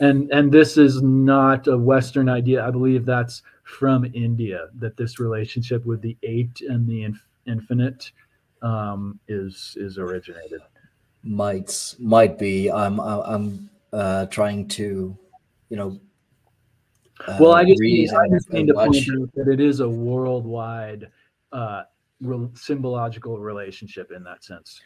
[0.00, 5.18] and and this is not a western idea i believe that's from india that this
[5.18, 8.12] relationship with the eight and the inf- infinite
[8.62, 10.60] um, is is originated.
[11.22, 12.70] Might might be.
[12.70, 15.16] I'm I'm uh, trying to,
[15.68, 16.00] you know.
[17.26, 19.88] Uh, well, I just need, I just need to point out that it is a
[19.88, 21.10] worldwide
[21.52, 21.84] uh,
[22.20, 24.80] re- symbological relationship in that sense.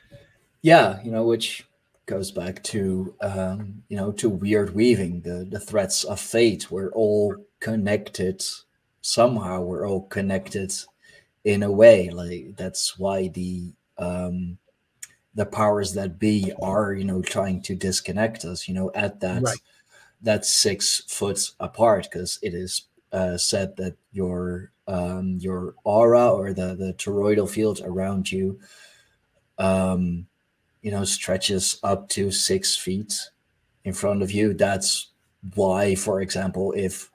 [0.62, 1.66] Yeah, you know, which
[2.07, 6.70] goes back to um, you know to weird weaving the the threads of fate.
[6.70, 8.43] We're all connected
[9.01, 9.62] somehow.
[9.62, 10.73] We're all connected
[11.44, 14.59] in a way like that's why the um
[15.35, 19.43] the powers that be are you know trying to disconnect us you know at that
[19.43, 19.59] right.
[20.20, 22.82] that six foot apart because it is
[23.12, 28.59] uh, said that your um your aura or the the toroidal field around you
[29.59, 30.27] um
[30.83, 33.15] you know stretches up to six feet
[33.85, 34.55] in front of you.
[34.55, 35.09] That's
[35.55, 37.11] why for example if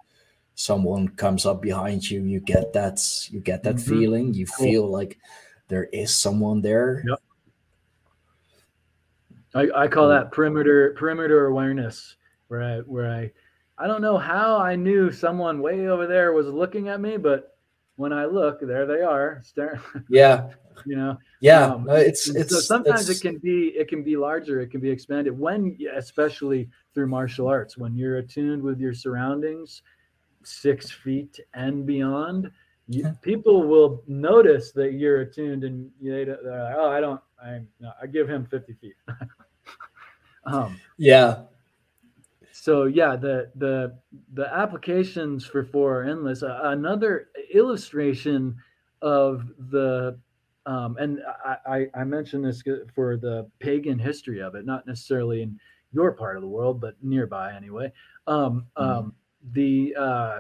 [0.56, 3.00] someone comes up behind you you get that
[3.30, 3.92] you get that mm-hmm.
[3.92, 4.34] feeling.
[4.34, 5.18] You feel like
[5.68, 7.04] there is someone there.
[7.08, 7.20] Yep.
[9.54, 12.16] I, I call that perimeter perimeter awareness
[12.50, 13.32] where i where i
[13.78, 17.55] i don't know how i knew someone way over there was looking at me but
[17.96, 20.50] when i look there they are staring yeah
[20.86, 24.18] you know yeah um, it's it's so sometimes it's, it can be it can be
[24.18, 28.94] larger it can be expanded when especially through martial arts when you're attuned with your
[28.94, 29.82] surroundings
[30.46, 32.52] six feet and beyond,
[32.88, 37.62] you, people will notice that you're attuned and they, are like, oh, I don't, I,
[37.80, 38.96] no, I give him 50 feet.
[40.46, 41.42] um, yeah.
[42.66, 43.96] So yeah, the, the,
[44.34, 46.42] the applications for four are endless.
[46.42, 48.56] Uh, another illustration
[49.04, 50.18] of the,
[50.66, 52.64] um, and I, I, mentioned this
[52.96, 55.60] for the pagan history of it, not necessarily in
[55.94, 57.94] your part of the world, but nearby anyway.
[58.26, 58.84] Um, mm-hmm.
[58.84, 59.16] um,
[59.52, 60.40] the uh,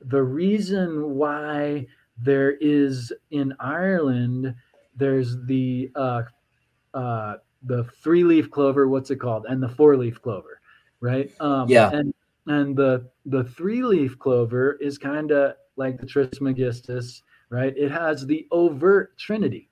[0.00, 1.88] the reason why
[2.18, 4.54] there is in Ireland
[4.94, 6.22] there's the uh,
[6.94, 10.60] uh, the three leaf clover, what's it called, and the four leaf clover,
[11.02, 11.30] right?
[11.40, 11.90] Um, yeah.
[11.90, 12.14] And
[12.46, 17.76] and the the three leaf clover is kind of like the Trismegistus, right?
[17.76, 19.68] It has the overt Trinity,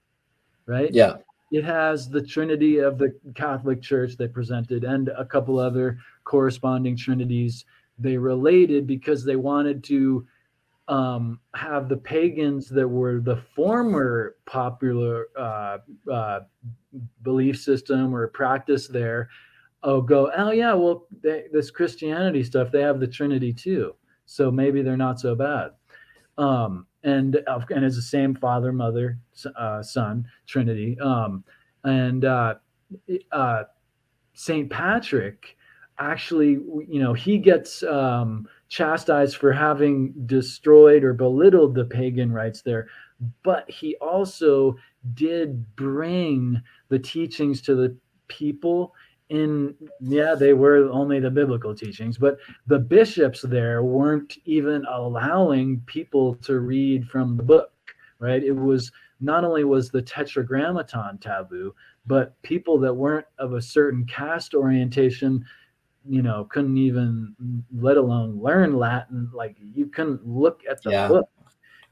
[0.67, 0.93] right?
[0.93, 1.17] Yeah.
[1.51, 6.97] It has the Trinity of the Catholic Church they presented, and a couple other corresponding
[6.97, 7.65] trinities
[7.99, 10.27] they related because they wanted to
[10.89, 15.79] um, have the pagans that were the former popular uh,
[16.11, 16.41] uh,
[17.23, 19.29] belief system or practice there
[19.83, 23.95] oh go oh yeah well they, this christianity stuff they have the trinity too
[24.31, 25.71] so maybe they're not so bad.
[26.39, 27.35] Um, and
[27.71, 29.19] and it's the same father mother
[29.57, 31.43] uh, son trinity um,
[31.83, 32.55] and uh,
[33.33, 33.65] uh,
[34.35, 35.57] saint patrick
[35.99, 36.59] actually,
[36.89, 42.89] you know, he gets um, chastised for having destroyed or belittled the pagan rites there,
[43.43, 44.77] but he also
[45.13, 47.95] did bring the teachings to the
[48.29, 48.95] people
[49.31, 52.37] in yeah they were only the biblical teachings but
[52.67, 57.73] the bishops there weren't even allowing people to read from the book
[58.19, 58.45] right?
[58.45, 58.93] It was
[59.23, 61.75] not only was the tetragrammaton taboo
[62.07, 65.45] but people that weren't of a certain caste orientation
[66.09, 67.35] you know couldn't even
[67.77, 71.09] let alone learn latin like you couldn't look at the yeah.
[71.09, 71.29] book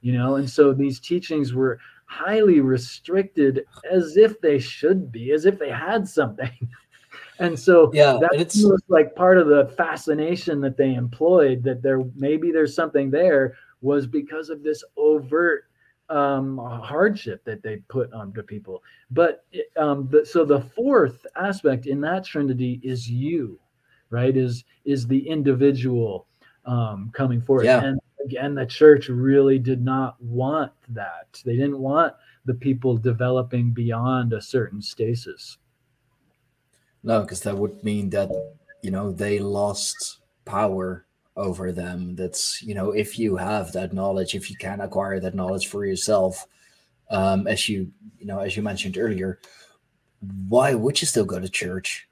[0.01, 0.37] you know?
[0.37, 5.71] And so these teachings were highly restricted as if they should be as if they
[5.71, 6.51] had something
[7.39, 12.51] and so yeah that's like part of the fascination that they employed that there maybe
[12.51, 15.65] there's something there was because of this overt
[16.11, 18.83] um, hardship that they put onto people.
[19.11, 19.45] But
[19.77, 23.61] um, the, so the fourth aspect in that trinity is you
[24.11, 24.37] right?
[24.37, 26.27] Is is the individual
[26.67, 27.65] um, coming forth.
[27.65, 27.83] Yeah.
[27.85, 31.41] and again the church really did not want that.
[31.45, 35.59] They didn't want the people developing beyond a certain stasis
[37.03, 38.31] no, because that would mean that
[38.83, 41.07] you know they lost power
[41.37, 42.17] over them.
[42.17, 45.85] That's you know if you have that knowledge, if you can acquire that knowledge for
[45.85, 46.47] yourself,
[47.11, 49.39] um, as you you know as you mentioned earlier,
[50.49, 52.09] why would you still go to church?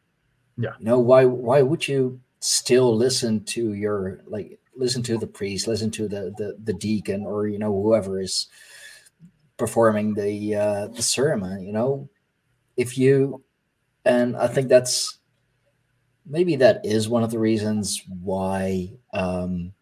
[0.57, 0.75] Yeah.
[0.79, 5.67] You know why why would you still listen to your like listen to the priest,
[5.67, 8.47] listen to the the, the deacon, or you know whoever is
[9.57, 11.63] performing the uh, the sermon?
[11.63, 12.09] You know,
[12.77, 13.43] if you
[14.07, 15.19] and I think that's
[16.25, 19.73] maybe that is one of the reasons why um,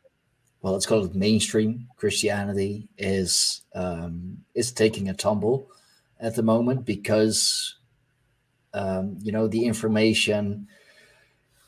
[0.62, 5.68] well let's call it mainstream Christianity is um, is taking a tumble
[6.18, 7.76] at the moment because
[8.72, 10.66] um, you know the information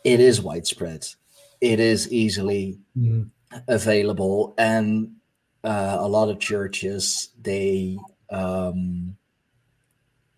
[0.03, 1.07] it is widespread
[1.61, 3.25] it is easily mm-hmm.
[3.69, 5.13] available and
[5.63, 7.99] uh, a lot of churches they
[8.31, 9.17] um,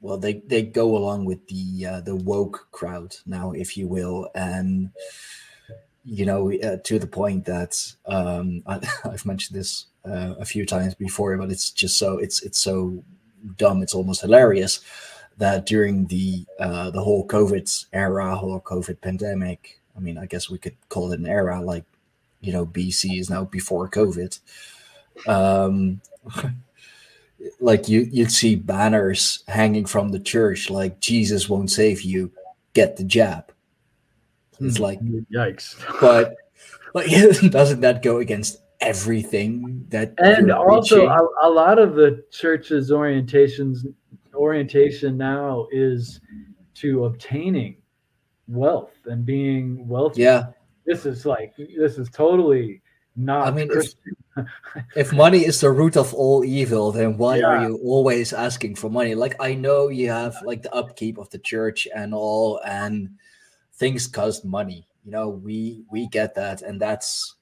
[0.00, 4.28] well they they go along with the uh, the woke crowd now if you will
[4.34, 4.90] and
[6.04, 10.64] you know uh, to the point that um, I, have mentioned this uh, a few
[10.64, 13.02] times before but it's just so it's it's so
[13.56, 14.80] dumb it's almost hilarious
[15.36, 20.50] that during the uh, the whole covid era whole covid pandemic i mean i guess
[20.50, 21.84] we could call it an era like
[22.40, 24.38] you know bc is now before covid
[25.26, 26.00] um
[27.60, 32.32] like you you'd see banners hanging from the church like Jesus won't save you,
[32.74, 33.52] get the jab.
[34.60, 34.82] It's hmm.
[34.82, 35.00] like
[35.32, 35.76] yikes.
[36.00, 36.36] But
[36.94, 37.10] like
[37.50, 43.78] doesn't that go against everything that and also a, a, lot of the church's orientations
[44.34, 46.20] orientation now is
[46.74, 47.76] to obtaining
[48.46, 50.22] wealth and being wealthy.
[50.22, 50.46] Yeah.
[50.86, 52.80] This is like this is totally
[53.16, 53.68] not I mean
[54.96, 57.46] if money is the root of all evil, then why yeah.
[57.46, 59.14] are you always asking for money?
[59.14, 63.10] Like I know you have like the upkeep of the church and all, and
[63.74, 64.86] things cost money.
[65.04, 67.36] You know, we we get that, and that's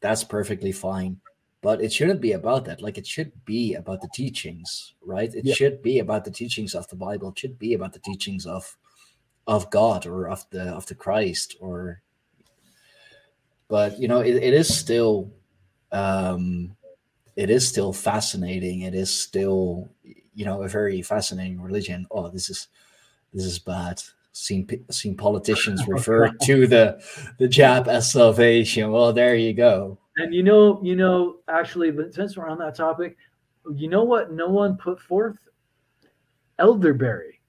[0.00, 1.20] that's perfectly fine.
[1.60, 2.82] But it shouldn't be about that.
[2.82, 5.34] Like it should be about the teachings, right?
[5.34, 5.54] It yeah.
[5.54, 7.30] should be about the teachings of the Bible.
[7.30, 8.76] It should be about the teachings of
[9.46, 12.02] of God or of the of the Christ or
[13.68, 15.30] but you know it, it is still
[15.94, 16.76] um,
[17.36, 18.82] it is still fascinating.
[18.82, 19.88] It is still,
[20.34, 22.06] you know, a very fascinating religion.
[22.10, 22.68] Oh, this is
[23.32, 24.02] this is bad.
[24.32, 27.02] Seen seen politicians refer to the
[27.38, 28.90] the jab as salvation.
[28.90, 29.98] Well, there you go.
[30.16, 33.16] And you know, you know, actually, since we're on that topic,
[33.74, 34.32] you know what?
[34.32, 35.38] No one put forth
[36.58, 37.40] elderberry.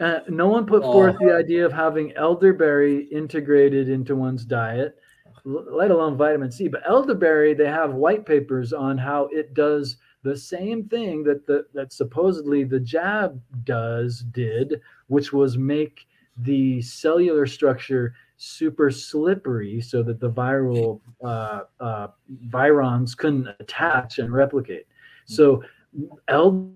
[0.00, 0.92] Uh, no one put oh.
[0.92, 4.98] forth the idea of having elderberry integrated into one's diet
[5.44, 6.68] let alone vitamin C.
[6.68, 11.66] But elderberry, they have white papers on how it does the same thing that the
[11.74, 16.06] that supposedly the jab does did, which was make
[16.38, 22.08] the cellular structure super slippery so that the viral uh, uh,
[22.48, 24.86] virions couldn't attach and replicate.
[25.26, 25.62] So,
[26.28, 26.72] el.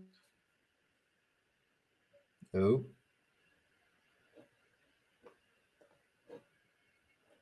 [2.55, 2.85] Oh.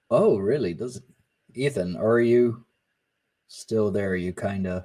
[0.09, 0.73] Oh, really?
[0.73, 1.03] Does it?
[1.57, 2.66] Ethan, are you
[3.49, 4.15] still there?
[4.15, 4.85] You kind of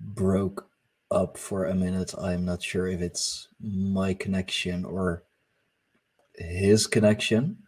[0.00, 0.68] broke
[1.10, 2.14] up for a minute.
[2.16, 5.24] I'm not sure if it's my connection or
[6.36, 7.58] his connection.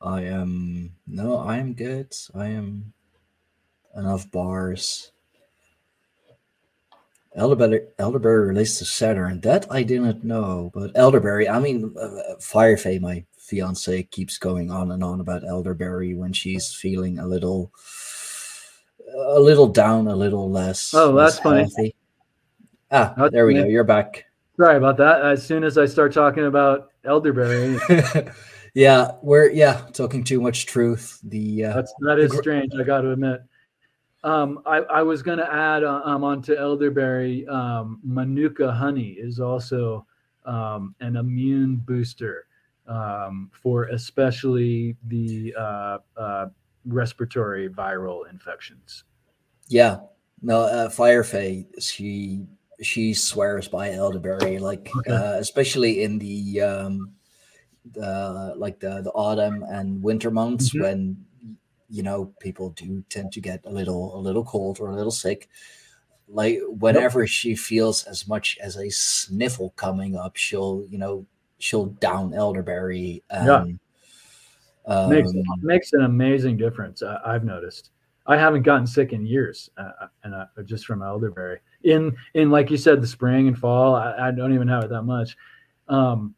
[0.00, 2.14] I am no, I am good.
[2.34, 2.94] I am
[3.94, 5.12] enough bars.
[7.36, 9.40] Elderberry, Elderberry relates to Saturn.
[9.40, 11.48] That I didn't know, but Elderberry.
[11.48, 16.72] I mean, uh, Firefay, my fiance keeps going on and on about elderberry when she's
[16.72, 17.72] feeling a little
[19.34, 21.94] a little down a little less oh that's funny
[22.94, 23.64] Ah, That's there we go.
[23.64, 24.24] You're back.
[24.56, 25.22] Sorry about that.
[25.22, 27.76] As soon as I start talking about elderberry.
[28.74, 31.18] yeah, we're yeah talking too much truth.
[31.24, 32.72] The uh, That's, that is strange.
[32.78, 33.42] I got to admit.
[34.22, 37.46] Um, I, I was going to add uh, um, onto elderberry.
[37.48, 40.06] Um, manuka honey is also
[40.44, 42.46] um, an immune booster
[42.86, 46.46] um, for especially the uh, uh,
[46.84, 49.04] respiratory viral infections.
[49.68, 50.00] Yeah,
[50.42, 52.46] no, uh, Firefay, she
[52.82, 55.12] she swears by elderberry, like okay.
[55.12, 57.12] uh, especially in the um,
[57.92, 60.82] the like the the autumn and winter months mm-hmm.
[60.82, 61.24] when
[61.88, 65.12] you know people do tend to get a little a little cold or a little
[65.12, 65.48] sick.
[66.26, 67.28] Like whenever yep.
[67.28, 71.26] she feels as much as a sniffle coming up, she'll you know
[71.58, 73.22] she'll down elderberry.
[73.30, 73.64] And, yeah.
[74.86, 75.30] Um, makes
[75.62, 77.02] makes an amazing difference.
[77.02, 77.90] I, I've noticed.
[78.26, 81.60] I haven't gotten sick in years, uh, and uh, just from elderberry.
[81.84, 84.90] In in like you said, the spring and fall, I, I don't even have it
[84.90, 85.36] that much.
[85.88, 86.34] Um,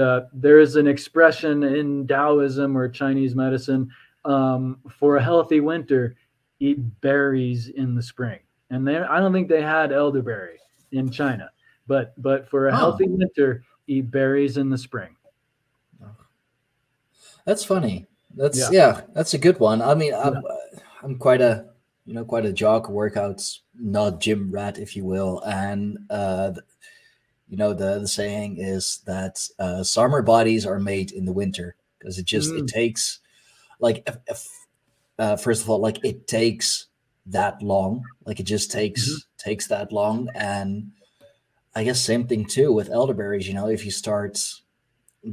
[0.00, 3.90] uh, there is an expression in Taoism or Chinese medicine
[4.24, 6.16] um, for a healthy winter:
[6.58, 8.40] eat berries in the spring.
[8.70, 10.58] And they, I don't think they had elderberry
[10.92, 11.50] in China,
[11.86, 12.76] but but for a oh.
[12.76, 15.16] healthy winter, eat berries in the spring.
[17.44, 18.06] That's funny.
[18.34, 19.82] That's yeah, yeah that's a good one.
[19.82, 20.78] I mean, I'm, yeah.
[21.02, 21.66] I'm quite a
[22.06, 26.52] you know quite a jog workouts not gym rat, if you will, and uh,
[27.48, 31.76] you know the the saying is that uh, summer bodies are made in the winter
[31.98, 32.60] because it just mm.
[32.60, 33.20] it takes
[33.78, 34.48] like if, if,
[35.18, 36.86] uh, first of all like it takes
[37.26, 39.18] that long like it just takes mm-hmm.
[39.38, 40.90] takes that long and
[41.74, 43.48] I guess same thing too with elderberries.
[43.48, 44.38] You know, if you start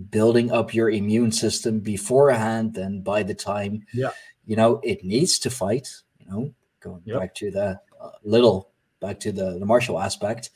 [0.09, 4.11] building up your immune system beforehand, then by the time yeah,
[4.45, 5.89] you know it needs to fight.
[6.19, 7.19] You know, going yep.
[7.19, 10.49] back to the uh, little back to the the martial aspect,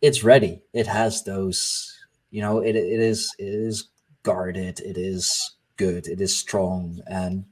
[0.00, 0.62] it's ready.
[0.72, 1.92] It has those.
[2.30, 3.88] You know, it it is it is
[4.22, 4.80] guarded.
[4.80, 6.06] It is good.
[6.06, 7.44] It is strong and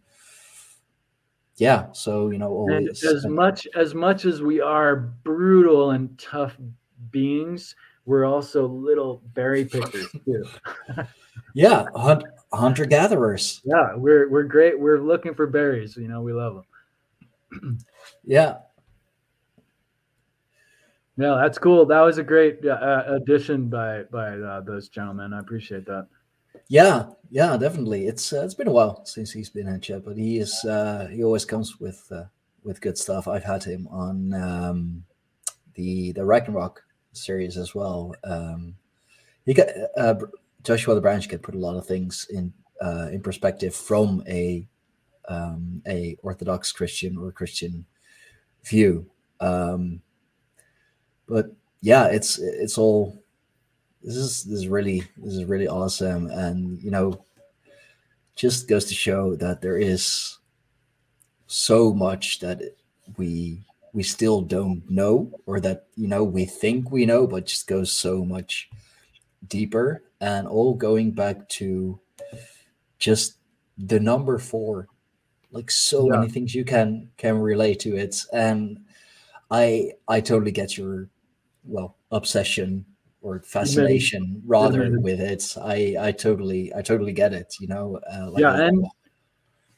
[1.56, 6.18] yeah so you know always, and as much as much as we are brutal and
[6.18, 6.56] tough
[7.14, 7.74] beings,
[8.04, 10.44] we're also little berry pickers too.
[11.54, 13.62] yeah, hunt, hunter gatherers.
[13.64, 14.78] Yeah, we're we're great.
[14.78, 15.96] We're looking for berries.
[15.96, 16.62] You know, we love
[17.52, 17.78] them.
[18.24, 18.56] yeah.
[21.16, 21.86] Yeah, that's cool.
[21.86, 25.32] That was a great uh, addition by by uh, those gentlemen.
[25.32, 26.08] I appreciate that.
[26.68, 28.06] Yeah, yeah, definitely.
[28.06, 31.06] It's uh, it's been a while since he's been in chat, but he is uh,
[31.10, 32.24] he always comes with uh,
[32.64, 33.28] with good stuff.
[33.28, 35.04] I've had him on um,
[35.74, 36.82] the the Ragnarok
[37.16, 38.14] series as well.
[38.24, 38.76] Um,
[39.46, 40.14] he got uh,
[40.62, 44.66] Joshua the Branch could put a lot of things in uh, in perspective from a
[45.28, 47.86] um, a Orthodox Christian or Christian
[48.64, 49.10] view.
[49.40, 50.00] Um,
[51.28, 51.46] but
[51.80, 53.22] yeah, it's it's all
[54.02, 57.24] this is this is really this is really awesome, and you know,
[58.36, 60.38] just goes to show that there is
[61.46, 62.60] so much that
[63.16, 63.62] we
[63.94, 67.90] we still don't know or that you know we think we know but just goes
[67.92, 68.68] so much
[69.46, 70.02] deeper.
[70.20, 72.00] And all going back to
[72.98, 73.36] just
[73.78, 74.88] the number four
[75.50, 76.18] like so yeah.
[76.18, 78.24] many things you can can relate to it.
[78.32, 78.80] And
[79.50, 81.08] i i totally get your
[81.64, 82.84] well obsession
[83.20, 85.56] or fascination rather with it.
[85.60, 88.86] I i totally i totally get it you know uh, like yeah and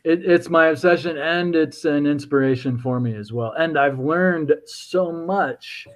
[0.07, 3.53] it, it's my obsession and it's an inspiration for me as well.
[3.59, 5.89] And I've learned so much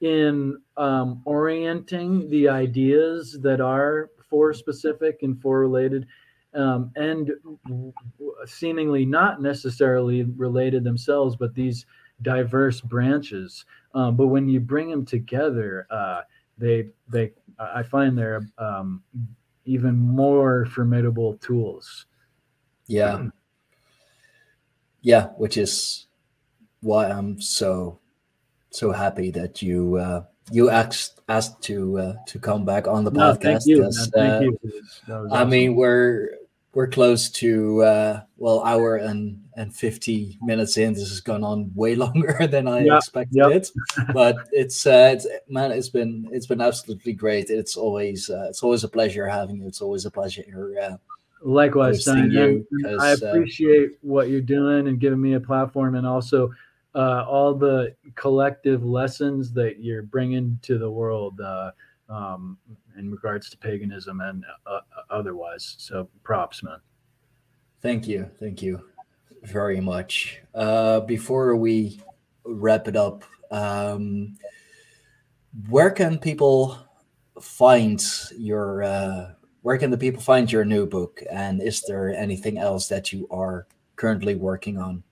[0.00, 6.06] in um, orienting the ideas that are four specific and four related
[6.54, 7.32] um, and
[8.44, 11.86] seemingly not necessarily related themselves, but these
[12.22, 13.64] diverse branches.
[13.94, 16.20] Um, but when you bring them together, uh,
[16.56, 19.02] they they I find they're um,
[19.64, 22.06] even more formidable tools.
[22.86, 23.26] Yeah,
[25.02, 26.06] yeah, which is
[26.80, 27.98] why I'm so
[28.70, 33.10] so happy that you uh, you asked asked to uh, to come back on the
[33.10, 33.42] no, podcast.
[33.42, 33.90] Thank you.
[34.12, 34.82] thank you.
[35.08, 35.32] Awesome.
[35.32, 36.30] I mean, we're
[36.76, 41.72] we're close to uh, well hour and and 50 minutes in this has gone on
[41.74, 43.70] way longer than i expected it
[44.12, 48.62] but it's uh it's man it's been it's been absolutely great it's always uh, it's
[48.62, 50.44] always a pleasure having you it's always a pleasure
[50.82, 50.96] uh,
[51.46, 52.28] Likewise, son.
[52.32, 52.66] You,
[52.98, 56.50] I uh, appreciate uh, what you're doing and giving me a platform, and also
[56.96, 61.70] uh, all the collective lessons that you're bringing to the world uh,
[62.08, 62.58] um,
[62.98, 65.76] in regards to paganism and uh, otherwise.
[65.78, 66.80] So, props, man.
[67.80, 68.82] Thank you, thank you
[69.44, 70.40] very much.
[70.52, 72.00] Uh, before we
[72.44, 74.36] wrap it up, um,
[75.68, 76.76] where can people
[77.40, 78.02] find
[78.36, 79.30] your uh,
[79.66, 81.24] where can the people find your new book?
[81.28, 83.66] And is there anything else that you are
[83.96, 85.02] currently working on?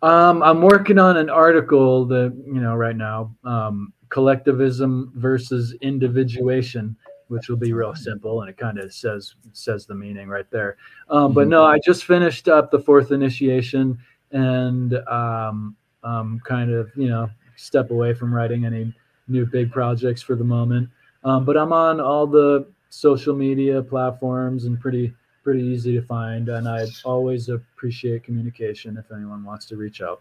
[0.00, 6.96] Um, i'm working on an article that you know right now um, collectivism versus individuation
[7.26, 10.76] which will be real simple and it kind of says says the meaning right there.
[11.08, 11.50] Um, but mm-hmm.
[11.50, 13.98] no i just finished up the fourth initiation
[14.30, 18.94] and um, um, kind of you know step away from writing any
[19.26, 20.88] new big projects for the moment.
[21.24, 26.48] Um, but i'm on all the social media platforms and pretty pretty easy to find
[26.50, 30.20] and i always appreciate communication if anyone wants to reach out.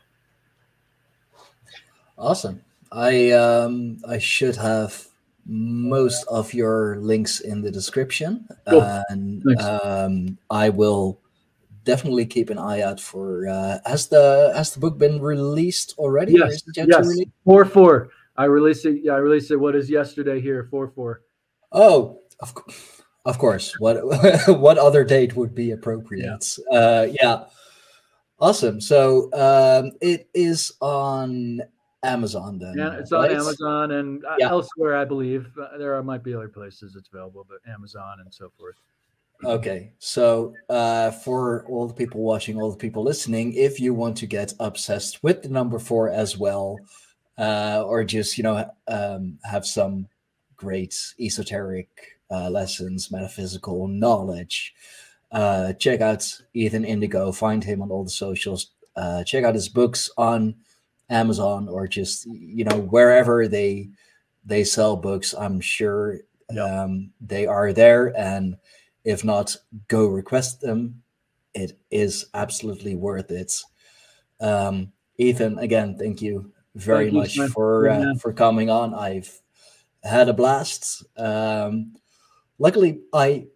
[2.17, 2.61] Awesome.
[2.91, 5.05] I um i should have
[5.45, 8.81] most of your links in the description cool.
[9.09, 11.19] and um i will
[11.85, 16.33] definitely keep an eye out for uh has the has the book been released already
[16.33, 17.19] yes yes.
[17.45, 18.09] four four.
[18.37, 20.67] I released it yeah i released it what is yesterday here?
[20.69, 21.21] Four four.
[21.71, 22.53] Oh of,
[23.25, 23.79] of course.
[23.79, 23.97] What
[24.59, 26.57] what other date would be appropriate?
[26.71, 26.77] Yeah.
[26.77, 27.43] Uh, yeah.
[28.39, 28.79] Awesome.
[28.79, 31.61] So um, it is on
[32.03, 32.75] Amazon then.
[32.77, 33.31] Yeah, it's on right?
[33.31, 34.49] Amazon and uh, yeah.
[34.49, 35.51] elsewhere, I believe.
[35.59, 38.75] Uh, there are, might be other places it's available, but Amazon and so forth.
[39.43, 44.17] Okay, so uh, for all the people watching, all the people listening, if you want
[44.17, 46.77] to get obsessed with the number four as well,
[47.37, 50.07] uh, or just you know um, have some
[50.57, 54.73] great esoteric uh, lessons, metaphysical knowledge.
[55.31, 57.31] Uh, check out Ethan Indigo.
[57.31, 58.71] Find him on all the socials.
[58.95, 60.55] Uh, check out his books on
[61.09, 63.89] Amazon or just you know wherever they
[64.45, 65.33] they sell books.
[65.33, 66.19] I'm sure
[66.59, 68.57] um, they are there, and
[69.03, 69.55] if not,
[69.87, 71.03] go request them.
[71.53, 73.53] It is absolutely worth it.
[74.39, 78.93] Um, Ethan, again, thank you very thank much you, for uh, for coming on.
[78.93, 79.41] I've
[80.03, 81.03] had a blast.
[81.17, 81.95] Um,
[82.59, 83.47] luckily I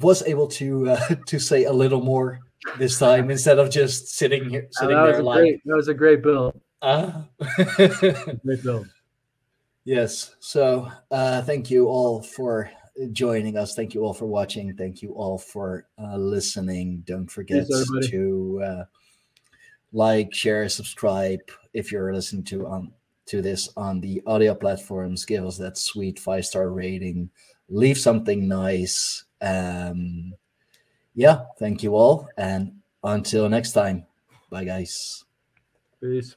[0.00, 2.40] was able to uh, to say a little more
[2.78, 6.22] this time instead of just sitting here sitting there like great, that was a great
[6.22, 6.60] build.
[6.82, 7.22] Uh,
[7.76, 8.88] great build.
[9.84, 10.34] Yes.
[10.40, 12.70] So uh, thank you all for
[13.12, 13.74] joining us.
[13.74, 14.74] Thank you all for watching.
[14.74, 17.04] Thank you all for uh, listening.
[17.06, 18.84] Don't forget Thanks, to uh,
[19.92, 21.40] like, share, subscribe
[21.72, 22.92] if you're listening to um
[23.26, 25.24] to this on the audio platforms.
[25.24, 27.30] Give us that sweet five star rating
[27.68, 29.24] leave something nice.
[29.40, 30.34] Um,
[31.14, 32.28] yeah, thank you all.
[32.36, 34.06] And until next time,
[34.50, 35.24] bye, guys.
[36.00, 36.36] Peace.